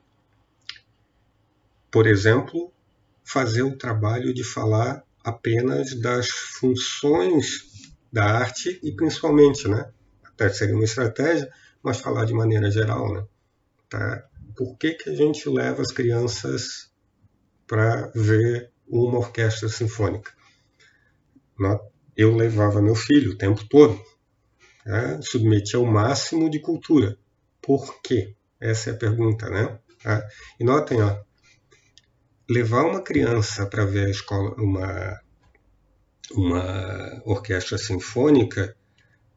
por 1.90 2.06
exemplo, 2.06 2.72
fazer 3.22 3.62
o 3.62 3.76
trabalho 3.76 4.32
de 4.32 4.42
falar 4.42 5.04
apenas 5.28 5.94
das 6.00 6.28
funções 6.28 7.68
da 8.12 8.24
arte 8.24 8.80
e 8.82 8.92
principalmente, 8.92 9.68
né? 9.68 9.90
Até 10.24 10.48
seria 10.48 10.74
uma 10.74 10.84
estratégia, 10.84 11.50
mas 11.82 12.00
falar 12.00 12.24
de 12.24 12.34
maneira 12.34 12.70
geral, 12.70 13.12
né? 13.12 13.24
Tá? 13.88 14.24
Por 14.56 14.76
que, 14.76 14.94
que 14.94 15.10
a 15.10 15.14
gente 15.14 15.48
leva 15.48 15.82
as 15.82 15.92
crianças 15.92 16.90
para 17.66 18.10
ver 18.14 18.70
uma 18.88 19.18
orquestra 19.18 19.68
sinfônica? 19.68 20.32
Eu 22.16 22.34
levava 22.34 22.82
meu 22.82 22.94
filho 22.94 23.32
o 23.32 23.38
tempo 23.38 23.64
todo, 23.68 24.00
né? 24.84 25.20
submetia 25.22 25.78
ao 25.78 25.86
máximo 25.86 26.50
de 26.50 26.60
cultura. 26.60 27.16
Por 27.60 28.00
quê? 28.00 28.34
Essa 28.60 28.90
é 28.90 28.92
a 28.92 28.96
pergunta, 28.96 29.48
né? 29.48 29.78
Tá? 30.02 30.26
E 30.58 30.64
notem, 30.64 31.00
ó, 31.02 31.16
levar 32.48 32.84
uma 32.84 33.02
criança 33.02 33.66
para 33.66 33.84
ver 33.84 34.06
a 34.06 34.10
escola, 34.10 34.54
uma, 34.56 35.20
uma 36.32 37.22
orquestra 37.26 37.76
sinfônica 37.76 38.74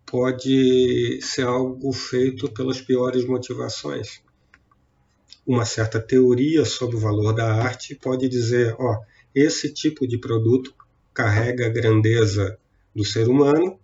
pode 0.06 1.19
ser 1.21 1.45
algo 1.45 1.91
feito 1.91 2.52
pelas 2.52 2.80
piores 2.82 3.26
motivações. 3.26 4.21
Uma 5.45 5.65
certa 5.65 6.00
teoria 6.00 6.63
sobre 6.63 6.95
o 6.95 7.00
valor 7.00 7.34
da 7.34 7.54
arte 7.54 7.95
pode 7.95 8.30
dizer, 8.30 8.76
ó, 8.80 9.00
esse 9.36 9.74
tipo 9.74 10.08
de 10.08 10.17
produto 10.17 10.74
carrega 11.13 11.65
a 11.65 11.69
grandeza 11.69 12.58
do 12.95 13.04
ser 13.04 13.28
humano, 13.28 13.80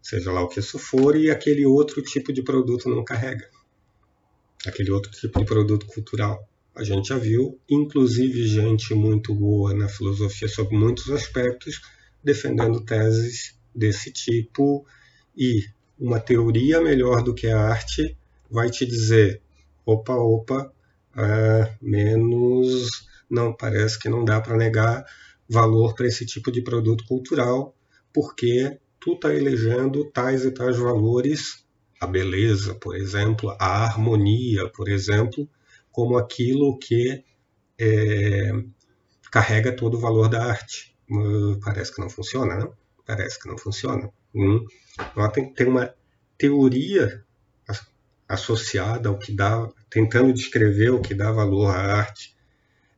seja 0.00 0.32
lá 0.32 0.42
o 0.42 0.48
que 0.48 0.60
isso 0.60 0.78
for, 0.78 1.16
e 1.16 1.30
aquele 1.30 1.66
outro 1.66 2.02
tipo 2.02 2.32
de 2.32 2.42
produto 2.42 2.88
não 2.88 3.04
carrega. 3.04 3.50
Aquele 4.66 4.90
outro 4.90 5.10
tipo 5.10 5.38
de 5.38 5.44
produto 5.44 5.86
cultural 5.86 6.48
a 6.74 6.82
gente 6.82 7.08
já 7.08 7.18
viu, 7.18 7.60
inclusive 7.68 8.46
gente 8.46 8.94
muito 8.94 9.34
boa 9.34 9.74
na 9.74 9.88
filosofia 9.88 10.48
sobre 10.48 10.76
muitos 10.76 11.10
aspectos, 11.10 11.80
defendendo 12.24 12.80
teses 12.84 13.58
desse 13.74 14.10
tipo, 14.12 14.86
e 15.36 15.64
uma 15.98 16.18
teoria 16.18 16.80
melhor 16.80 17.22
do 17.22 17.34
que 17.34 17.46
a 17.46 17.60
arte 17.60 18.16
vai 18.50 18.70
te 18.70 18.86
dizer: 18.86 19.40
opa, 19.84 20.14
opa, 20.14 20.72
é, 21.16 21.74
menos. 21.80 23.06
Não, 23.28 23.54
parece 23.54 23.98
que 23.98 24.08
não 24.08 24.24
dá 24.24 24.40
para 24.40 24.56
negar 24.56 25.04
valor 25.48 25.94
para 25.94 26.06
esse 26.06 26.26
tipo 26.26 26.50
de 26.50 26.62
produto 26.62 27.04
cultural, 27.06 27.74
porque 28.12 28.78
tu 29.00 29.14
está 29.14 29.34
elegendo 29.34 30.10
tais 30.10 30.44
e 30.44 30.50
tais 30.50 30.76
valores, 30.76 31.64
a 32.00 32.06
beleza, 32.06 32.74
por 32.74 32.96
exemplo, 32.96 33.50
a 33.58 33.84
harmonia, 33.84 34.68
por 34.68 34.88
exemplo, 34.88 35.48
como 35.92 36.16
aquilo 36.16 36.78
que 36.78 37.22
é, 37.78 38.52
carrega 39.30 39.74
todo 39.74 39.96
o 39.96 40.00
valor 40.00 40.28
da 40.28 40.44
arte. 40.44 40.96
Uh, 41.10 41.58
parece 41.60 41.94
que 41.94 42.00
não 42.00 42.08
funciona, 42.08 42.56
né? 42.56 42.68
Parece 43.06 43.38
que 43.38 43.48
não 43.48 43.58
funciona. 43.58 44.10
Hum. 44.34 44.64
Tem, 45.32 45.52
tem 45.52 45.66
uma 45.66 45.94
teoria 46.38 47.24
associada 48.28 49.08
ao 49.08 49.18
que 49.18 49.32
dá, 49.32 49.68
tentando 49.90 50.32
descrever 50.32 50.90
o 50.90 51.02
que 51.02 51.14
dá 51.14 51.30
valor 51.30 51.68
à 51.68 51.96
arte, 51.96 52.34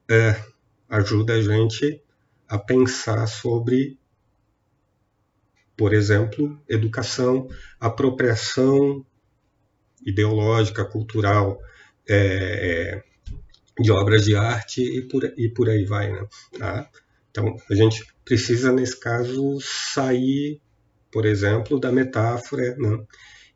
é, 0.09 0.41
ajuda 0.89 1.35
a 1.35 1.43
gente 1.43 2.01
a 2.49 2.57
pensar 2.57 3.27
sobre, 3.27 3.99
por 5.77 5.93
exemplo, 5.93 6.61
educação, 6.69 7.49
apropriação 7.81 9.05
ideológica, 10.07 10.85
cultural, 10.85 11.59
é, 12.09 12.17
é, 12.17 13.83
de 13.83 13.91
obras 13.91 14.25
de 14.25 14.35
arte 14.35 14.83
e 14.83 15.03
por, 15.03 15.25
e 15.37 15.49
por 15.49 15.69
aí 15.69 15.85
vai. 15.85 16.13
Né? 16.13 16.27
Tá? 16.59 16.91
Então, 17.31 17.57
a 17.71 17.75
gente 17.75 18.05
precisa, 18.25 18.73
nesse 18.73 18.99
caso, 18.99 19.59
sair, 19.61 20.61
por 21.11 21.27
exemplo, 21.27 21.81
da 21.81 21.91
metáfora. 21.91 22.77
Né? 22.77 23.05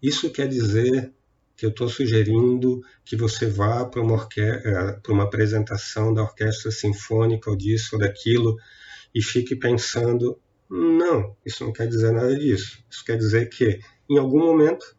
Isso 0.03 0.31
quer 0.31 0.49
dizer 0.49 1.13
que 1.57 1.67
eu 1.67 1.71
estou 1.71 1.89
sugerindo 1.89 2.81
que 3.05 3.17
você 3.17 3.47
vá 3.47 3.85
para 3.85 4.01
uma, 4.01 4.29
é, 4.39 5.01
uma 5.09 5.25
apresentação 5.25 6.15
da 6.15 6.23
orquestra 6.23 6.71
sinfônica 6.71 7.51
ou 7.51 7.57
disso 7.57 7.91
ou 7.95 7.99
daquilo 7.99 8.57
e 9.13 9.23
fique 9.23 9.57
pensando, 9.57 10.39
não, 10.71 11.37
isso 11.45 11.65
não 11.65 11.73
quer 11.73 11.89
dizer 11.89 12.13
nada 12.13 12.37
disso. 12.39 12.79
Isso 12.89 13.05
quer 13.05 13.17
dizer 13.17 13.49
que, 13.49 13.81
em 14.09 14.19
algum 14.19 14.39
momento, 14.39 14.97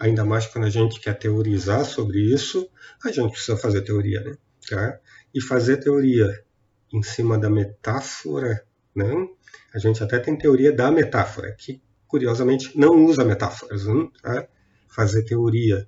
ainda 0.00 0.24
mais 0.24 0.46
quando 0.46 0.64
a 0.64 0.70
gente 0.70 0.98
quer 0.98 1.14
teorizar 1.14 1.84
sobre 1.84 2.18
isso, 2.18 2.68
a 3.04 3.12
gente 3.12 3.32
precisa 3.32 3.56
fazer 3.56 3.82
teoria, 3.82 4.22
né? 4.22 4.36
Tá? 4.68 4.98
E 5.34 5.40
fazer 5.40 5.76
teoria 5.76 6.42
em 6.92 7.02
cima 7.02 7.38
da 7.38 7.50
metáfora, 7.50 8.64
né? 8.96 9.12
A 9.74 9.78
gente 9.78 10.02
até 10.02 10.18
tem 10.18 10.36
teoria 10.36 10.72
da 10.72 10.90
metáfora, 10.90 11.52
que 11.52 11.80
curiosamente 12.08 12.76
não 12.76 13.04
usa 13.04 13.24
metáforas, 13.24 13.86
né? 13.86 14.08
tá? 14.22 14.48
Fazer 14.88 15.22
teoria 15.22 15.86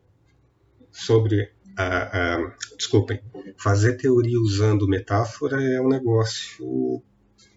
sobre 0.92 1.50
a, 1.76 2.34
a, 2.34 2.56
desculpem, 2.76 3.20
fazer 3.56 3.94
teoria 3.94 4.38
usando 4.38 4.86
metáfora 4.86 5.60
é 5.62 5.80
um 5.80 5.88
negócio 5.88 7.02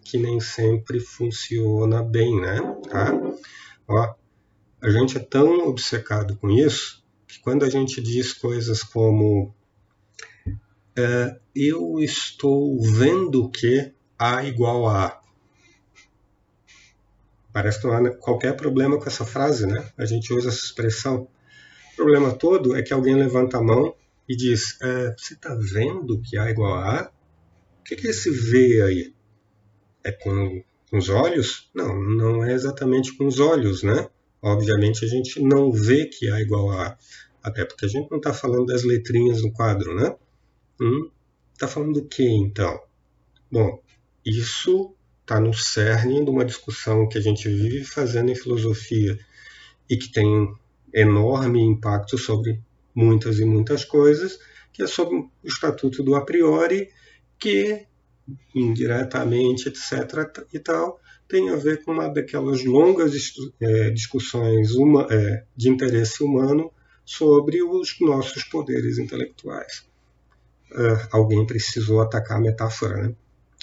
que 0.02 0.16
nem 0.16 0.40
sempre 0.40 1.00
funciona 1.00 2.02
bem, 2.02 2.40
né? 2.40 2.58
Tá? 2.88 3.12
Ó, 3.86 4.14
a 4.80 4.90
gente 4.90 5.16
é 5.16 5.20
tão 5.20 5.68
obcecado 5.68 6.36
com 6.36 6.50
isso 6.50 7.04
que 7.26 7.40
quando 7.40 7.64
a 7.64 7.70
gente 7.70 8.00
diz 8.00 8.32
coisas 8.32 8.82
como 8.82 9.54
é, 10.96 11.38
eu 11.54 11.98
estou 12.00 12.80
vendo 12.82 13.50
que 13.50 13.92
A 14.18 14.44
igual 14.44 14.88
a 14.88 15.06
A, 15.06 15.20
parece 17.52 17.80
que 17.80 17.86
não 17.86 17.94
há 17.94 18.10
qualquer 18.16 18.56
problema 18.56 18.98
com 18.98 19.06
essa 19.06 19.24
frase, 19.24 19.66
né? 19.66 19.90
A 19.96 20.04
gente 20.04 20.32
usa 20.32 20.48
essa 20.48 20.64
expressão. 20.64 21.28
O 21.92 21.96
problema 21.96 22.34
todo 22.34 22.76
é 22.76 22.82
que 22.82 22.92
alguém 22.92 23.14
levanta 23.14 23.58
a 23.58 23.62
mão 23.62 23.94
e 24.28 24.36
diz: 24.36 24.80
é, 24.82 25.14
Você 25.16 25.34
está 25.34 25.54
vendo 25.54 26.20
que 26.22 26.38
A 26.38 26.50
igual 26.50 26.74
a 26.74 27.00
A? 27.00 27.10
O 27.80 27.84
que 27.84 28.06
é 28.06 28.10
esse 28.10 28.30
V 28.30 28.82
aí? 28.82 29.14
É 30.04 30.12
com, 30.12 30.62
com 30.90 30.98
os 30.98 31.08
olhos? 31.08 31.70
Não, 31.74 31.98
não 31.98 32.44
é 32.44 32.52
exatamente 32.52 33.16
com 33.16 33.26
os 33.26 33.38
olhos, 33.40 33.82
né? 33.82 34.08
Obviamente 34.42 35.04
a 35.04 35.08
gente 35.08 35.40
não 35.40 35.72
vê 35.72 36.06
que 36.06 36.30
A 36.30 36.40
igual 36.40 36.70
a 36.70 36.88
A, 36.88 36.98
até 37.42 37.64
porque 37.64 37.86
a 37.86 37.88
gente 37.88 38.10
não 38.10 38.18
está 38.18 38.32
falando 38.32 38.66
das 38.66 38.82
letrinhas 38.82 39.42
no 39.42 39.52
quadro, 39.52 39.94
né? 39.94 40.16
Está 41.52 41.66
hum, 41.66 41.68
falando 41.68 42.00
do 42.00 42.08
que 42.08 42.24
então? 42.24 42.78
Bom, 43.50 43.80
isso 44.24 44.94
está 45.20 45.40
no 45.40 45.54
cerne 45.54 46.24
de 46.24 46.30
uma 46.30 46.44
discussão 46.44 47.08
que 47.08 47.18
a 47.18 47.20
gente 47.20 47.48
vive 47.48 47.84
fazendo 47.84 48.30
em 48.30 48.34
filosofia 48.34 49.18
e 49.88 49.96
que 49.96 50.10
tem 50.10 50.52
enorme 50.92 51.60
impacto 51.60 52.16
sobre 52.16 52.60
muitas 52.94 53.38
e 53.38 53.44
muitas 53.44 53.84
coisas, 53.84 54.38
que 54.72 54.82
é 54.82 54.86
sobre 54.86 55.16
o 55.16 55.30
estatuto 55.44 56.02
do 56.02 56.14
a 56.14 56.24
priori, 56.24 56.88
que 57.38 57.86
indiretamente, 58.54 59.68
etc. 59.68 60.46
e 60.52 60.58
tal, 60.58 61.00
tem 61.28 61.50
a 61.50 61.56
ver 61.56 61.84
com 61.84 61.92
uma 61.92 62.08
daquelas 62.08 62.64
longas 62.64 63.12
é, 63.60 63.90
discussões 63.90 64.72
uma, 64.72 65.06
é, 65.10 65.44
de 65.56 65.68
interesse 65.68 66.22
humano 66.22 66.72
sobre 67.04 67.62
os 67.62 67.96
nossos 68.00 68.44
poderes 68.44 68.98
intelectuais. 68.98 69.86
Uh, 70.72 71.08
alguém 71.12 71.46
precisou 71.46 72.00
atacar 72.00 72.38
a 72.38 72.40
metáfora, 72.40 73.08
né? 73.08 73.14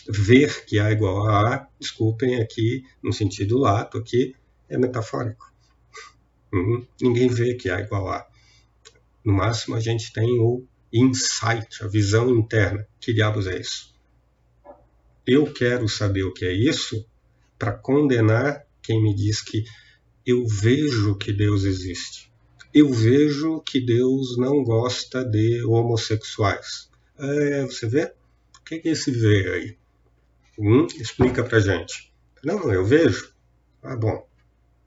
Ver 0.10 0.65
que 0.65 0.80
A 0.80 0.91
igual 0.91 1.28
a 1.28 1.54
A, 1.54 1.67
desculpem 1.80 2.41
aqui, 2.41 2.84
no 3.02 3.13
sentido 3.13 3.58
lato, 3.58 3.97
aqui 3.97 4.36
é 4.69 4.78
metafórico. 4.78 5.52
Uhum. 6.54 6.86
Ninguém 7.02 7.28
vê 7.28 7.54
que 7.56 7.69
A 7.69 7.80
igual 7.80 8.08
a 8.08 8.17
A. 8.17 8.28
No 9.23 9.34
máximo, 9.34 9.76
a 9.76 9.80
gente 9.80 10.12
tem 10.12 10.39
o 10.39 10.65
insight, 10.91 11.84
a 11.84 11.88
visão 11.88 12.30
interna. 12.30 12.88
Que 12.99 13.13
diabos 13.13 13.47
é 13.47 13.60
isso? 13.60 13.93
Eu 15.26 15.52
quero 15.54 15.88
saber 15.88 16.23
o 16.23 16.34
que 16.34 16.45
é 16.45 16.54
isso 16.54 17.06
para 17.63 17.71
condenar 17.71 18.65
quem 18.82 19.02
me 19.02 19.15
diz 19.15 19.41
que 19.41 19.63
eu 20.26 20.45
vejo 20.45 21.15
que 21.15 21.32
Deus 21.32 21.63
existe. 21.63 22.30
Eu 22.73 22.91
vejo 22.91 23.62
que 23.62 23.80
Deus 23.80 24.38
não 24.38 24.65
gosta 24.65 25.23
de 25.23 25.63
homossexuais. 25.63 26.89
É, 27.17 27.62
você 27.62 27.88
vê? 27.88 28.13
O 28.60 28.63
que 28.65 28.82
é 28.84 28.91
esse 28.91 29.12
ver 29.12 29.54
aí? 29.54 29.78
Hum, 30.60 30.88
explica 30.99 31.41
pra 31.41 31.62
gente. 31.62 32.12
Não, 32.43 32.69
eu 32.69 32.84
vejo. 32.84 33.34
Ah, 33.82 33.95
bom. 33.95 34.28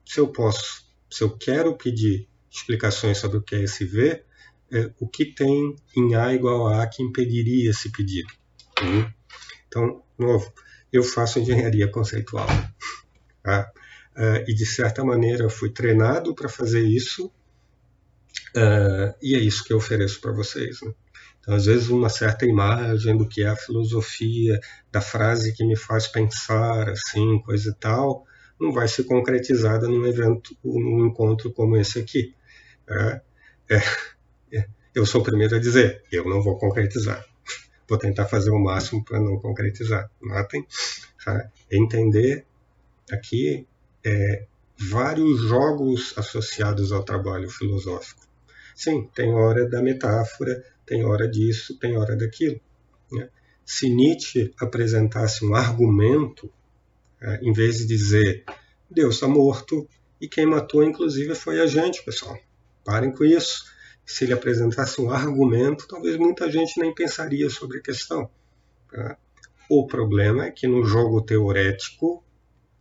Se 0.05 0.19
eu 0.19 0.27
posso, 0.27 0.85
se 1.09 1.23
eu 1.23 1.31
quero 1.31 1.75
pedir 1.75 2.27
explicações 2.51 3.17
sobre 3.17 3.39
o 3.39 3.41
que 3.41 3.55
é 3.55 3.63
esse 3.63 3.85
ver, 3.85 4.23
é, 4.71 4.91
o 4.99 5.07
que 5.07 5.25
tem 5.25 5.75
em 5.95 6.13
A 6.13 6.31
igual 6.31 6.67
a 6.67 6.83
A 6.83 6.87
que 6.87 7.01
impediria 7.01 7.71
esse 7.71 7.91
pedido? 7.91 8.31
Hum? 8.83 9.11
Então, 9.67 10.03
novo, 10.15 10.53
eu 10.91 11.03
faço 11.03 11.39
engenharia 11.39 11.87
conceitual. 11.89 12.47
Tá? 13.43 13.71
uh, 14.17 14.43
e 14.47 14.53
de 14.53 14.65
certa 14.65 15.03
maneira 15.03 15.49
fui 15.49 15.69
treinado 15.69 16.33
para 16.33 16.49
fazer 16.49 16.81
isso, 16.81 17.27
uh, 18.55 19.13
e 19.21 19.35
é 19.35 19.39
isso 19.39 19.63
que 19.63 19.71
eu 19.71 19.77
ofereço 19.77 20.19
para 20.19 20.31
vocês. 20.31 20.81
Né? 20.81 20.91
Então, 21.39 21.55
às 21.55 21.65
vezes, 21.65 21.87
uma 21.89 22.09
certa 22.09 22.45
imagem 22.45 23.15
do 23.15 23.27
que 23.27 23.43
é 23.43 23.47
a 23.47 23.55
filosofia, 23.55 24.59
da 24.91 24.99
frase 24.99 25.53
que 25.53 25.65
me 25.65 25.77
faz 25.77 26.07
pensar, 26.07 26.89
assim, 26.89 27.39
coisa 27.39 27.69
e 27.69 27.75
tal, 27.75 28.25
não 28.59 28.71
vai 28.71 28.87
ser 28.87 29.03
concretizada 29.03 29.87
num 29.87 30.05
evento, 30.05 30.57
num 30.63 31.05
encontro 31.05 31.53
como 31.53 31.77
esse 31.77 31.99
aqui. 31.99 32.33
É, 32.89 33.21
é, 33.69 33.77
é, 34.51 34.67
eu 34.95 35.05
sou 35.05 35.21
o 35.21 35.23
primeiro 35.23 35.55
a 35.55 35.59
dizer, 35.59 36.03
eu 36.11 36.25
não 36.25 36.41
vou 36.41 36.57
concretizar. 36.57 37.23
Vou 37.87 37.97
tentar 37.97 38.25
fazer 38.25 38.51
o 38.51 38.59
máximo 38.59 39.03
para 39.03 39.19
não 39.19 39.39
concretizar. 39.39 40.09
Notem, 40.21 40.65
entender 41.71 42.45
aqui 43.11 43.67
é, 44.05 44.45
vários 44.77 45.41
jogos 45.41 46.13
associados 46.17 46.91
ao 46.91 47.03
trabalho 47.03 47.49
filosófico. 47.49 48.21
Sim, 48.75 49.09
tem 49.13 49.33
hora 49.33 49.67
da 49.67 49.81
metáfora, 49.81 50.63
tem 50.85 51.03
hora 51.03 51.27
disso, 51.27 51.77
tem 51.79 51.97
hora 51.97 52.15
daquilo. 52.15 52.59
Né? 53.11 53.29
Se 53.65 53.89
Nietzsche 53.89 54.53
apresentasse 54.59 55.43
um 55.45 55.55
argumento, 55.55 56.51
é, 57.19 57.39
em 57.41 57.51
vez 57.51 57.79
de 57.79 57.87
dizer 57.87 58.43
Deus 58.89 59.15
está 59.15 59.27
morto 59.27 59.87
e 60.19 60.27
quem 60.27 60.45
matou, 60.45 60.83
inclusive, 60.83 61.35
foi 61.35 61.59
a 61.59 61.67
gente, 61.67 62.03
pessoal. 62.03 62.37
Parem 62.83 63.11
com 63.11 63.23
isso. 63.23 63.65
Se 64.07 64.23
ele 64.23 64.33
apresentasse 64.33 65.01
um 65.01 65.11
argumento, 65.11 65.85
talvez 65.85 66.15
muita 66.15 66.49
gente 66.49 66.79
nem 66.79 66.95
pensaria 66.95 67.49
sobre 67.49 67.79
a 67.79 67.81
questão. 67.81 68.29
Tá? 68.89 69.17
O 69.69 69.85
problema 69.85 70.45
é 70.45 70.51
que 70.51 70.65
no 70.65 70.85
jogo 70.85 71.21
teorético 71.21 72.23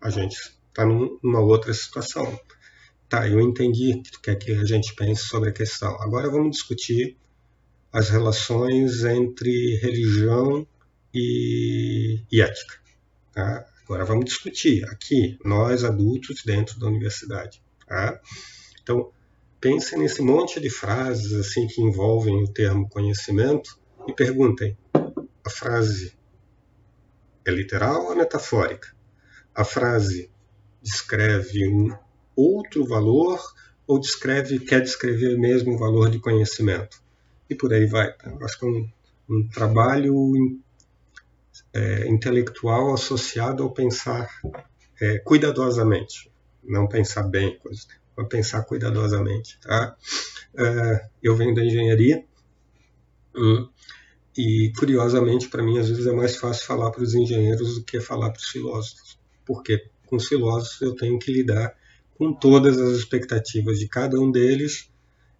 a 0.00 0.08
gente 0.08 0.36
está 0.68 0.86
numa 0.86 1.40
outra 1.40 1.74
situação. 1.74 2.38
Tá, 3.08 3.28
eu 3.28 3.40
entendi 3.40 4.00
que 4.02 4.12
tu 4.12 4.20
quer 4.20 4.36
que 4.36 4.52
a 4.52 4.64
gente 4.64 4.94
pense 4.94 5.24
sobre 5.24 5.50
a 5.50 5.52
questão. 5.52 6.00
Agora 6.00 6.30
vamos 6.30 6.52
discutir 6.52 7.16
as 7.92 8.08
relações 8.08 9.02
entre 9.02 9.76
religião 9.78 10.64
e, 11.12 12.22
e 12.30 12.40
ética. 12.40 12.76
Tá? 13.32 13.66
Agora 13.84 14.04
vamos 14.04 14.26
discutir 14.26 14.84
aqui, 14.84 15.36
nós 15.44 15.82
adultos 15.82 16.44
dentro 16.44 16.78
da 16.78 16.86
universidade. 16.86 17.60
Tá? 17.84 18.20
Então, 18.80 19.10
pensem 19.60 19.98
nesse 19.98 20.22
monte 20.22 20.60
de 20.60 20.70
frases 20.70 21.32
assim 21.32 21.66
que 21.66 21.80
envolvem 21.80 22.42
o 22.42 22.52
termo 22.52 22.88
conhecimento 22.88 23.78
e 24.06 24.12
perguntem: 24.12 24.76
a 25.44 25.50
frase 25.50 26.16
é 27.44 27.50
literal 27.50 28.06
ou 28.06 28.16
metafórica? 28.16 28.94
A 29.54 29.64
frase 29.64 30.30
descreve 30.82 31.68
um 31.68 31.96
outro 32.34 32.86
valor 32.86 33.40
ou 33.86 33.98
descreve 33.98 34.58
quer 34.58 34.82
descrever 34.82 35.38
mesmo 35.38 35.74
o 35.74 35.78
valor 35.78 36.10
de 36.10 36.18
conhecimento? 36.18 37.04
e 37.48 37.54
por 37.54 37.72
aí 37.72 37.86
vai. 37.86 38.14
Eu 38.24 38.44
acho 38.44 38.58
que 38.58 38.64
é 38.64 38.68
um, 38.68 38.88
um 39.30 39.48
trabalho 39.48 40.32
é, 41.72 42.08
intelectual 42.08 42.92
associado 42.92 43.62
ao 43.62 43.72
pensar 43.72 44.28
é, 45.00 45.18
cuidadosamente, 45.18 46.30
não 46.62 46.88
pensar 46.88 47.24
bem, 47.24 47.58
coisas, 47.58 47.86
mas 48.16 48.28
pensar 48.28 48.62
cuidadosamente. 48.64 49.58
Tá? 49.60 49.96
É, 50.56 51.08
eu 51.22 51.36
venho 51.36 51.54
da 51.54 51.64
engenharia 51.64 52.24
hum, 53.34 53.68
e, 54.36 54.72
curiosamente, 54.76 55.48
para 55.48 55.62
mim, 55.62 55.78
às 55.78 55.88
vezes 55.88 56.06
é 56.06 56.12
mais 56.12 56.36
fácil 56.36 56.66
falar 56.66 56.90
para 56.90 57.02
os 57.02 57.14
engenheiros 57.14 57.76
do 57.76 57.84
que 57.84 58.00
falar 58.00 58.30
para 58.30 58.40
os 58.40 58.48
filósofos, 58.48 59.18
porque 59.44 59.88
com 60.06 60.16
os 60.16 60.26
filósofos 60.26 60.80
eu 60.82 60.94
tenho 60.94 61.18
que 61.18 61.32
lidar 61.32 61.74
com 62.18 62.32
todas 62.32 62.78
as 62.78 62.98
expectativas 62.98 63.78
de 63.78 63.88
cada 63.88 64.18
um 64.20 64.30
deles 64.30 64.90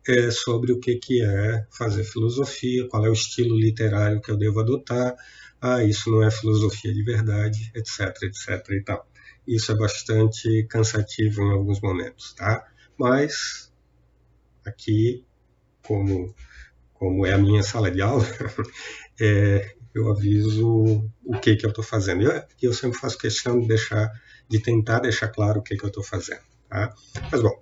é, 0.08 0.30
sobre 0.30 0.72
o 0.72 0.80
que, 0.80 0.96
que 0.96 1.22
é 1.22 1.66
fazer 1.70 2.04
filosofia, 2.04 2.86
qual 2.88 3.04
é 3.04 3.10
o 3.10 3.14
estilo 3.14 3.58
literário 3.58 4.20
que 4.20 4.30
eu 4.30 4.36
devo 4.36 4.60
adotar, 4.60 5.16
ah, 5.60 5.82
isso 5.82 6.10
não 6.10 6.22
é 6.22 6.30
filosofia 6.30 6.92
de 6.92 7.02
verdade, 7.02 7.70
etc, 7.74 8.22
etc 8.22 8.70
e 8.70 8.82
tal. 8.82 9.08
Isso 9.46 9.72
é 9.72 9.74
bastante 9.74 10.66
cansativo 10.68 11.42
em 11.42 11.52
alguns 11.52 11.80
momentos, 11.80 12.34
tá? 12.34 12.66
Mas 12.98 13.72
aqui, 14.64 15.24
como, 15.82 16.34
como 16.94 17.24
é 17.24 17.32
a 17.32 17.38
minha 17.38 17.62
sala 17.62 17.90
de 17.90 18.02
aula, 18.02 18.24
é, 19.20 19.74
eu 19.94 20.10
aviso 20.10 21.08
o 21.24 21.40
que, 21.40 21.56
que 21.56 21.64
eu 21.64 21.70
estou 21.70 21.84
fazendo. 21.84 22.22
E 22.22 22.24
eu, 22.26 22.42
eu, 22.62 22.72
sempre 22.72 22.98
faço 22.98 23.18
questão 23.18 23.60
de 23.60 23.68
deixar, 23.68 24.10
de 24.48 24.60
tentar 24.60 25.00
deixar 25.00 25.28
claro 25.28 25.60
o 25.60 25.62
que, 25.62 25.76
que 25.76 25.84
eu 25.84 25.88
estou 25.88 26.02
fazendo. 26.02 26.42
Tá? 26.68 26.92
Mas 27.30 27.40
bom, 27.40 27.58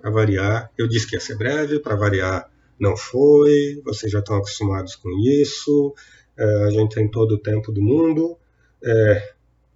para 0.00 0.10
variar. 0.10 0.70
Eu 0.76 0.88
disse 0.88 1.06
que 1.06 1.16
ia 1.16 1.20
ser 1.20 1.36
breve, 1.36 1.80
para 1.80 1.96
variar 1.96 2.50
não 2.78 2.96
foi, 2.96 3.80
vocês 3.84 4.10
já 4.10 4.20
estão 4.20 4.36
acostumados 4.36 4.94
com 4.94 5.10
isso, 5.18 5.92
é, 6.36 6.64
a 6.64 6.70
gente 6.70 6.94
tem 6.94 7.10
todo 7.10 7.32
o 7.32 7.38
tempo 7.38 7.72
do 7.72 7.82
mundo. 7.82 8.38
É, 8.82 9.32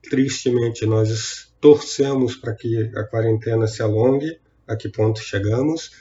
tristemente, 0.08 0.86
nós 0.86 1.51
torcemos 1.62 2.34
para 2.34 2.54
que 2.56 2.90
a 2.96 3.04
quarentena 3.04 3.68
se 3.68 3.80
alongue, 3.82 4.40
a 4.66 4.74
que 4.76 4.88
ponto 4.88 5.20
chegamos. 5.20 5.92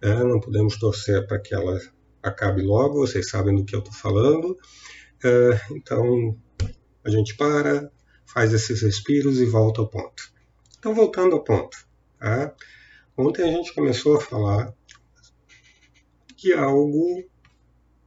É, 0.00 0.14
não 0.24 0.40
podemos 0.40 0.78
torcer 0.78 1.26
para 1.26 1.38
que 1.38 1.54
ela 1.54 1.78
acabe 2.22 2.62
logo, 2.62 3.06
vocês 3.06 3.28
sabem 3.28 3.54
do 3.54 3.64
que 3.64 3.76
eu 3.76 3.80
estou 3.80 3.92
falando. 3.92 4.58
É, 5.22 5.60
então, 5.70 6.36
a 7.04 7.10
gente 7.10 7.36
para, 7.36 7.92
faz 8.24 8.54
esses 8.54 8.80
respiros 8.80 9.38
e 9.38 9.44
volta 9.44 9.82
ao 9.82 9.88
ponto. 9.88 10.32
Então, 10.78 10.94
voltando 10.94 11.34
ao 11.34 11.44
ponto. 11.44 11.76
Tá? 12.18 12.54
Ontem 13.14 13.42
a 13.42 13.52
gente 13.52 13.74
começou 13.74 14.16
a 14.16 14.20
falar 14.20 14.74
de 16.36 16.54
algo 16.54 17.22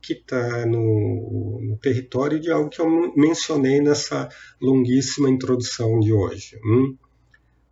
que 0.05 0.13
está 0.13 0.65
no, 0.67 1.59
no, 1.61 1.77
território 1.77 2.39
de 2.39 2.51
algo 2.51 2.69
que 2.69 2.79
eu 2.79 3.13
mencionei 3.15 3.81
nessa 3.81 4.29
longuíssima 4.61 5.29
introdução 5.29 5.99
de 5.99 6.13
hoje. 6.13 6.59
Hum? 6.63 6.95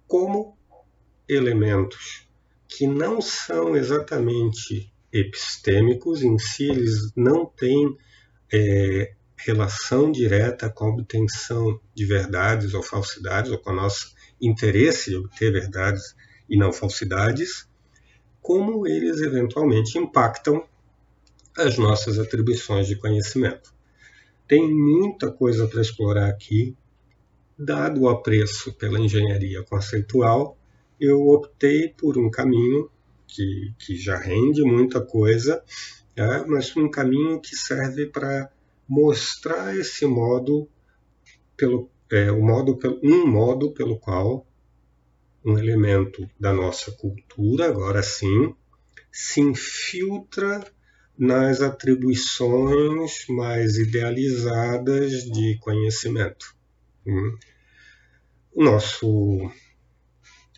Como 0.08 0.58
elementos 1.30 2.28
que 2.68 2.88
não 2.88 3.22
são 3.22 3.76
exatamente 3.76 4.92
epistêmicos, 5.12 6.24
em 6.24 6.40
si 6.40 6.64
eles 6.64 7.12
não 7.16 7.46
têm 7.46 7.96
é, 8.52 9.14
relação 9.38 10.12
direta 10.12 10.72
com 10.72 10.86
a 10.86 10.90
obtenção 10.90 11.80
de 11.94 12.04
verdades 12.04 12.74
ou 12.74 12.82
falsidades, 12.82 13.52
ou 13.52 13.60
com 13.60 13.70
o 13.70 13.76
nosso 13.76 14.12
interesse 14.42 15.12
de 15.12 15.18
obter 15.18 15.52
verdades 15.52 16.16
e 16.50 16.58
não 16.58 16.74
falsidades, 16.74 17.68
como 18.42 18.88
eles 18.88 19.22
eventualmente 19.22 20.00
impactam 20.00 20.68
as 21.58 21.78
nossas 21.78 22.20
atribuições 22.20 22.88
de 22.88 22.96
conhecimento. 22.96 23.74
Tem 24.48 24.72
muita 24.72 25.32
coisa 25.32 25.68
para 25.68 25.82
explorar 25.82 26.30
aqui, 26.30 26.76
dado 27.58 28.02
o 28.02 28.10
apreço 28.10 28.74
pela 28.74 29.00
engenharia 29.00 29.64
conceitual, 29.64 30.58
eu 31.00 31.28
optei 31.28 31.90
por 31.90 32.18
um 32.18 32.30
caminho 32.30 32.90
que, 33.28 33.74
que 33.80 33.96
já 33.96 34.18
rende 34.18 34.64
muita 34.64 35.02
coisa, 35.02 35.64
é, 36.16 36.46
mas 36.46 36.76
um 36.76 36.90
caminho 36.90 37.40
que 37.40 37.56
serve 37.56 38.08
para 38.08 38.50
mostrar 38.88 39.76
esse 39.76 40.06
modo 40.06 40.68
pelo 41.58 41.90
é, 42.12 42.32
o 42.32 42.44
modo 42.44 42.78
um 43.02 43.26
modo 43.26 43.72
pelo 43.72 43.98
qual 43.98 44.46
um 45.44 45.58
elemento 45.58 46.30
da 46.40 46.54
nossa 46.54 46.92
cultura, 46.92 47.68
agora 47.68 48.04
sim, 48.04 48.56
se 49.12 49.42
infiltra 49.42 50.64
nas 51.18 51.62
atribuições 51.62 53.26
mais 53.30 53.78
idealizadas 53.78 55.24
de 55.24 55.58
conhecimento. 55.60 56.56
Hum. 57.06 57.38
O 58.54 58.64
nosso, 58.64 59.52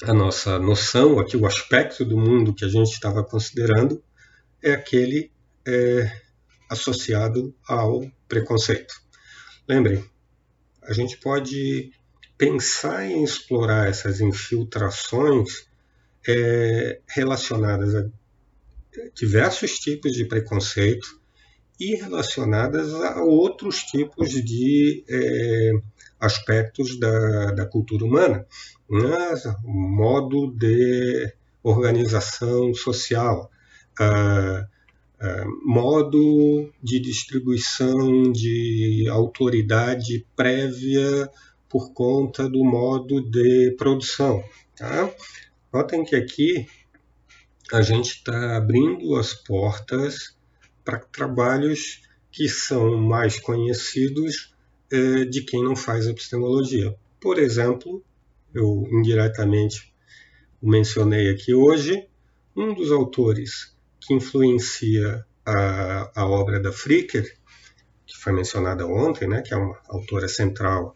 a 0.04 0.14
nossa 0.14 0.60
noção, 0.60 1.20
aqui 1.20 1.38
o 1.38 1.46
aspecto 1.46 2.04
do 2.06 2.18
mundo 2.18 2.54
que 2.54 2.66
a 2.66 2.70
gente 2.70 2.92
estava 2.92 3.24
considerando, 3.24 4.04
é 4.62 4.74
aquele 4.74 5.32
é, 5.68 6.12
associado 6.70 7.56
ao 7.68 8.02
preconceito. 8.28 8.94
Lembrem, 9.68 10.04
a 10.84 10.94
gente 10.94 11.18
pode 11.18 11.92
pensar 12.38 13.06
em 13.06 13.24
explorar 13.24 13.88
essas 13.88 14.22
infiltrações 14.22 15.68
é, 16.28 17.00
relacionadas 17.08 17.96
a 17.96 18.10
diversos 19.14 19.80
tipos 19.80 20.14
de 20.14 20.26
preconceito 20.26 21.20
e 21.80 21.96
relacionadas 21.96 22.94
a 22.94 23.22
outros 23.22 23.80
tipos 23.80 24.30
de 24.30 25.04
é, 25.10 25.72
aspectos 26.20 27.00
da, 27.00 27.52
da, 27.52 27.66
cultura 27.66 28.06
humana, 28.06 28.46
né? 28.90 29.34
modo 29.64 30.52
de 30.52 31.34
organização 31.62 32.74
social, 32.74 33.50
modo 35.64 36.72
de 36.82 37.00
distribuição 37.00 38.32
de 38.32 39.08
autoridade 39.10 40.26
prévia 40.36 41.30
por 41.68 41.92
conta 41.94 42.48
do 42.48 42.64
modo 42.64 43.22
de 43.22 43.72
produção. 43.78 44.44
Tá? 44.78 45.12
Notem 45.74 46.04
que 46.06 46.16
aqui 46.16 46.68
a 47.72 47.82
gente 47.82 48.18
está 48.18 48.58
abrindo 48.58 49.16
as 49.16 49.34
portas 49.34 50.36
para 50.84 51.00
trabalhos 51.00 52.02
que 52.32 52.48
são 52.48 52.98
mais 52.98 53.40
conhecidos 53.40 54.54
eh, 54.92 55.26
de 55.26 55.42
quem 55.42 55.64
não 55.64 55.76
faz 55.76 56.06
epistemologia. 56.06 56.96
Por 57.20 57.40
exemplo, 57.40 58.04
eu 58.54 58.88
indiretamente 58.92 59.94
mencionei 60.62 61.30
aqui 61.30 61.54
hoje, 61.54 62.08
um 62.56 62.74
dos 62.74 62.92
autores 62.92 63.76
que 64.00 64.14
influencia 64.14 65.26
a, 65.46 66.12
a 66.22 66.28
obra 66.28 66.60
da 66.60 66.72
Fricker, 66.72 67.38
que 68.06 68.16
foi 68.18 68.34
mencionada 68.34 68.86
ontem, 68.86 69.28
né, 69.28 69.42
que 69.42 69.54
é 69.54 69.58
uma 69.58 69.80
autora 69.88 70.28
central 70.28 70.96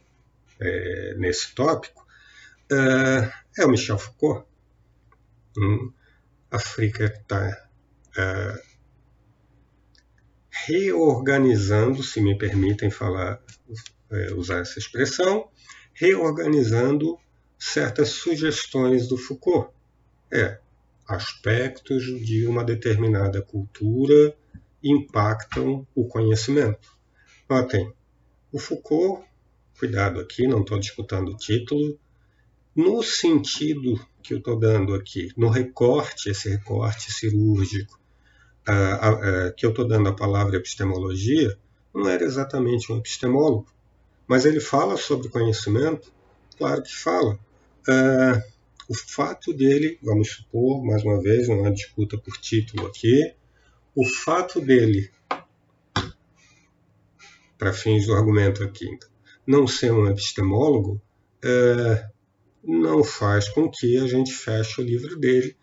é, 0.60 1.16
nesse 1.18 1.54
tópico, 1.54 2.06
é, 2.72 3.32
é, 3.62 3.66
o 3.66 3.70
Michel 3.70 3.98
Foucault. 3.98 4.46
Hum, 5.58 5.92
a 6.52 6.60
Fricker 6.60 7.12
está 7.12 7.70
é, 8.18 8.62
reorganizando, 10.68 12.04
se 12.04 12.22
me 12.22 12.38
permitem 12.38 12.90
falar, 12.90 13.42
é, 14.12 14.34
usar 14.34 14.60
essa 14.60 14.80
expressão, 14.80 15.50
reorganizando 15.94 17.18
certas 17.58 18.10
sugestões 18.10 19.08
do 19.08 19.18
Foucault. 19.18 19.72
É, 20.32 20.60
aspectos 21.08 22.04
de 22.04 22.46
uma 22.46 22.64
determinada 22.64 23.42
cultura 23.42 24.36
impactam 24.84 25.86
o 25.96 26.08
conhecimento. 26.08 26.96
Notem, 27.50 27.92
o 28.52 28.60
Foucault, 28.60 29.26
cuidado 29.78 30.20
aqui, 30.20 30.48
não 30.48 30.62
estou 30.62 30.80
disputando 30.80 31.30
o 31.30 31.38
título, 31.38 32.00
no 32.80 33.04
sentido 33.04 34.00
que 34.24 34.34
eu 34.34 34.38
estou 34.38 34.58
dando 34.58 34.96
aqui, 34.96 35.34
no 35.36 35.50
recorte, 35.50 36.30
esse 36.30 36.48
recorte 36.48 37.12
cirúrgico, 37.12 38.00
que 39.58 39.66
eu 39.66 39.72
estou 39.72 39.86
dando 39.86 40.08
a 40.08 40.16
palavra 40.16 40.56
epistemologia, 40.56 41.58
não 41.94 42.08
era 42.08 42.24
exatamente 42.24 42.90
um 42.90 42.98
epistemólogo, 42.98 43.68
mas 44.26 44.46
ele 44.46 44.62
fala 44.62 44.96
sobre 44.96 45.28
conhecimento, 45.28 46.14
claro 46.58 46.82
que 46.82 46.96
fala. 46.96 47.38
Uh, 47.82 48.42
o 48.88 48.96
fato 48.96 49.54
dele, 49.54 50.00
vamos 50.02 50.30
supor, 50.30 50.86
mais 50.86 51.04
uma 51.04 51.22
vez, 51.22 51.50
não 51.50 51.66
é 51.66 51.72
disputa 51.72 52.18
por 52.18 52.38
título 52.38 52.88
aqui, 52.88 53.34
o 53.94 54.06
fato 54.06 54.62
dele, 54.62 55.12
para 57.58 57.74
fins 57.74 58.06
do 58.06 58.14
argumento 58.14 58.64
aqui, 58.64 58.88
não 59.46 59.68
ser 59.68 59.92
um 59.92 60.08
epistemólogo, 60.08 61.02
uh, 61.44 62.19
não 62.64 63.04
faz 63.04 63.50
com 63.50 63.70
que 63.70 63.98
a 63.98 64.08
gente 64.08 64.34
feche 64.34 64.82
o 64.82 64.84
livro 64.84 65.18
dele 65.18 65.56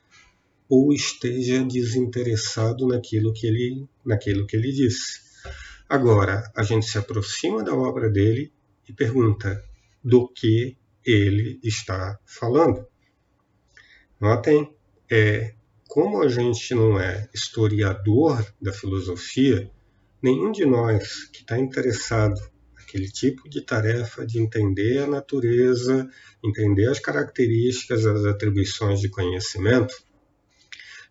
ou 0.68 0.92
esteja 0.92 1.62
desinteressado 1.64 2.86
naquilo 2.86 3.32
que 3.32 3.46
ele, 3.46 3.86
naquilo 4.04 4.46
que 4.46 4.56
ele 4.56 4.72
disse. 4.72 5.20
Agora, 5.88 6.50
a 6.56 6.62
gente 6.62 6.86
se 6.86 6.98
aproxima 6.98 7.62
da 7.62 7.74
obra 7.74 8.10
dele 8.10 8.52
e 8.88 8.92
pergunta 8.92 9.62
do 10.02 10.28
que 10.28 10.76
ele 11.04 11.60
está 11.62 12.18
falando. 12.24 12.86
Notem, 14.20 14.74
é, 15.08 15.54
como 15.86 16.22
a 16.22 16.28
gente 16.28 16.74
não 16.74 16.98
é 16.98 17.28
historiador 17.32 18.44
da 18.60 18.72
filosofia, 18.72 19.70
nenhum 20.20 20.50
de 20.50 20.64
nós 20.64 21.26
que 21.26 21.42
está 21.42 21.58
interessado 21.58 22.40
naquele 22.86 23.10
tipo 23.10 23.48
de 23.48 23.60
tarefa 23.60 24.24
de 24.24 24.38
entender 24.38 24.98
a 24.98 25.08
natureza, 25.08 26.08
entender 26.42 26.88
as 26.88 27.00
características, 27.00 28.06
as 28.06 28.24
atribuições 28.24 29.00
de 29.00 29.08
conhecimento, 29.08 29.92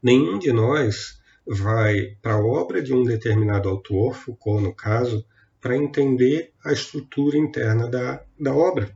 nenhum 0.02 0.40
de 0.40 0.54
nós 0.54 1.20
vai 1.46 2.18
para 2.22 2.36
a 2.36 2.40
obra 2.40 2.82
de 2.82 2.94
um 2.94 3.04
determinado 3.04 3.68
autor, 3.68 4.16
Foucault 4.16 4.64
no 4.64 4.74
caso, 4.74 5.26
para 5.60 5.76
entender 5.76 6.54
a 6.64 6.72
estrutura 6.72 7.38
interna 7.38 7.90
da, 7.90 8.24
da 8.40 8.56
obra. 8.56 8.96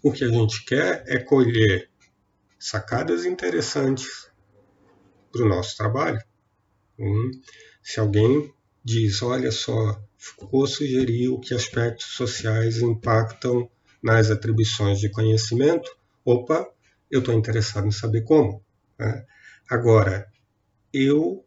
O 0.00 0.12
que 0.12 0.24
a 0.24 0.28
gente 0.28 0.64
quer 0.64 1.02
é 1.08 1.18
colher 1.18 1.90
sacadas 2.56 3.24
interessantes 3.24 4.30
para 5.32 5.42
o 5.42 5.48
nosso 5.48 5.76
trabalho. 5.76 6.22
Hum, 6.98 7.30
se 7.82 7.98
alguém 7.98 8.52
diz, 8.88 9.20
olha 9.20 9.52
só, 9.52 10.02
Foucault 10.16 10.72
sugeriu 10.72 11.38
que 11.38 11.52
aspectos 11.52 12.06
sociais 12.06 12.78
impactam 12.78 13.70
nas 14.02 14.30
atribuições 14.30 14.98
de 14.98 15.10
conhecimento, 15.10 15.94
opa, 16.24 16.66
eu 17.10 17.20
estou 17.20 17.34
interessado 17.34 17.86
em 17.86 17.90
saber 17.90 18.22
como. 18.22 18.64
Né? 18.98 19.26
Agora, 19.68 20.26
eu 20.90 21.44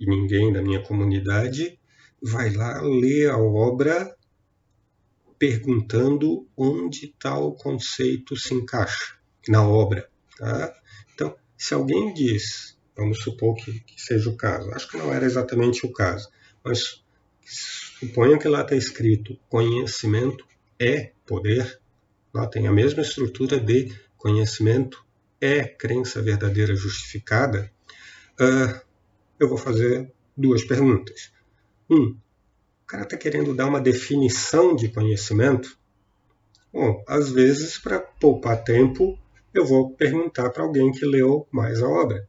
e 0.00 0.06
ninguém 0.06 0.50
da 0.50 0.62
minha 0.62 0.82
comunidade 0.82 1.78
vai 2.22 2.48
lá 2.54 2.80
ler 2.80 3.28
a 3.30 3.36
obra 3.36 4.16
perguntando 5.38 6.48
onde 6.56 7.14
tal 7.20 7.54
conceito 7.54 8.34
se 8.34 8.54
encaixa 8.54 9.14
na 9.46 9.62
obra. 9.62 10.08
Tá? 10.38 10.74
Então, 11.12 11.36
se 11.54 11.74
alguém 11.74 12.14
diz, 12.14 12.78
vamos 12.96 13.20
supor 13.20 13.56
que, 13.56 13.78
que, 13.80 14.00
seja 14.00 14.30
o 14.30 14.36
caso, 14.38 14.72
acho 14.72 14.88
que 14.90 14.96
não 14.96 15.12
era 15.12 15.26
exatamente 15.26 15.84
o 15.84 15.92
caso, 15.92 16.30
mas 16.68 17.02
suponha 17.98 18.38
que 18.38 18.46
lá 18.46 18.60
está 18.60 18.76
escrito 18.76 19.38
conhecimento 19.48 20.46
é 20.78 21.12
poder, 21.26 21.80
lá 22.32 22.46
tem 22.46 22.66
a 22.66 22.72
mesma 22.72 23.00
estrutura 23.00 23.58
de 23.58 23.90
conhecimento 24.18 25.02
é 25.40 25.64
crença 25.64 26.20
verdadeira 26.20 26.76
justificada, 26.76 27.72
uh, 28.38 28.80
eu 29.40 29.48
vou 29.48 29.56
fazer 29.56 30.12
duas 30.36 30.62
perguntas. 30.62 31.32
Um, 31.88 32.14
cara 32.86 33.04
está 33.04 33.16
querendo 33.16 33.54
dar 33.54 33.66
uma 33.66 33.80
definição 33.80 34.76
de 34.76 34.88
conhecimento? 34.88 35.78
Bom, 36.70 37.02
às 37.08 37.30
vezes, 37.30 37.78
para 37.78 37.98
poupar 37.98 38.62
tempo, 38.62 39.18
eu 39.54 39.64
vou 39.64 39.94
perguntar 39.94 40.50
para 40.50 40.64
alguém 40.64 40.92
que 40.92 41.06
leu 41.06 41.48
mais 41.50 41.82
a 41.82 41.88
obra. 41.88 42.28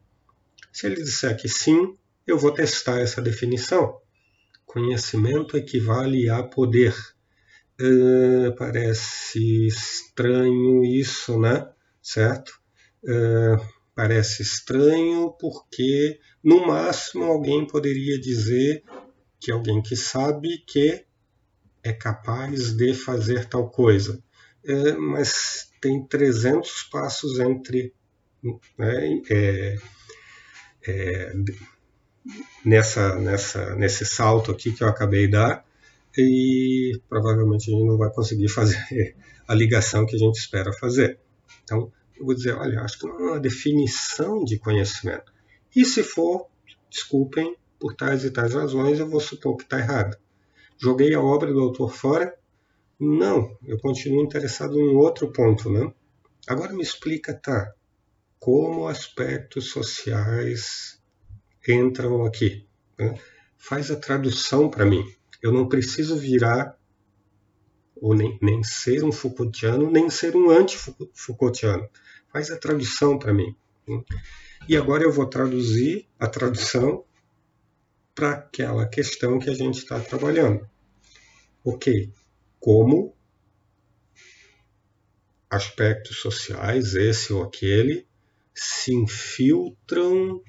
Se 0.72 0.86
ele 0.86 1.04
disser 1.04 1.36
que 1.36 1.50
sim, 1.50 1.98
eu 2.26 2.38
vou 2.38 2.52
testar 2.52 3.00
essa 3.00 3.22
definição. 3.22 4.00
Conhecimento 4.70 5.57
equivale 5.57 6.30
a 6.30 6.43
poder. 6.43 6.95
Uh, 7.82 8.55
parece 8.55 9.65
estranho 9.65 10.86
isso, 10.86 11.39
né? 11.39 11.67
Certo? 11.99 12.51
Uh, 13.03 13.59
parece 13.95 14.43
estranho 14.43 15.32
porque, 15.39 16.20
no 16.43 16.67
máximo, 16.67 17.24
alguém 17.24 17.65
poderia 17.65 18.22
dizer 18.22 18.84
que 19.39 19.51
alguém 19.51 19.82
que 19.82 19.95
sabe 19.95 20.59
que 20.67 21.03
é 21.82 21.91
capaz 21.91 22.72
de 22.72 22.93
fazer 22.93 23.45
tal 23.45 23.72
coisa. 23.72 24.24
É, 24.63 24.91
mas 24.91 25.72
tem 25.82 26.05
300 26.05 26.84
passos 26.91 27.39
entre 27.39 27.91
né, 28.78 29.22
é, 29.32 29.78
é, 30.86 31.34
nessa, 32.63 33.15
nessa, 33.15 33.75
nesse 33.75 34.05
salto 34.05 34.51
aqui 34.51 34.71
que 34.71 34.84
eu 34.84 34.88
acabei 34.88 35.25
de 35.25 35.32
dar 35.32 35.65
e 36.17 36.99
provavelmente 37.07 37.69
a 37.69 37.73
gente 37.73 37.88
não 37.88 37.97
vai 37.97 38.11
conseguir 38.11 38.49
fazer 38.49 39.15
a 39.47 39.53
ligação 39.53 40.05
que 40.05 40.15
a 40.15 40.19
gente 40.19 40.38
espera 40.38 40.71
fazer. 40.73 41.19
Então, 41.63 41.91
eu 42.17 42.25
vou 42.25 42.36
dizer, 42.36 42.53
olha, 42.55 42.82
acho 42.82 42.99
que 42.99 43.07
não 43.07 43.19
é 43.19 43.23
uma 43.32 43.39
definição 43.39 44.43
de 44.43 44.57
conhecimento. 44.57 45.32
E 45.75 45.86
se 45.86 46.03
for, 46.03 46.47
desculpem, 46.89 47.55
por 47.80 47.95
tais 47.95 48.25
e 48.25 48.32
tais 48.32 48.53
razões, 48.53 48.99
eu 48.99 49.07
vou 49.07 49.19
supor 49.21 49.55
que 49.55 49.63
está 49.63 49.80
errado. 49.80 50.17
Joguei 50.77 51.13
a 51.13 51.21
obra 51.21 51.51
do 51.51 51.61
autor 51.61 51.93
fora? 51.93 52.38
Não, 52.99 53.57
eu 53.65 53.80
continuo 53.80 54.21
interessado 54.23 54.77
em 54.77 54.95
outro 54.95 55.32
ponto, 55.32 55.69
né? 55.69 55.93
Agora 56.47 56.73
me 56.73 56.84
explica, 56.84 57.34
tá? 57.34 57.73
Como 58.39 58.88
aspectos 58.88 59.69
sociais 59.69 60.99
entram 61.72 62.26
aqui? 62.26 62.65
Né? 62.97 63.17
Faz 63.57 63.91
a 63.91 63.95
tradução 63.95 64.70
para 64.70 64.86
mim. 64.86 65.03
Eu 65.41 65.51
não 65.51 65.67
preciso 65.67 66.17
virar 66.17 66.78
ou 67.95 68.15
nem, 68.15 68.38
nem 68.41 68.63
ser 68.63 69.03
um 69.03 69.11
Foucaultiano, 69.11 69.91
nem 69.91 70.09
ser 70.09 70.36
um 70.36 70.49
anti-Foucaultiano. 70.49 71.89
Faz 72.32 72.49
a 72.51 72.57
tradução 72.57 73.17
para 73.17 73.34
mim. 73.34 73.55
Né? 73.88 74.01
E 74.67 74.78
agora 74.78 75.03
eu 75.03 75.11
vou 75.11 75.26
traduzir 75.26 76.07
a 76.20 76.28
tradução 76.28 77.03
para 78.13 78.32
aquela 78.32 78.86
questão 78.86 79.39
que 79.39 79.49
a 79.49 79.53
gente 79.53 79.80
está 79.80 79.99
trabalhando. 79.99 80.70
Ok, 81.63 82.11
como 82.59 83.15
aspectos 85.49 86.17
sociais, 86.17 86.93
esse 86.93 87.34
ou 87.34 87.43
aquele, 87.43 88.05
se 88.53 88.93
infiltram 88.93 90.41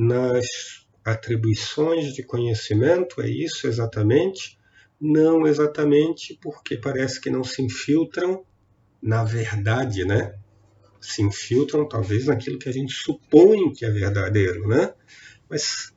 nas 0.00 0.86
atribuições 1.04 2.14
de 2.14 2.22
conhecimento, 2.22 3.20
é 3.20 3.28
isso 3.28 3.66
exatamente? 3.66 4.56
Não 5.00 5.44
exatamente, 5.44 6.38
porque 6.40 6.76
parece 6.76 7.20
que 7.20 7.28
não 7.28 7.42
se 7.42 7.62
infiltram 7.62 8.44
na 9.02 9.24
verdade, 9.24 10.04
né? 10.04 10.38
Se 11.00 11.20
infiltram 11.20 11.88
talvez 11.88 12.26
naquilo 12.26 12.60
que 12.60 12.68
a 12.68 12.72
gente 12.72 12.92
supõe 12.92 13.72
que 13.72 13.84
é 13.84 13.90
verdadeiro, 13.90 14.68
né? 14.68 14.94
Mas 15.50 15.92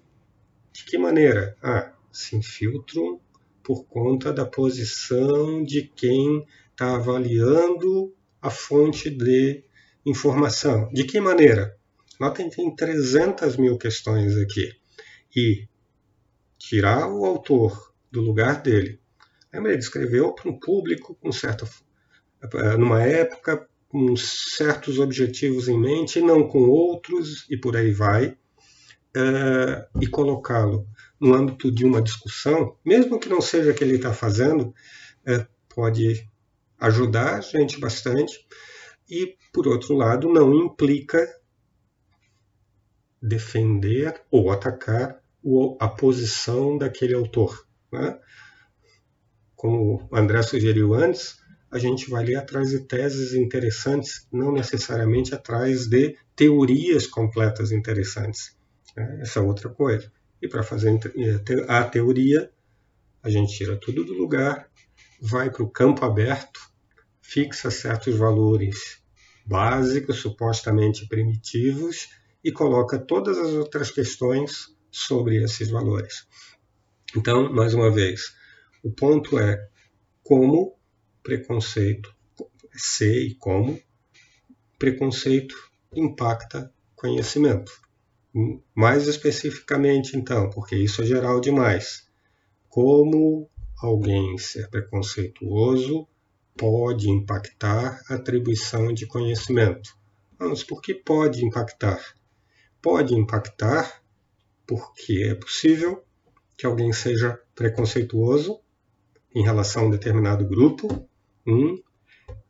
de 0.74 0.84
que 0.84 0.98
maneira? 0.98 1.56
Ah, 1.62 1.94
se 2.12 2.36
infiltram 2.36 3.22
por 3.64 3.86
conta 3.86 4.34
da 4.34 4.46
posição 4.48 5.64
de 5.64 5.84
quem 5.96 6.44
está 6.72 6.96
avaliando 6.96 8.16
a 8.42 8.50
fonte 8.50 9.12
de 9.12 9.64
informação. 10.04 10.90
De 10.92 11.04
que 11.04 11.20
maneira? 11.20 11.78
Notem 12.22 12.52
que 12.52 12.58
tem 12.58 12.76
300 12.76 13.58
mil 13.58 13.80
questões 13.80 14.38
aqui. 14.38 14.72
E 15.36 15.68
tirar 16.56 17.08
o 17.08 17.26
autor 17.26 17.96
do 18.12 18.22
lugar 18.22 18.62
dele. 18.62 19.00
Lembra, 19.52 19.72
ele 19.72 19.80
escreveu 19.80 20.32
para 20.32 20.48
um 20.48 20.60
público 20.60 21.18
com 21.20 21.32
certa, 21.32 21.68
eh, 22.44 22.78
numa 22.78 23.02
época 23.02 23.68
com 23.90 24.16
certos 24.16 25.00
objetivos 25.00 25.68
em 25.68 25.80
mente, 25.80 26.22
não 26.22 26.48
com 26.48 26.60
outros, 26.60 27.50
e 27.50 27.58
por 27.58 27.76
aí 27.76 27.92
vai, 27.92 28.38
é, 29.16 29.88
e 30.00 30.06
colocá-lo 30.06 30.88
no 31.20 31.34
âmbito 31.34 31.72
de 31.72 31.84
uma 31.84 32.04
discussão, 32.04 32.78
mesmo 32.86 33.20
que 33.20 33.30
não 33.30 33.42
seja 33.42 33.72
o 33.72 33.74
que 33.74 33.84
ele 33.84 33.96
está 33.96 34.14
fazendo, 34.14 34.74
é, 35.26 35.46
pode 35.68 36.24
ajudar 36.80 37.38
a 37.38 37.42
gente 37.42 37.80
bastante, 37.80 38.46
e, 39.10 39.36
por 39.52 39.68
outro 39.68 39.96
lado, 39.96 40.30
não 40.30 40.54
implica 40.54 41.28
defender 43.22 44.22
ou 44.32 44.52
atacar 44.52 45.22
a 45.80 45.88
posição 45.88 46.78
daquele 46.78 47.14
autor. 47.14 47.66
Né? 47.92 48.18
Como 49.56 50.08
o 50.10 50.16
André 50.16 50.42
sugeriu 50.42 50.94
antes, 50.94 51.40
a 51.72 51.78
gente 51.78 52.10
vai 52.10 52.26
ler 52.26 52.36
atrás 52.36 52.70
de 52.70 52.80
teses 52.80 53.34
interessantes, 53.34 54.28
não 54.32 54.52
necessariamente 54.52 55.34
atrás 55.34 55.88
de 55.88 56.18
teorias 56.36 57.08
completas 57.08 57.72
interessantes. 57.72 58.58
Né? 58.96 59.20
Essa 59.22 59.40
é 59.40 59.44
outra 59.44 59.70
coisa. 59.70 60.12
E 60.42 60.48
para 60.48 60.64
fazer 60.64 61.00
a 61.68 61.84
teoria, 61.84 62.52
a 63.22 63.30
gente 63.30 63.56
tira 63.56 63.78
tudo 63.78 64.04
do 64.04 64.14
lugar, 64.14 64.70
vai 65.22 65.52
para 65.52 65.64
o 65.64 65.70
campo 65.70 66.04
aberto, 66.04 66.60
fixa 67.22 67.70
certos 67.70 68.18
valores 68.18 69.00
básicos, 69.46 70.18
supostamente 70.18 71.08
primitivos, 71.08 72.10
e 72.44 72.52
coloca 72.52 73.00
todas 73.00 73.38
as 73.38 73.54
outras 73.54 73.92
questões 73.92 74.76
sobre 74.90 75.44
esses 75.44 75.70
valores. 75.70 76.28
Então, 77.16 77.52
mais 77.52 77.74
uma 77.74 77.92
vez, 77.92 78.34
o 78.84 78.92
ponto 78.92 79.38
é 79.38 79.70
como 80.24 80.78
preconceito, 81.22 82.14
se 82.74 83.28
e 83.28 83.36
como 83.36 83.80
preconceito 84.80 85.56
impacta 85.94 86.74
conhecimento. 86.96 87.72
Mais 88.74 89.08
especificamente, 89.08 90.16
então, 90.18 90.50
porque 90.50 90.76
isso 90.76 91.02
é 91.02 91.06
geral 91.06 91.42
demais, 91.42 92.08
como 92.70 93.50
alguém 93.78 94.38
ser 94.38 94.70
preconceituoso 94.70 96.08
pode 96.58 97.10
impactar 97.10 98.02
a 98.10 98.16
atribuição 98.16 98.94
de 98.94 99.06
conhecimento. 99.06 99.98
Vamos, 100.40 100.64
por 100.64 100.82
que 100.82 100.94
pode 100.94 101.46
impactar? 101.46 102.00
Pode 102.82 103.14
impactar 103.14 104.02
porque 104.66 105.28
é 105.30 105.36
possível 105.36 106.04
que 106.58 106.66
alguém 106.66 106.94
seja 106.94 107.40
preconceituoso 107.56 108.60
em 109.34 109.44
relação 109.44 109.84
a 109.84 109.86
um 109.88 109.90
determinado 109.90 110.46
grupo, 110.48 111.08
um, 111.46 111.82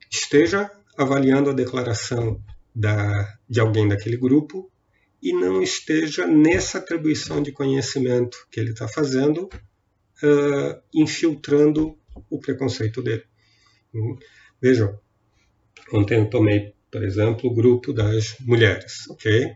esteja 0.09 0.69
avaliando 0.97 1.49
a 1.49 1.53
declaração 1.53 2.43
da, 2.75 3.37
de 3.49 3.59
alguém 3.59 3.87
daquele 3.87 4.17
grupo 4.17 4.71
e 5.21 5.33
não 5.33 5.61
esteja 5.61 6.25
nessa 6.25 6.79
atribuição 6.79 7.41
de 7.41 7.51
conhecimento 7.51 8.47
que 8.49 8.59
ele 8.59 8.71
está 8.71 8.87
fazendo, 8.87 9.43
uh, 9.43 10.81
infiltrando 10.93 11.97
o 12.29 12.39
preconceito 12.39 13.01
dele. 13.01 13.23
Um, 13.93 14.17
vejam, 14.61 14.99
ontem 15.93 16.19
eu 16.19 16.29
tomei, 16.29 16.73
por 16.91 17.03
exemplo, 17.03 17.49
o 17.49 17.53
grupo 17.53 17.93
das 17.93 18.35
mulheres, 18.39 19.09
ok? 19.09 19.55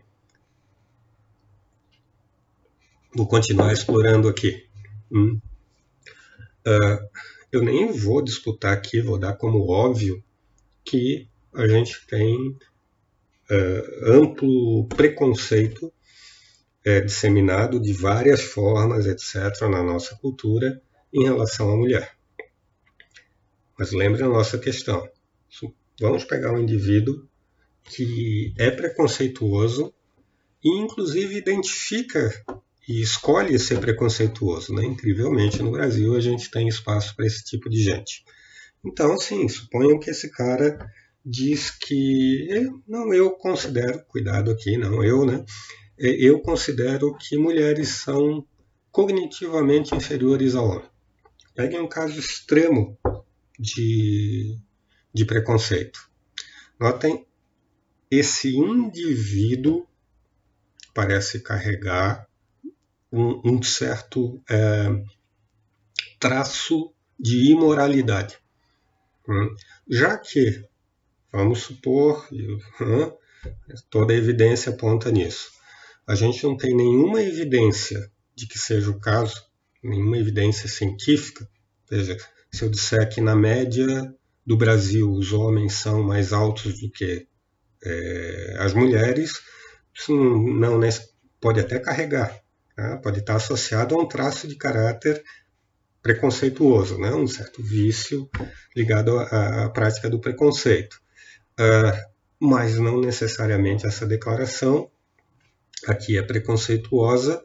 Vou 3.16 3.26
continuar 3.26 3.72
explorando 3.72 4.28
aqui. 4.28 4.68
Hum. 5.10 5.40
Uh, 6.66 7.08
eu 7.50 7.62
nem 7.62 7.90
vou 7.90 8.22
disputar 8.22 8.74
aqui, 8.74 9.00
vou 9.00 9.18
dar 9.18 9.32
como 9.34 9.70
óbvio 9.70 10.22
que 10.84 11.26
a 11.54 11.66
gente 11.66 12.06
tem 12.06 12.50
uh, 13.50 14.12
amplo 14.12 14.86
preconceito 14.88 15.90
é, 16.84 17.00
disseminado 17.00 17.80
de 17.80 17.94
várias 17.94 18.42
formas, 18.42 19.06
etc., 19.06 19.62
na 19.62 19.82
nossa 19.82 20.14
cultura 20.16 20.82
em 21.10 21.24
relação 21.24 21.70
à 21.70 21.76
mulher. 21.76 22.14
Mas 23.78 23.92
lembre 23.92 24.24
a 24.24 24.28
nossa 24.28 24.58
questão. 24.58 25.08
Vamos 25.98 26.24
pegar 26.24 26.52
um 26.52 26.60
indivíduo 26.60 27.26
que 27.82 28.52
é 28.58 28.70
preconceituoso 28.70 29.94
e, 30.62 30.68
inclusive, 30.68 31.34
identifica 31.34 32.44
e 32.88 33.00
escolhe 33.00 33.58
ser 33.58 33.80
preconceituoso. 33.80 34.72
Né? 34.72 34.84
Incrivelmente, 34.84 35.62
no 35.62 35.72
Brasil, 35.72 36.14
a 36.14 36.20
gente 36.20 36.50
tem 36.50 36.68
espaço 36.68 37.14
para 37.16 37.26
esse 37.26 37.44
tipo 37.44 37.68
de 37.68 37.82
gente. 37.82 38.24
Então, 38.84 39.18
sim, 39.18 39.48
suponham 39.48 39.98
que 39.98 40.10
esse 40.10 40.30
cara 40.30 40.78
diz 41.24 41.70
que. 41.70 42.70
Não, 42.86 43.12
eu 43.12 43.32
considero, 43.32 44.04
cuidado 44.06 44.50
aqui, 44.50 44.76
não 44.76 45.02
eu, 45.02 45.26
né? 45.26 45.44
É, 45.98 46.08
eu 46.08 46.40
considero 46.40 47.16
que 47.16 47.36
mulheres 47.36 47.88
são 47.88 48.46
cognitivamente 48.92 49.94
inferiores 49.94 50.54
ao 50.54 50.68
homem. 50.68 50.88
Peguem 51.54 51.80
um 51.80 51.88
caso 51.88 52.18
extremo 52.18 52.96
de, 53.58 54.58
de 55.12 55.24
preconceito. 55.24 56.08
Notem, 56.78 57.26
esse 58.10 58.54
indivíduo 58.54 59.86
parece 60.94 61.40
carregar 61.40 62.25
um, 63.12 63.40
um 63.44 63.62
certo 63.62 64.42
é, 64.48 64.88
traço 66.18 66.92
de 67.18 67.50
imoralidade. 67.50 68.38
Hum? 69.28 69.54
Já 69.88 70.16
que, 70.18 70.64
vamos 71.32 71.60
supor, 71.60 72.28
toda 73.90 74.12
a 74.12 74.16
evidência 74.16 74.72
aponta 74.72 75.10
nisso, 75.10 75.50
a 76.06 76.14
gente 76.14 76.42
não 76.44 76.56
tem 76.56 76.74
nenhuma 76.74 77.22
evidência 77.22 78.10
de 78.34 78.46
que 78.46 78.58
seja 78.58 78.90
o 78.90 79.00
caso, 79.00 79.44
nenhuma 79.82 80.18
evidência 80.18 80.68
científica. 80.68 81.48
Veja, 81.90 82.16
se 82.52 82.64
eu 82.64 82.68
disser 82.68 83.08
que 83.08 83.20
na 83.20 83.34
média 83.34 84.14
do 84.44 84.56
Brasil 84.56 85.10
os 85.10 85.32
homens 85.32 85.74
são 85.74 86.02
mais 86.02 86.32
altos 86.32 86.80
do 86.80 86.90
que 86.90 87.26
é, 87.82 88.56
as 88.58 88.72
mulheres, 88.72 89.40
isso 89.94 90.14
não, 90.14 90.78
não 90.78 90.88
pode 91.40 91.60
até 91.60 91.78
carregar, 91.78 92.40
né? 92.76 93.00
pode 93.02 93.20
estar 93.20 93.36
associado 93.36 93.94
a 93.94 94.02
um 94.02 94.06
traço 94.06 94.46
de 94.46 94.56
caráter 94.56 95.22
preconceituoso, 96.02 96.98
né? 96.98 97.10
um 97.12 97.26
certo 97.26 97.62
vício 97.62 98.30
ligado 98.76 99.18
à, 99.18 99.64
à 99.64 99.70
prática 99.70 100.08
do 100.08 100.20
preconceito. 100.20 101.00
Uh, 101.58 102.16
mas 102.38 102.78
não 102.78 103.00
necessariamente 103.00 103.86
essa 103.86 104.06
declaração 104.06 104.90
aqui 105.86 106.18
é 106.18 106.22
preconceituosa, 106.22 107.42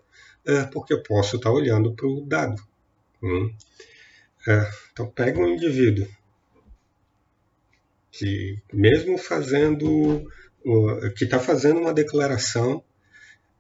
uh, 0.48 0.70
porque 0.72 0.94
eu 0.94 1.02
posso 1.02 1.38
estar 1.38 1.50
olhando 1.50 1.96
para 1.96 2.08
o 2.08 2.26
dado. 2.26 2.62
Hum? 3.24 3.52
Uh, 4.48 4.76
então, 4.92 5.08
pega 5.08 5.40
um 5.40 5.48
indivíduo 5.48 6.08
que, 8.12 8.62
mesmo 8.72 9.18
fazendo, 9.18 10.30
que 11.16 11.24
está 11.24 11.40
fazendo 11.40 11.80
uma 11.80 11.94
declaração 11.94 12.84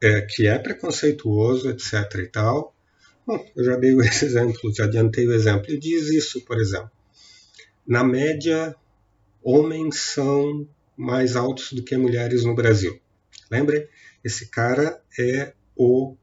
é, 0.01 0.21
que 0.21 0.47
é 0.47 0.57
preconceituoso, 0.57 1.69
etc. 1.69 1.93
e 2.15 2.27
tal. 2.27 2.75
Bom, 3.25 3.45
eu 3.55 3.63
já 3.63 3.75
dei 3.75 3.95
esse 4.01 4.25
exemplo, 4.25 4.73
já 4.73 4.85
adiantei 4.85 5.27
o 5.27 5.33
exemplo. 5.33 5.69
E 5.69 5.77
diz 5.77 6.09
isso, 6.09 6.43
por 6.45 6.59
exemplo. 6.59 6.91
Na 7.87 8.03
média, 8.03 8.75
homens 9.43 9.99
são 9.99 10.67
mais 10.97 11.35
altos 11.35 11.73
do 11.73 11.83
que 11.83 11.95
mulheres 11.97 12.43
no 12.43 12.55
Brasil. 12.55 12.99
Lembre, 13.49 13.89
esse 14.23 14.49
cara 14.49 15.01
é 15.19 15.53
o 15.75 16.15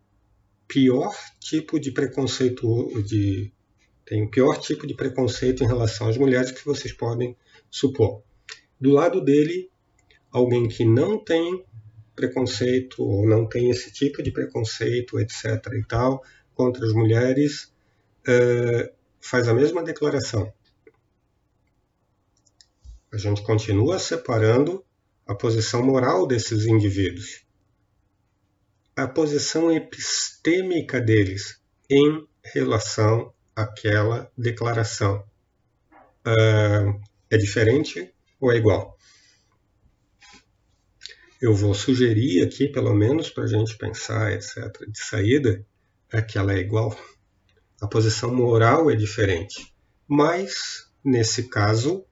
pior 0.66 1.14
tipo 1.40 1.80
de 1.80 1.90
preconceito, 1.90 3.02
de, 3.02 3.52
tem 4.04 4.24
o 4.24 4.30
pior 4.30 4.58
tipo 4.58 4.86
de 4.86 4.94
preconceito 4.94 5.64
em 5.64 5.66
relação 5.66 6.08
às 6.08 6.16
mulheres 6.16 6.52
que 6.52 6.64
vocês 6.64 6.92
podem 6.92 7.36
supor. 7.70 8.22
Do 8.80 8.90
lado 8.90 9.22
dele, 9.22 9.70
alguém 10.30 10.68
que 10.68 10.84
não 10.84 11.22
tem 11.22 11.64
preconceito 12.18 13.00
ou 13.00 13.24
não 13.24 13.48
tem 13.48 13.70
esse 13.70 13.92
tipo 13.92 14.20
de 14.22 14.32
preconceito, 14.32 15.20
etc. 15.20 15.44
e 15.72 15.86
tal, 15.86 16.24
contra 16.52 16.84
as 16.84 16.92
mulheres, 16.92 17.72
uh, 18.26 18.92
faz 19.20 19.46
a 19.46 19.54
mesma 19.54 19.84
declaração. 19.84 20.52
A 23.12 23.16
gente 23.16 23.42
continua 23.42 24.00
separando 24.00 24.84
a 25.26 25.34
posição 25.34 25.82
moral 25.82 26.26
desses 26.26 26.66
indivíduos, 26.66 27.44
a 28.96 29.06
posição 29.06 29.70
epistêmica 29.70 31.00
deles 31.00 31.60
em 31.88 32.26
relação 32.42 33.32
àquela 33.54 34.30
declaração. 34.36 35.24
Uh, 36.26 37.00
é 37.30 37.36
diferente 37.36 38.12
ou 38.40 38.50
é 38.52 38.56
igual? 38.56 38.97
Eu 41.40 41.54
vou 41.54 41.72
sugerir 41.72 42.42
aqui, 42.42 42.66
pelo 42.66 42.92
menos 42.92 43.30
para 43.30 43.44
a 43.44 43.46
gente 43.46 43.76
pensar, 43.76 44.32
etc., 44.32 44.88
de 44.88 44.98
saída, 44.98 45.64
é 46.12 46.20
que 46.20 46.36
ela 46.36 46.52
é 46.52 46.58
igual. 46.58 46.98
A 47.80 47.86
posição 47.86 48.34
moral 48.34 48.90
é 48.90 48.96
diferente. 48.96 49.72
Mas, 50.08 50.88
nesse 51.04 51.48
caso, 51.48 52.04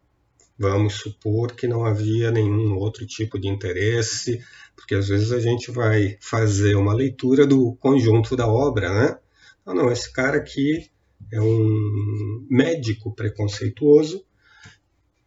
vamos 0.57 0.95
supor 0.95 1.57
que 1.57 1.67
não 1.67 1.85
havia 1.85 2.31
nenhum 2.31 2.77
outro 2.77 3.07
tipo 3.07 3.39
de 3.39 3.49
interesse, 3.49 4.41
porque 4.77 4.95
às 4.95 5.09
vezes 5.09 5.33
a 5.33 5.41
gente 5.41 5.71
vai 5.71 6.17
fazer 6.21 6.77
uma 6.77 6.95
leitura 6.95 7.47
do 7.47 7.75
conjunto 7.81 8.37
da 8.37 8.47
obra, 8.47 8.89
né? 8.93 9.19
Não, 9.65 9.75
não, 9.75 9.91
esse 9.91 10.13
cara 10.13 10.37
aqui 10.37 10.89
é 11.33 11.41
um 11.41 12.47
médico 12.51 13.13
preconceituoso 13.13 14.26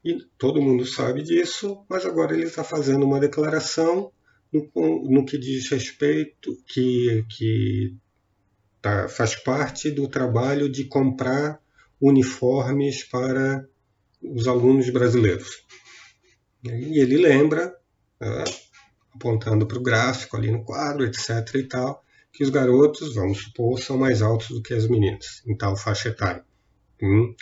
e 0.04 0.18
todo 0.38 0.62
mundo 0.62 0.86
sabe 0.86 1.22
disso, 1.24 1.86
mas 1.89 2.06
agora 2.06 2.34
ele 2.34 2.45
está 2.45 2.64
fazendo 2.64 3.06
uma 3.06 3.20
declaração 3.20 4.12
no, 4.52 5.10
no, 5.10 5.26
que 5.26 5.38
diz 5.38 5.70
respeito, 5.70 6.58
que, 6.66 7.26
que 7.30 7.95
tá, 8.82 9.08
faz 9.08 9.36
parte 9.36 9.91
do 9.91 10.08
trabalho 10.08 10.70
de 10.70 10.86
comprar 10.86 11.62
uniformes 12.02 13.04
para 13.04 13.68
os 14.22 14.47
alunos 14.47 14.89
brasileiros. 14.89 15.64
E 16.64 17.00
ele 17.00 17.18
lembra, 17.18 17.76
né, 18.20 18.43
apontando 19.14 19.68
para 19.68 19.78
o 19.78 19.84
gráfico 19.84 20.38
ali 20.38 20.50
no 20.50 20.64
quadro, 20.64 21.06
etc. 21.06 21.56
e 21.56 21.64
tal, 21.64 22.04
que 22.32 22.43
os 22.43 22.50
garotos, 22.50 23.16
vamos 23.16 23.43
supor, 23.43 23.80
são 23.80 23.97
mais 23.97 24.22
altos 24.22 24.50
do 24.50 24.62
que 24.62 24.74
as 24.74 24.88
meninas, 24.88 25.43
em 25.45 25.56
tal 25.56 25.76
faixa 25.76 26.10
etária. 26.10 26.43
Hum. 27.02 27.36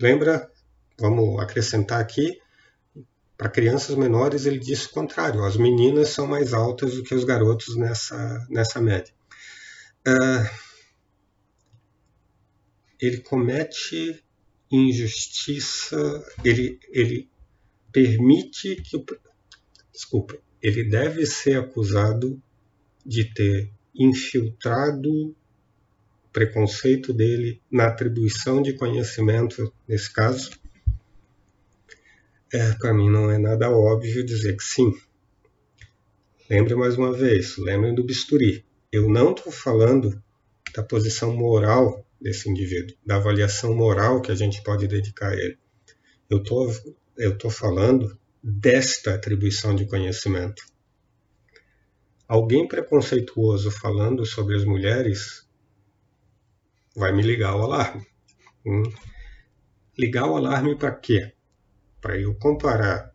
Lembra, 0.00 0.50
vamos 0.98 1.40
acrescentar 1.40 2.00
aqui, 2.00 2.40
para 3.36 3.48
crianças 3.48 3.94
menores 3.94 4.46
ele 4.46 4.58
diz 4.58 4.86
o 4.86 4.90
contrário, 4.90 5.44
as 5.44 5.56
meninas 5.56 6.08
são 6.08 6.26
mais 6.26 6.52
altas 6.52 6.94
do 6.94 7.04
que 7.04 7.14
os 7.14 7.22
garotos 7.22 7.76
nessa, 7.76 8.46
nessa 8.50 8.80
média. 8.80 9.14
Uh, 10.06 10.50
ele 13.00 13.18
comete 13.18 14.24
injustiça, 14.70 16.24
ele, 16.44 16.80
ele 16.88 17.30
permite 17.92 18.76
que 18.76 18.96
o. 18.96 19.04
Desculpa, 19.92 20.38
ele 20.60 20.84
deve 20.84 21.24
ser 21.26 21.58
acusado 21.58 22.40
de 23.04 23.24
ter 23.32 23.72
infiltrado 23.94 25.10
o 25.10 25.34
preconceito 26.32 27.12
dele 27.12 27.60
na 27.70 27.86
atribuição 27.86 28.60
de 28.60 28.74
conhecimento, 28.74 29.72
nesse 29.86 30.12
caso. 30.12 30.50
É, 32.52 32.72
Para 32.72 32.94
mim 32.94 33.10
não 33.10 33.30
é 33.30 33.36
nada 33.36 33.70
óbvio 33.70 34.24
dizer 34.24 34.56
que 34.56 34.64
sim. 34.64 34.92
Lembre 36.48 36.74
mais 36.74 36.96
uma 36.96 37.12
vez, 37.12 37.58
lembrem 37.58 37.94
do 37.94 38.02
bisturi. 38.02 38.64
Eu 38.90 39.06
não 39.08 39.32
estou 39.32 39.52
falando 39.52 40.22
da 40.74 40.82
posição 40.82 41.36
moral 41.36 42.06
desse 42.18 42.48
indivíduo, 42.48 42.96
da 43.04 43.16
avaliação 43.16 43.74
moral 43.74 44.22
que 44.22 44.32
a 44.32 44.34
gente 44.34 44.62
pode 44.62 44.88
dedicar 44.88 45.32
a 45.32 45.34
ele. 45.34 45.58
Eu 46.30 46.42
tô, 46.42 46.72
estou 47.18 47.50
falando 47.50 48.18
desta 48.42 49.14
atribuição 49.14 49.74
de 49.74 49.84
conhecimento. 49.86 50.62
Alguém 52.26 52.66
preconceituoso 52.66 53.70
falando 53.70 54.24
sobre 54.24 54.56
as 54.56 54.64
mulheres 54.64 55.46
vai 56.96 57.12
me 57.12 57.22
ligar 57.22 57.56
o 57.56 57.62
alarme. 57.62 58.06
Hum. 58.64 58.82
Ligar 59.98 60.26
o 60.26 60.36
alarme 60.36 60.76
para 60.76 60.92
quê? 60.92 61.32
Para 62.00 62.18
eu 62.18 62.34
comparar 62.34 63.12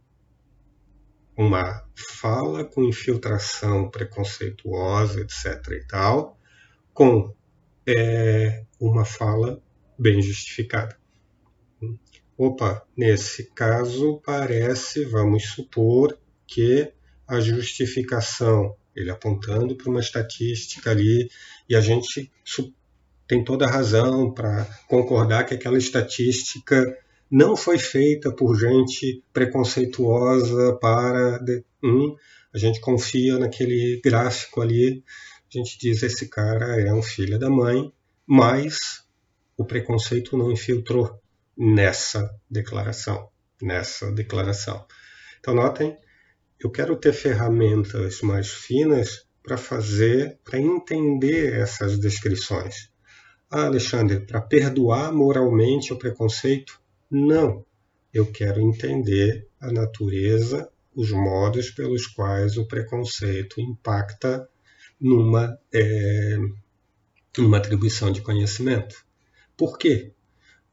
uma 1.36 1.84
fala 1.96 2.64
com 2.64 2.84
infiltração 2.84 3.90
preconceituosa, 3.90 5.22
etc. 5.22 5.72
e 5.72 5.88
tal, 5.88 6.38
com 6.94 7.34
é, 7.88 8.64
uma 8.80 9.06
fala 9.06 9.62
bem 9.98 10.22
justificada. 10.22 10.98
Opa, 12.38 12.86
nesse 12.98 13.52
caso 13.52 14.22
parece, 14.26 15.06
vamos 15.06 15.52
supor, 15.52 16.18
que 16.48 16.92
a 17.28 17.40
justificação, 17.40 18.76
ele 18.96 19.10
apontando 19.10 19.76
para 19.76 19.90
uma 19.90 20.00
estatística 20.00 20.92
ali, 20.92 21.30
e 21.70 21.76
a 21.76 21.82
gente 21.82 22.32
tem 23.28 23.44
toda 23.44 23.66
a 23.66 23.72
razão 23.72 24.34
para 24.34 24.66
concordar 24.88 25.46
que 25.46 25.54
aquela 25.54 25.78
estatística 25.78 26.84
não 27.34 27.58
foi 27.58 27.80
feita 27.80 28.32
por 28.32 28.56
gente 28.56 29.24
preconceituosa 29.34 30.78
para. 30.80 31.44
Hum, 31.84 32.16
a 32.54 32.60
gente 32.60 32.80
confia 32.80 33.40
naquele 33.40 34.00
gráfico 34.06 34.62
ali, 34.62 35.04
a 35.52 35.58
gente 35.58 35.80
diz 35.80 36.04
esse 36.04 36.30
cara 36.30 36.80
é 36.80 36.94
um 36.94 37.02
filho 37.02 37.40
da 37.40 37.50
mãe, 37.50 37.92
mas 38.28 39.04
o 39.58 39.66
preconceito 39.66 40.38
não 40.38 40.52
infiltrou 40.52 41.20
nessa 41.58 42.30
declaração, 42.48 43.28
nessa 43.60 44.12
declaração. 44.12 44.86
Então 45.40 45.56
notem, 45.56 45.98
eu 46.64 46.70
quero 46.70 46.96
ter 46.96 47.14
ferramentas 47.14 48.22
mais 48.22 48.48
finas 48.48 49.26
para 49.42 49.58
fazer, 49.58 50.38
para 50.44 50.60
entender 50.60 51.52
essas 51.60 51.98
descrições. 51.98 52.92
Ah, 53.50 53.66
Alexandre, 53.66 54.20
para 54.20 54.40
perdoar 54.40 55.12
moralmente 55.12 55.92
o 55.92 55.98
preconceito? 55.98 56.83
Não. 57.14 57.64
Eu 58.12 58.32
quero 58.32 58.60
entender 58.60 59.48
a 59.60 59.72
natureza, 59.72 60.68
os 60.96 61.12
modos 61.12 61.70
pelos 61.70 62.08
quais 62.08 62.58
o 62.58 62.68
preconceito 62.68 63.62
impacta 63.62 64.50
numa, 65.00 65.56
é, 65.72 66.38
numa 67.38 67.58
atribuição 67.58 68.12
de 68.12 68.20
conhecimento. 68.20 69.06
Por 69.56 69.78
quê? 69.78 70.12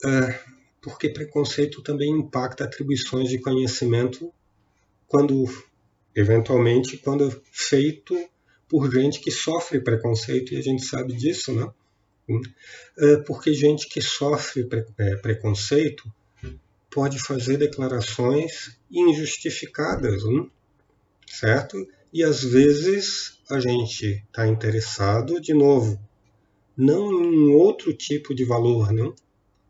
É, 0.03 0.41
porque 0.81 1.11
preconceito 1.11 1.83
também 1.83 2.11
impacta 2.11 2.65
atribuições 2.65 3.29
de 3.29 3.39
conhecimento 3.39 4.33
quando, 5.07 5.45
eventualmente, 6.17 6.97
quando 6.97 7.31
feito 7.53 8.17
por 8.67 8.91
gente 8.91 9.21
que 9.21 9.31
sofre 9.31 9.79
preconceito, 9.79 10.55
e 10.55 10.57
a 10.57 10.63
gente 10.63 10.87
sabe 10.87 11.13
disso, 11.13 11.53
né? 11.53 11.71
É, 12.97 13.17
porque 13.19 13.53
gente 13.53 13.87
que 13.91 14.01
sofre 14.01 14.67
é, 14.97 15.17
preconceito 15.17 16.11
pode 16.91 17.19
fazer 17.19 17.57
declarações 17.57 18.77
injustificadas, 18.91 20.25
hein? 20.25 20.51
certo? 21.27 21.87
E 22.13 22.25
às 22.25 22.43
vezes 22.43 23.39
a 23.49 23.61
gente 23.61 24.25
está 24.27 24.47
interessado, 24.47 25.41
de 25.41 25.55
novo, 25.55 26.01
não 26.77 27.23
em 27.23 27.53
outro 27.55 27.93
tipo 27.95 28.35
de 28.35 28.45
valor, 28.45 28.93
não? 28.93 29.15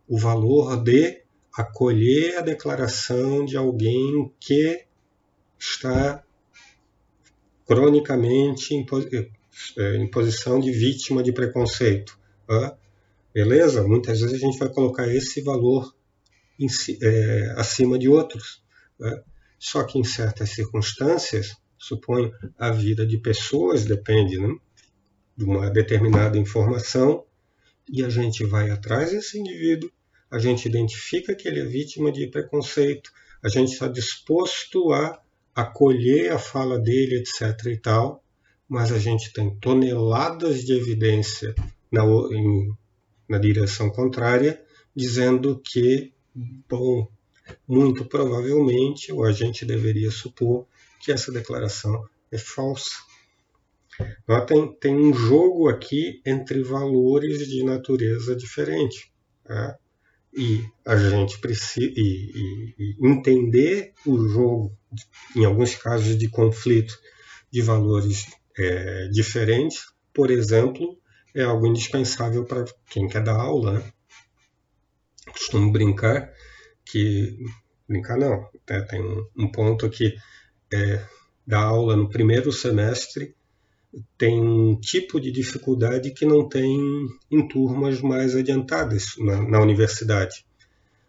o 0.09 0.19
valor 0.19 0.83
de 0.83 1.23
acolher 1.57 2.39
a 2.39 2.41
declaração 2.41 3.45
de 3.45 3.57
alguém 3.57 4.33
que 4.41 4.85
está 5.59 6.25
cronicamente 7.67 8.75
em, 8.75 8.85
é, 9.79 9.97
em 9.97 10.11
posição 10.11 10.59
de 10.59 10.73
vítima 10.73 11.23
de 11.23 11.33
preconceito. 11.33 12.19
Beleza? 13.33 13.87
Muitas 13.87 14.21
vezes 14.21 14.35
a 14.35 14.39
gente 14.39 14.59
vai 14.59 14.69
colocar 14.69 15.07
esse 15.07 15.41
valor 15.43 15.95
é, 17.03 17.55
acima 17.57 17.99
de 17.99 18.09
outros. 18.09 18.63
Tá? 18.99 19.23
Só 19.59 19.85
que 19.85 19.99
em 19.99 20.05
certas 20.05 20.51
circunstâncias, 20.51 21.57
suponho, 21.79 22.33
a 22.59 22.71
vida 22.71 23.07
de 23.07 23.19
pessoas 23.19 23.85
depende 23.85 24.39
né, 24.39 24.55
de 25.37 25.45
uma 25.45 25.71
determinada 25.71 26.39
informação 26.39 27.25
e 27.89 28.05
a 28.05 28.09
gente 28.09 28.45
vai 28.45 28.71
atrás 28.71 29.11
desse 29.11 29.39
indivíduo, 29.39 29.91
a 30.31 30.39
gente 30.39 30.67
identifica 30.67 31.35
que 31.35 31.49
ele 31.49 31.61
é 31.61 31.65
vítima 31.65 32.13
de 32.13 32.27
preconceito, 32.29 33.11
a 33.43 33.49
gente 33.49 33.73
está 33.73 33.89
disposto 33.89 34.93
a 34.93 35.21
acolher 35.55 36.33
a 36.33 36.39
fala 36.39 36.79
dele, 36.79 37.17
etc. 37.17 37.67
e 37.67 37.77
tal, 37.77 38.23
mas 38.69 38.93
a 38.93 38.99
gente 38.99 39.33
tem 39.33 39.57
toneladas 39.57 40.65
de 40.65 40.73
evidência 40.73 41.55
na, 41.91 42.05
em, 42.05 42.73
na 43.29 43.39
direção 43.39 43.91
contrária, 43.91 44.63
dizendo 44.95 45.61
que, 45.65 46.13
bom, 46.35 47.09
muito 47.67 48.05
provavelmente, 48.05 49.13
ou 49.13 49.25
a 49.25 49.33
gente 49.33 49.65
deveria 49.65 50.11
supor, 50.11 50.67
que 51.01 51.13
essa 51.13 51.33
declaração 51.33 52.05
é 52.31 52.39
falsa. 52.39 52.91
Notem, 54.27 54.73
tem 54.81 54.95
um 54.95 55.13
jogo 55.13 55.69
aqui 55.69 56.23
entre 56.25 56.63
valores 56.63 57.49
de 57.49 57.63
natureza 57.63 58.35
diferente. 58.37 59.13
Tá? 59.45 59.77
e 60.33 60.65
a 60.87 60.97
gente 60.97 61.39
precisa 61.41 61.81
e, 61.81 61.95
e, 61.99 62.97
e 63.01 63.07
entender 63.07 63.93
o 64.07 64.29
jogo, 64.29 64.77
em 65.37 65.45
alguns 65.45 65.75
casos 65.75 66.17
de 66.17 66.29
conflito 66.29 66.99
de 67.51 67.61
valores 67.63 68.27
é, 68.57 69.09
diferentes, 69.09 69.87
por 70.13 70.31
exemplo, 70.31 70.99
é 71.35 71.43
algo 71.43 71.67
indispensável 71.67 72.45
para 72.45 72.65
quem 72.89 73.09
quer 73.09 73.23
dar 73.23 73.37
aula. 73.37 73.81
Né? 73.81 73.93
Costumo 75.33 75.73
brincar 75.73 76.33
que 76.85 77.39
brincar 77.89 78.17
não, 78.17 78.49
né? 78.69 78.81
tem 78.83 79.01
um, 79.37 79.51
ponto 79.51 79.87
aqui 79.87 80.15
é, 80.73 81.05
dar 81.47 81.63
aula 81.63 81.97
no 81.97 82.09
primeiro 82.09 82.53
semestre 82.53 83.35
tem 84.17 84.41
um 84.41 84.79
tipo 84.79 85.21
de 85.21 85.33
dificuldade 85.33 86.13
que 86.13 86.25
não 86.25 86.49
tem 86.49 86.79
em 87.31 87.49
turmas 87.49 88.01
mais 88.01 88.37
adiantadas 88.37 89.17
na, 89.19 89.43
na 89.43 89.61
universidade. 89.61 90.45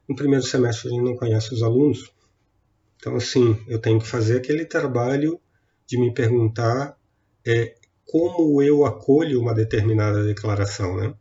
No 0.09 0.15
primeiro 0.15 0.43
semestre 0.43 0.87
a 0.87 0.91
gente 0.91 1.03
não 1.03 1.15
conhece 1.15 1.53
os 1.53 1.61
alunos, 1.61 2.11
então 2.97 3.15
assim 3.15 3.57
eu 3.67 3.79
tenho 3.79 3.99
que 3.99 4.07
fazer 4.07 4.37
aquele 4.37 4.65
trabalho 4.65 5.39
de 5.85 5.99
me 5.99 6.11
perguntar 6.13 6.97
é, 7.45 7.75
como 8.05 8.61
eu 8.61 8.85
acolho 8.85 9.39
uma 9.39 9.53
determinada 9.53 10.25
declaração, 10.25 10.97
né? 10.97 11.13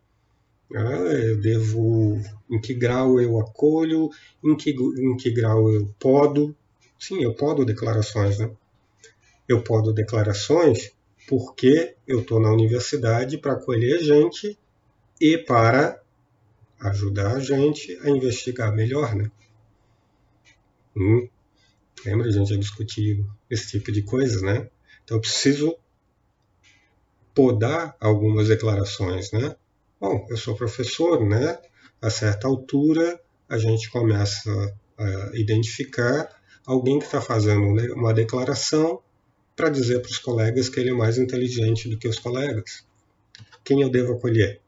Ah, 0.75 0.81
eu 0.81 1.41
devo, 1.41 2.21
em 2.49 2.61
que 2.61 2.73
grau 2.75 3.21
eu 3.21 3.41
acolho, 3.41 4.09
em 4.43 4.57
que, 4.57 4.71
em 4.71 5.17
que 5.17 5.31
grau 5.31 5.71
eu 5.73 5.93
podo. 5.99 6.55
Sim, 6.99 7.23
eu 7.23 7.35
podo 7.35 7.65
declarações, 7.65 8.39
né? 8.39 8.51
Eu 9.49 9.63
podo 9.63 9.93
declarações 9.93 10.93
porque 11.29 11.97
eu 12.07 12.21
estou 12.21 12.41
na 12.41 12.53
universidade 12.53 13.39
para 13.39 13.55
acolher 13.55 13.99
gente 13.99 14.57
e 15.21 15.39
para 15.39 16.01
ajudar 16.81 17.37
a 17.37 17.41
gente 17.41 17.97
a 18.03 18.11
investigar 18.11 18.75
melhor, 18.75 19.15
né? 19.15 19.31
Hum, 20.97 21.29
lembra, 22.05 22.29
a 22.29 22.33
gente 22.33 22.51
já 22.51 22.57
discutiu 22.57 23.27
esse 23.49 23.71
tipo 23.71 23.91
de 23.93 24.03
coisas, 24.03 24.41
né? 24.43 24.69
Então 25.05 25.17
eu 25.17 25.21
preciso 25.21 25.77
podar 27.35 27.97
algumas 28.01 28.49
declarações, 28.49 29.33
né? 29.33 29.57
Bom, 30.01 30.27
eu 30.31 30.37
sou 30.39 30.57
professor, 30.57 31.23
né? 31.29 31.59
A 32.01 32.09
certa 32.09 32.49
altura 32.49 33.21
a 33.47 33.59
gente 33.59 33.91
começa 33.91 34.51
a 34.97 35.31
identificar 35.35 36.27
alguém 36.65 36.99
que 36.99 37.05
está 37.05 37.21
fazendo 37.21 37.67
uma 37.95 38.15
declaração 38.15 39.03
para 39.55 39.69
dizer 39.69 40.01
para 40.01 40.11
os 40.11 40.17
colegas 40.17 40.71
que 40.71 40.81
ele 40.81 40.89
é 40.89 40.95
mais 40.95 41.19
inteligente 41.19 41.87
do 41.87 41.99
que 41.99 42.09
os 42.09 42.19
colegas. 42.19 42.83
Quem 43.63 43.83
eu 43.83 43.91
devo 43.91 44.15
acolher? 44.15 44.63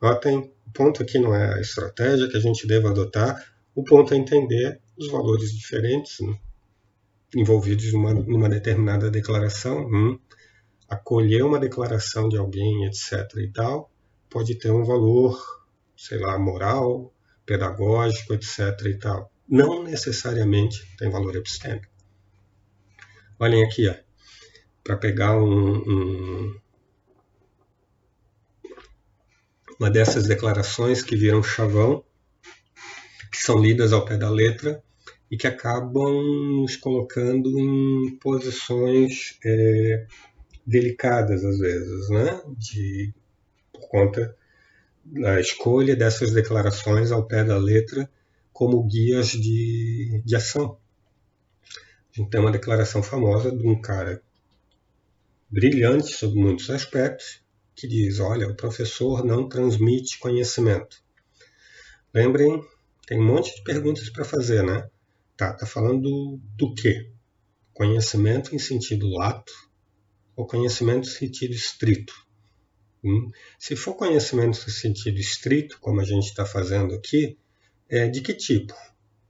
Notem, 0.00 0.50
o 0.66 0.70
ponto 0.72 1.00
aqui 1.00 1.20
não 1.20 1.32
é 1.32 1.54
a 1.54 1.60
estratégia 1.60 2.28
que 2.28 2.36
a 2.36 2.40
gente 2.40 2.66
deve 2.66 2.88
adotar, 2.88 3.54
o 3.72 3.84
ponto 3.84 4.12
é 4.12 4.16
entender 4.16 4.80
os 4.96 5.08
valores 5.12 5.56
diferentes 5.56 6.18
né, 6.18 6.36
envolvidos 7.36 7.92
numa, 7.92 8.12
numa, 8.12 8.48
determinada 8.48 9.08
declaração. 9.08 9.86
Hum, 9.86 10.18
acolher 10.88 11.44
uma 11.44 11.60
declaração 11.60 12.28
de 12.28 12.36
alguém, 12.36 12.84
etc. 12.86 13.32
e 13.36 13.48
tal, 13.48 13.91
pode 14.32 14.54
ter 14.54 14.70
um 14.70 14.82
valor, 14.82 15.38
sei 15.96 16.18
lá, 16.18 16.38
moral, 16.38 17.12
pedagógico, 17.44 18.32
etc. 18.32 18.58
e 18.86 18.98
tal. 18.98 19.30
Não 19.48 19.82
necessariamente 19.82 20.96
tem 20.96 21.10
valor 21.10 21.36
epistêmico. 21.36 21.92
Olhem 23.38 23.64
aqui, 23.64 23.92
para 24.82 24.96
pegar 24.96 25.36
um, 25.36 25.76
um, 25.76 26.60
uma 29.78 29.90
dessas 29.90 30.26
declarações 30.26 31.02
que 31.02 31.16
viram 31.16 31.42
chavão, 31.42 32.04
que 33.30 33.38
são 33.38 33.58
lidas 33.58 33.92
ao 33.92 34.04
pé 34.04 34.16
da 34.16 34.30
letra 34.30 34.82
e 35.30 35.36
que 35.36 35.46
acabam 35.46 36.22
nos 36.62 36.76
colocando 36.76 37.58
em 37.58 38.16
posições 38.16 39.38
é, 39.44 40.06
delicadas 40.66 41.44
às 41.44 41.58
vezes, 41.58 42.08
né? 42.10 42.40
De, 42.56 43.12
por 43.82 43.88
conta 43.88 44.36
da 45.04 45.40
escolha 45.40 45.96
dessas 45.96 46.32
declarações 46.32 47.10
ao 47.10 47.26
pé 47.26 47.42
da 47.44 47.58
letra 47.58 48.08
como 48.52 48.82
guias 48.84 49.30
de, 49.30 50.22
de 50.24 50.36
ação. 50.36 50.78
A 52.12 52.20
gente 52.20 52.30
tem 52.30 52.40
uma 52.40 52.52
declaração 52.52 53.02
famosa 53.02 53.50
de 53.50 53.66
um 53.66 53.80
cara 53.80 54.22
brilhante 55.50 56.12
sobre 56.12 56.40
muitos 56.40 56.70
aspectos, 56.70 57.42
que 57.74 57.88
diz: 57.88 58.20
olha, 58.20 58.48
o 58.48 58.54
professor 58.54 59.24
não 59.24 59.48
transmite 59.48 60.18
conhecimento. 60.18 61.02
Lembrem, 62.14 62.62
tem 63.06 63.18
um 63.18 63.26
monte 63.26 63.54
de 63.56 63.62
perguntas 63.62 64.08
para 64.10 64.24
fazer, 64.24 64.62
né? 64.62 64.88
Tá, 65.36 65.54
tá 65.54 65.66
falando 65.66 66.02
do, 66.02 66.40
do 66.56 66.74
quê? 66.74 67.10
Conhecimento 67.72 68.54
em 68.54 68.58
sentido 68.58 69.08
lato 69.08 69.52
ou 70.36 70.46
conhecimento 70.46 71.08
em 71.08 71.10
sentido 71.10 71.54
estrito? 71.54 72.14
Se 73.58 73.74
for 73.74 73.94
conhecimento 73.94 74.58
em 74.66 74.70
sentido 74.70 75.18
estrito, 75.18 75.78
como 75.80 76.00
a 76.00 76.04
gente 76.04 76.26
está 76.26 76.46
fazendo 76.46 76.94
aqui, 76.94 77.36
é 77.88 78.06
de 78.06 78.20
que 78.20 78.32
tipo? 78.32 78.74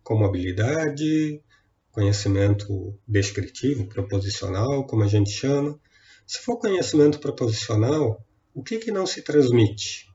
Como 0.03 0.25
habilidade, 0.25 1.43
conhecimento 1.91 2.99
descritivo, 3.07 3.87
proposicional, 3.87 4.87
como 4.87 5.03
a 5.03 5.09
gente 5.09 5.31
chama. 5.31 5.79
Se 6.27 6.39
for 6.39 6.59
conhecimento 6.59 7.19
proposicional, 7.19 8.23
o 8.55 8.63
que, 8.63 8.79
que 8.79 8.91
não 8.91 9.07
se 9.07 9.23
transmite? 9.23 10.07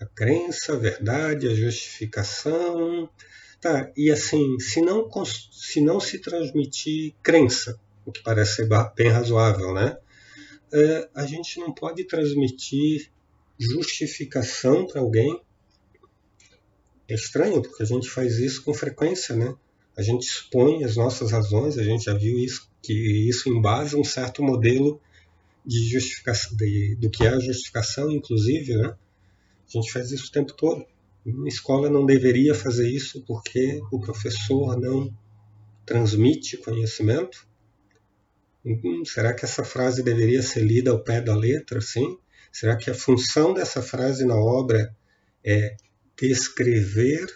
A 0.00 0.06
crença, 0.06 0.72
a 0.72 0.76
verdade, 0.76 1.48
a 1.48 1.54
justificação. 1.54 3.08
Tá, 3.60 3.92
e 3.96 4.10
assim, 4.10 4.58
se 4.58 4.80
não, 4.80 5.08
se 5.52 5.80
não 5.80 6.00
se 6.00 6.18
transmitir 6.18 7.14
crença, 7.22 7.78
o 8.06 8.10
que 8.10 8.22
parece 8.22 8.56
ser 8.56 8.68
bem 8.96 9.08
razoável, 9.08 9.74
né? 9.74 9.98
É, 10.72 11.08
a 11.14 11.26
gente 11.26 11.58
não 11.58 11.72
pode 11.72 12.04
transmitir 12.04 13.10
justificação 13.58 14.86
para 14.86 15.00
alguém. 15.00 15.40
É 17.08 17.14
estranho, 17.14 17.60
porque 17.60 17.82
a 17.82 17.86
gente 17.86 18.08
faz 18.08 18.38
isso 18.38 18.62
com 18.62 18.72
frequência, 18.72 19.34
né? 19.34 19.54
a 20.00 20.02
gente 20.02 20.22
expõe 20.22 20.82
as 20.82 20.96
nossas 20.96 21.32
razões, 21.32 21.76
a 21.76 21.82
gente 21.82 22.04
já 22.04 22.14
viu 22.14 22.38
isso, 22.38 22.70
que 22.82 23.28
isso 23.28 23.50
embasa 23.50 23.98
um 23.98 24.04
certo 24.04 24.42
modelo 24.42 24.98
de 25.64 25.90
justificação, 25.90 26.56
de, 26.56 26.96
do 26.96 27.10
que 27.10 27.24
é 27.24 27.28
a 27.28 27.38
justificação, 27.38 28.10
inclusive, 28.10 28.76
né? 28.76 28.96
A 29.68 29.70
gente 29.70 29.92
faz 29.92 30.10
isso 30.10 30.28
o 30.28 30.32
tempo 30.32 30.54
todo. 30.54 30.86
A 31.26 31.48
escola 31.48 31.90
não 31.90 32.06
deveria 32.06 32.54
fazer 32.54 32.88
isso 32.88 33.22
porque 33.26 33.80
o 33.92 34.00
professor 34.00 34.74
não 34.80 35.14
transmite 35.84 36.56
conhecimento. 36.56 37.46
Hum, 38.64 39.04
será 39.04 39.32
que 39.32 39.44
essa 39.44 39.64
frase 39.64 40.02
deveria 40.02 40.42
ser 40.42 40.60
lida 40.60 40.90
ao 40.90 41.02
pé 41.02 41.20
da 41.20 41.34
letra, 41.34 41.80
sim? 41.80 42.18
Será 42.52 42.76
que 42.76 42.90
a 42.90 42.94
função 42.94 43.54
dessa 43.54 43.80
frase 43.80 44.24
na 44.24 44.36
obra 44.36 44.94
é 45.44 45.76
descrever 46.16 47.26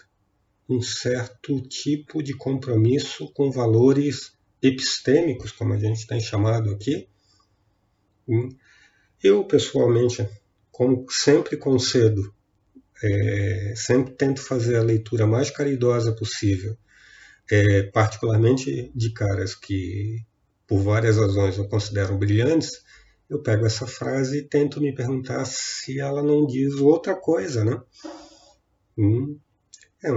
um 0.69 0.81
certo 0.81 1.61
tipo 1.61 2.21
de 2.21 2.35
compromisso 2.35 3.31
com 3.33 3.51
valores 3.51 4.33
epistêmicos, 4.61 5.51
como 5.51 5.73
a 5.73 5.77
gente 5.77 6.07
tem 6.07 6.19
chamado 6.19 6.71
aqui. 6.71 7.07
Hum. 8.27 8.49
Eu, 9.23 9.43
pessoalmente, 9.45 10.27
como 10.71 11.05
sempre 11.09 11.57
concedo, 11.57 12.33
é, 13.03 13.73
sempre 13.75 14.13
tento 14.13 14.41
fazer 14.41 14.75
a 14.75 14.83
leitura 14.83 15.27
mais 15.27 15.49
caridosa 15.51 16.11
possível, 16.13 16.77
é, 17.51 17.83
particularmente 17.83 18.91
de 18.95 19.13
caras 19.13 19.53
que, 19.53 20.23
por 20.67 20.81
várias 20.81 21.17
razões, 21.17 21.57
eu 21.57 21.67
considero 21.67 22.17
brilhantes, 22.17 22.83
eu 23.29 23.41
pego 23.41 23.65
essa 23.65 23.87
frase 23.87 24.39
e 24.39 24.43
tento 24.43 24.79
me 24.81 24.93
perguntar 24.93 25.45
se 25.45 25.99
ela 25.99 26.21
não 26.21 26.45
diz 26.45 26.75
outra 26.75 27.15
coisa, 27.15 27.63
né? 27.63 27.81
Hum, 28.97 29.37
é, 30.03 30.09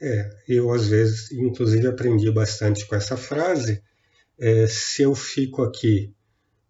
é, 0.00 0.30
eu 0.48 0.72
às 0.72 0.86
vezes, 0.88 1.30
inclusive, 1.32 1.86
aprendi 1.86 2.30
bastante 2.30 2.86
com 2.86 2.94
essa 2.94 3.16
frase. 3.16 3.82
É, 4.38 4.66
se 4.66 5.02
eu 5.02 5.14
fico 5.14 5.62
aqui 5.62 6.12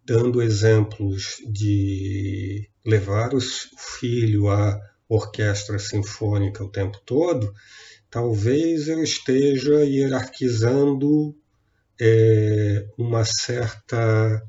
dando 0.05 0.41
exemplos 0.41 1.37
de 1.47 2.69
levar 2.85 3.33
o 3.33 3.39
filho 3.41 4.49
à 4.49 4.79
orquestra 5.09 5.79
sinfônica 5.79 6.63
o 6.63 6.69
tempo 6.69 6.99
todo, 7.05 7.51
talvez 8.09 8.87
eu 8.87 9.03
esteja 9.03 9.83
hierarquizando 9.83 11.35
é, 11.99 12.85
uma 12.97 13.23
certa 13.25 14.43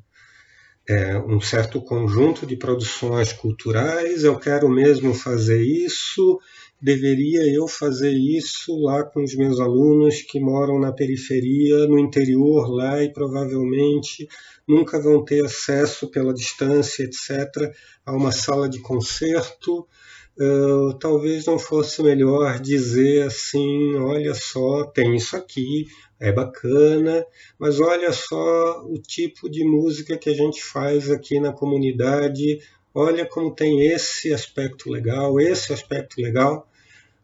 é, 0.88 1.18
um 1.18 1.40
certo 1.40 1.80
conjunto 1.80 2.46
de 2.46 2.56
produções 2.56 3.32
culturais. 3.32 4.22
Eu 4.24 4.38
quero 4.38 4.68
mesmo 4.68 5.12
fazer 5.12 5.60
isso 5.62 6.38
deveria 6.80 7.42
eu 7.52 7.66
fazer 7.66 8.12
isso 8.12 8.76
lá 8.80 9.02
com 9.02 9.22
os 9.22 9.34
meus 9.34 9.58
alunos 9.60 10.22
que 10.22 10.38
moram 10.38 10.78
na 10.78 10.92
periferia, 10.92 11.86
no 11.86 11.98
interior 11.98 12.68
lá 12.68 13.02
e 13.02 13.12
provavelmente 13.12 14.28
nunca 14.68 15.00
vão 15.00 15.24
ter 15.24 15.44
acesso 15.44 16.10
pela 16.10 16.34
distância, 16.34 17.04
etc., 17.04 17.72
a 18.04 18.12
uma 18.12 18.32
sala 18.32 18.68
de 18.68 18.80
concerto. 18.80 19.86
Uh, 20.38 20.94
talvez 20.98 21.46
não 21.46 21.58
fosse 21.58 22.02
melhor 22.02 22.58
dizer 22.60 23.26
assim: 23.26 23.94
olha 23.96 24.34
só, 24.34 24.84
tem 24.84 25.14
isso 25.16 25.36
aqui, 25.36 25.86
é 26.18 26.32
bacana, 26.32 27.24
mas 27.58 27.80
olha 27.80 28.12
só 28.12 28.84
o 28.84 28.98
tipo 28.98 29.48
de 29.50 29.64
música 29.64 30.16
que 30.16 30.30
a 30.30 30.34
gente 30.34 30.62
faz 30.62 31.10
aqui 31.10 31.40
na 31.40 31.52
comunidade, 31.52 32.60
olha 32.94 33.26
como 33.26 33.54
tem 33.54 33.86
esse 33.86 34.32
aspecto 34.32 34.90
legal, 34.90 35.40
esse 35.40 35.72
aspecto 35.72 36.20
legal. 36.20 36.68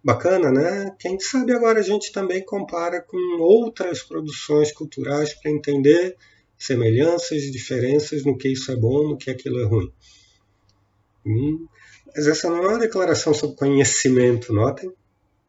Bacana, 0.04 0.50
né? 0.50 0.96
Quem 0.98 1.18
sabe 1.20 1.52
agora 1.52 1.78
a 1.78 1.82
gente 1.82 2.10
também 2.10 2.44
compara 2.44 3.00
com 3.00 3.40
outras 3.40 4.02
produções 4.02 4.72
culturais 4.72 5.32
para 5.32 5.48
entender 5.48 6.16
semelhanças, 6.58 7.42
diferenças 7.42 8.24
no 8.24 8.36
que 8.36 8.48
isso 8.48 8.72
é 8.72 8.76
bom, 8.76 9.10
no 9.10 9.16
que 9.16 9.30
aquilo 9.30 9.60
é 9.60 9.64
ruim. 9.64 9.92
Hum, 11.24 11.66
mas 12.14 12.26
essa 12.26 12.48
não 12.48 12.64
é 12.64 12.68
uma 12.68 12.78
declaração 12.78 13.32
sobre 13.32 13.56
conhecimento, 13.56 14.52
notem? 14.52 14.92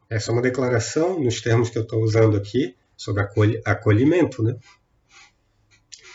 Essa 0.08 0.30
é 0.30 0.32
uma 0.32 0.42
declaração, 0.42 1.20
nos 1.20 1.40
termos 1.40 1.70
que 1.70 1.78
eu 1.78 1.82
estou 1.82 2.02
usando 2.02 2.36
aqui, 2.36 2.76
sobre 2.96 3.22
acolhimento. 3.64 4.42
Né? 4.42 4.56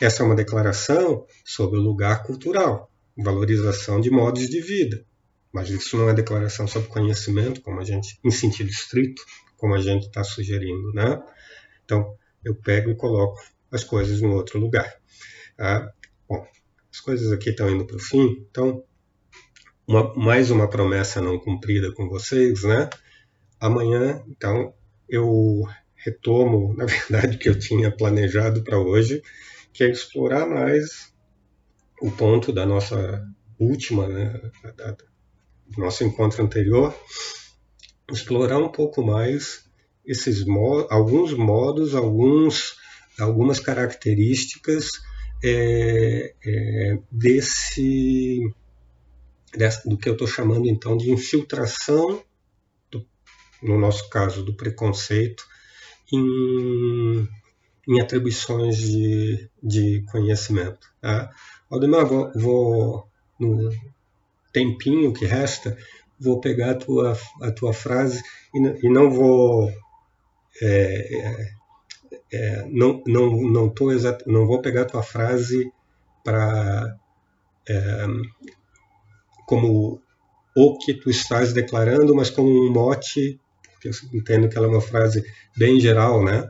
Essa 0.02 0.24
é 0.24 0.26
uma 0.26 0.36
declaração 0.36 1.26
sobre 1.44 1.80
o 1.80 1.82
lugar 1.82 2.24
cultural, 2.24 2.92
valorização 3.18 4.00
de 4.00 4.10
modos 4.10 4.50
de 4.50 4.62
vida. 4.62 5.06
Mas 5.52 5.70
isso 5.70 5.98
não 5.98 6.10
é 6.10 6.14
declaração 6.14 6.68
sobre 6.68 6.90
conhecimento, 6.90 7.62
como 7.62 7.80
a 7.80 7.84
gente, 7.84 8.20
em 8.24 8.32
sentido 8.32 8.70
estrito, 8.70 9.22
como 9.58 9.76
a 9.76 9.82
gente 9.82 10.08
está 10.08 10.24
sugerindo. 10.24 10.94
Né? 10.94 11.22
Então, 11.84 12.16
eu 12.44 12.56
pego 12.56 12.92
e 12.92 12.96
coloco 12.96 13.42
as 13.72 13.84
coisas 13.84 14.22
no 14.22 14.34
outro 14.34 14.60
lugar. 14.60 14.96
Ah, 15.58 15.92
bom, 16.28 16.48
as 16.92 17.00
coisas 17.00 17.32
aqui 17.32 17.50
estão 17.50 17.70
indo 17.70 17.86
para 17.86 17.98
o 17.98 18.00
fim, 18.00 18.46
então 18.50 18.84
uma, 19.90 20.14
mais 20.14 20.52
uma 20.52 20.70
promessa 20.70 21.20
não 21.20 21.40
cumprida 21.40 21.92
com 21.92 22.08
vocês, 22.08 22.62
né? 22.62 22.88
Amanhã, 23.60 24.24
então, 24.28 24.72
eu 25.10 25.64
retomo, 25.96 26.76
na 26.78 26.86
verdade, 26.86 27.36
o 27.36 27.40
que 27.40 27.50
eu 27.50 27.58
tinha 27.58 27.90
planejado 27.90 28.64
para 28.64 28.78
hoje, 28.78 29.24
que 29.74 29.84
é 29.84 29.90
explorar 29.90 30.46
mais 30.46 31.12
o 32.00 32.12
ponto 32.12 32.54
da 32.54 32.68
nossa 32.68 33.28
última, 33.60 34.08
né, 34.08 34.40
da, 34.78 34.92
do 34.92 35.82
nosso 35.82 36.04
encontro 36.04 36.44
anterior, 36.44 36.96
explorar 38.12 38.60
um 38.60 38.72
pouco 38.72 39.04
mais 39.04 39.66
esses 40.06 40.46
alguns 40.90 41.34
modos, 41.34 41.96
alguns, 41.96 42.76
algumas 43.20 43.60
características 43.60 44.92
é, 45.44 46.36
é, 46.46 47.00
desse 47.12 48.40
do 49.86 49.98
que 49.98 50.08
eu 50.08 50.14
estou 50.14 50.28
chamando 50.28 50.68
então 50.68 50.96
de 50.96 51.12
infiltração, 51.12 52.22
do, 52.92 53.06
no 53.62 53.80
nosso 53.80 54.10
caso, 54.10 54.44
do 54.44 54.54
preconceito, 54.54 55.44
em, 56.12 57.28
em 57.88 58.02
atribuições 58.02 58.78
de, 58.78 59.50
de 59.62 60.04
conhecimento. 60.12 60.88
Tá? 61.02 61.32
Aldemar, 61.70 62.06
vou, 62.06 62.32
vou, 62.34 63.08
no 63.40 63.70
tempinho 64.52 65.14
que 65.14 65.26
resta, 65.26 65.78
vou 66.20 66.40
pegar 66.40 66.72
a 66.72 66.76
tua, 66.76 67.18
a 67.42 67.52
tua 67.52 67.74
frase 67.74 68.22
e, 68.54 68.86
e 68.86 68.90
não 68.90 69.10
vou. 69.10 69.72
É, 70.62 71.18
é, 71.18 71.60
é, 72.32 72.66
não, 72.70 73.02
não, 73.08 73.42
não, 73.44 73.70
tô 73.70 73.92
exato, 73.92 74.30
não 74.30 74.46
vou 74.46 74.62
pegar 74.62 74.82
a 74.82 74.86
tua 74.86 75.02
frase 75.02 75.72
para 76.24 76.96
é, 77.68 78.06
como 79.50 80.00
o 80.56 80.78
que 80.78 80.94
tu 80.94 81.10
estás 81.10 81.54
declarando, 81.54 82.16
mas 82.16 82.30
como 82.30 82.48
um 82.48 82.72
mote, 82.72 83.40
porque 83.72 83.88
eu 83.88 83.94
entendo 84.14 84.48
que 84.48 84.56
ela 84.56 84.68
é 84.68 84.70
uma 84.70 84.80
frase 84.80 85.26
bem 85.58 85.80
geral, 85.80 86.24
né? 86.24 86.48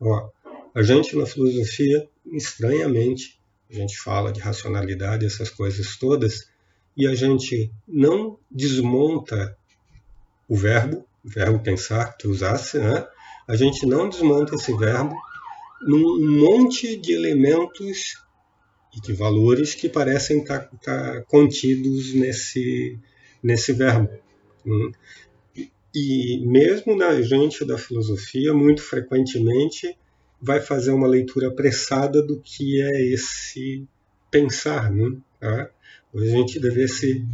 Ó, 0.00 0.30
a 0.72 0.80
gente 0.80 1.16
na 1.16 1.26
filosofia, 1.26 2.08
estranhamente, 2.24 3.36
a 3.68 3.74
gente 3.74 3.98
fala 3.98 4.32
de 4.32 4.38
racionalidade, 4.38 5.26
essas 5.26 5.50
coisas 5.50 5.96
todas, 5.96 6.48
e 6.96 7.04
a 7.08 7.16
gente 7.16 7.72
não 7.86 8.38
desmonta 8.48 9.58
o 10.48 10.54
verbo, 10.56 11.04
verbo 11.24 11.58
pensar 11.58 12.12
que 12.12 12.18
tu 12.18 12.30
usasse, 12.30 12.78
né? 12.78 13.04
A 13.48 13.56
gente 13.56 13.84
não 13.84 14.08
desmonta 14.08 14.54
esse 14.54 14.72
verbo 14.76 15.16
num 15.82 16.40
monte 16.40 16.96
de 16.96 17.12
elementos 17.12 18.24
e 18.96 19.00
de 19.00 19.12
valores 19.12 19.74
que 19.74 19.88
parecem 19.88 20.40
estar, 20.40 20.60
tá, 20.60 20.76
tá 20.82 21.22
contidos 21.22 22.14
nesse, 22.14 22.98
nesse 23.42 23.72
verbo. 23.72 24.08
Hum. 24.64 24.90
E 25.94 26.42
mesmo 26.46 26.96
na 26.96 27.20
gente 27.20 27.64
da 27.64 27.78
filosofia, 27.78 28.52
muito 28.52 28.82
frequentemente 28.82 29.96
vai 30.40 30.60
fazer 30.60 30.90
uma 30.90 31.06
leitura 31.06 31.48
apressada 31.48 32.22
do 32.22 32.40
que 32.40 32.82
é 32.82 33.02
esse 33.12 33.86
pensar. 34.30 34.90
Né? 34.90 35.16
Tá? 35.40 35.70
A 36.14 36.24
gente 36.24 36.60
devesse 36.60 37.24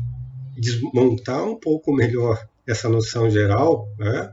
desmontar 0.56 1.44
um 1.44 1.56
pouco 1.56 1.92
melhor 1.92 2.46
essa 2.66 2.88
noção 2.88 3.30
geral 3.30 3.88
né? 3.98 4.32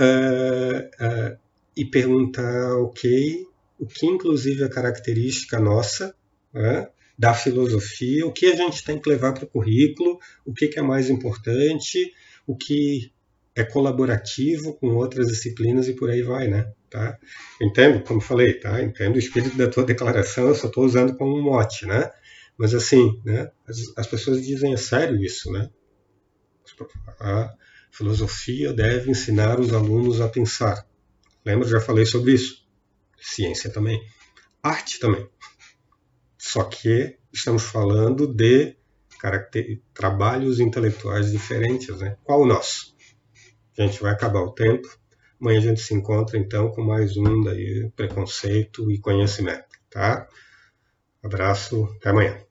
uh, 0.00 1.04
uh, 1.34 1.38
e 1.76 1.84
perguntar, 1.84 2.76
ok, 2.78 3.46
o 3.78 3.86
que 3.86 4.06
inclusive 4.06 4.62
é 4.62 4.68
característica 4.68 5.58
nossa 5.58 6.14
né, 6.52 6.88
da 7.18 7.34
filosofia, 7.34 8.26
o 8.26 8.32
que 8.32 8.46
a 8.46 8.56
gente 8.56 8.82
tem 8.84 8.98
que 8.98 9.08
levar 9.08 9.34
para 9.34 9.44
o 9.44 9.48
currículo, 9.48 10.18
o 10.44 10.54
que, 10.54 10.68
que 10.68 10.78
é 10.78 10.82
mais 10.82 11.10
importante, 11.10 12.12
o 12.46 12.56
que 12.56 13.12
é 13.54 13.64
colaborativo 13.64 14.74
com 14.74 14.94
outras 14.96 15.28
disciplinas 15.28 15.88
e 15.88 15.94
por 15.94 16.10
aí 16.10 16.22
vai, 16.22 16.48
né? 16.48 16.72
Tá? 16.88 17.18
Entendo, 17.60 18.02
como 18.02 18.20
falei, 18.20 18.54
tá? 18.54 18.82
Entendo 18.82 19.16
o 19.16 19.18
espírito 19.18 19.56
da 19.56 19.68
tua 19.68 19.84
declaração, 19.84 20.48
eu 20.48 20.54
só 20.54 20.66
estou 20.66 20.84
usando 20.84 21.16
como 21.16 21.36
um 21.36 21.42
mote, 21.42 21.86
né? 21.86 22.10
Mas 22.56 22.74
assim, 22.74 23.20
né? 23.24 23.50
As, 23.66 23.78
as, 23.96 24.06
pessoas 24.06 24.44
dizem 24.44 24.72
é 24.72 24.76
sério 24.76 25.22
isso, 25.22 25.52
né? 25.52 25.70
A 27.20 27.54
filosofia 27.90 28.72
deve 28.72 29.10
ensinar 29.10 29.60
os 29.60 29.72
alunos 29.72 30.20
a 30.20 30.28
pensar. 30.28 30.86
Lembra? 31.44 31.68
Já 31.68 31.80
falei 31.80 32.06
sobre 32.06 32.32
isso. 32.32 32.66
Ciência 33.20 33.70
também. 33.70 34.00
Arte 34.62 34.98
também. 34.98 35.28
Só 36.42 36.64
que 36.64 37.18
estamos 37.30 37.64
falando 37.64 38.26
de 38.26 38.74
trabalhos 39.92 40.58
intelectuais 40.58 41.30
diferentes, 41.30 42.00
né? 42.00 42.16
Qual 42.24 42.40
o 42.40 42.46
nosso? 42.46 42.96
A 43.78 43.82
gente 43.82 44.00
vai 44.00 44.10
acabar 44.10 44.40
o 44.40 44.54
tempo. 44.54 44.88
Amanhã 45.38 45.58
a 45.58 45.62
gente 45.62 45.82
se 45.82 45.92
encontra 45.92 46.38
então 46.38 46.70
com 46.70 46.82
mais 46.82 47.14
um 47.18 47.42
daí 47.42 47.92
preconceito 47.94 48.90
e 48.90 48.98
conhecimento, 48.98 49.68
tá? 49.90 50.26
Abraço, 51.22 51.84
até 51.98 52.08
amanhã. 52.08 52.42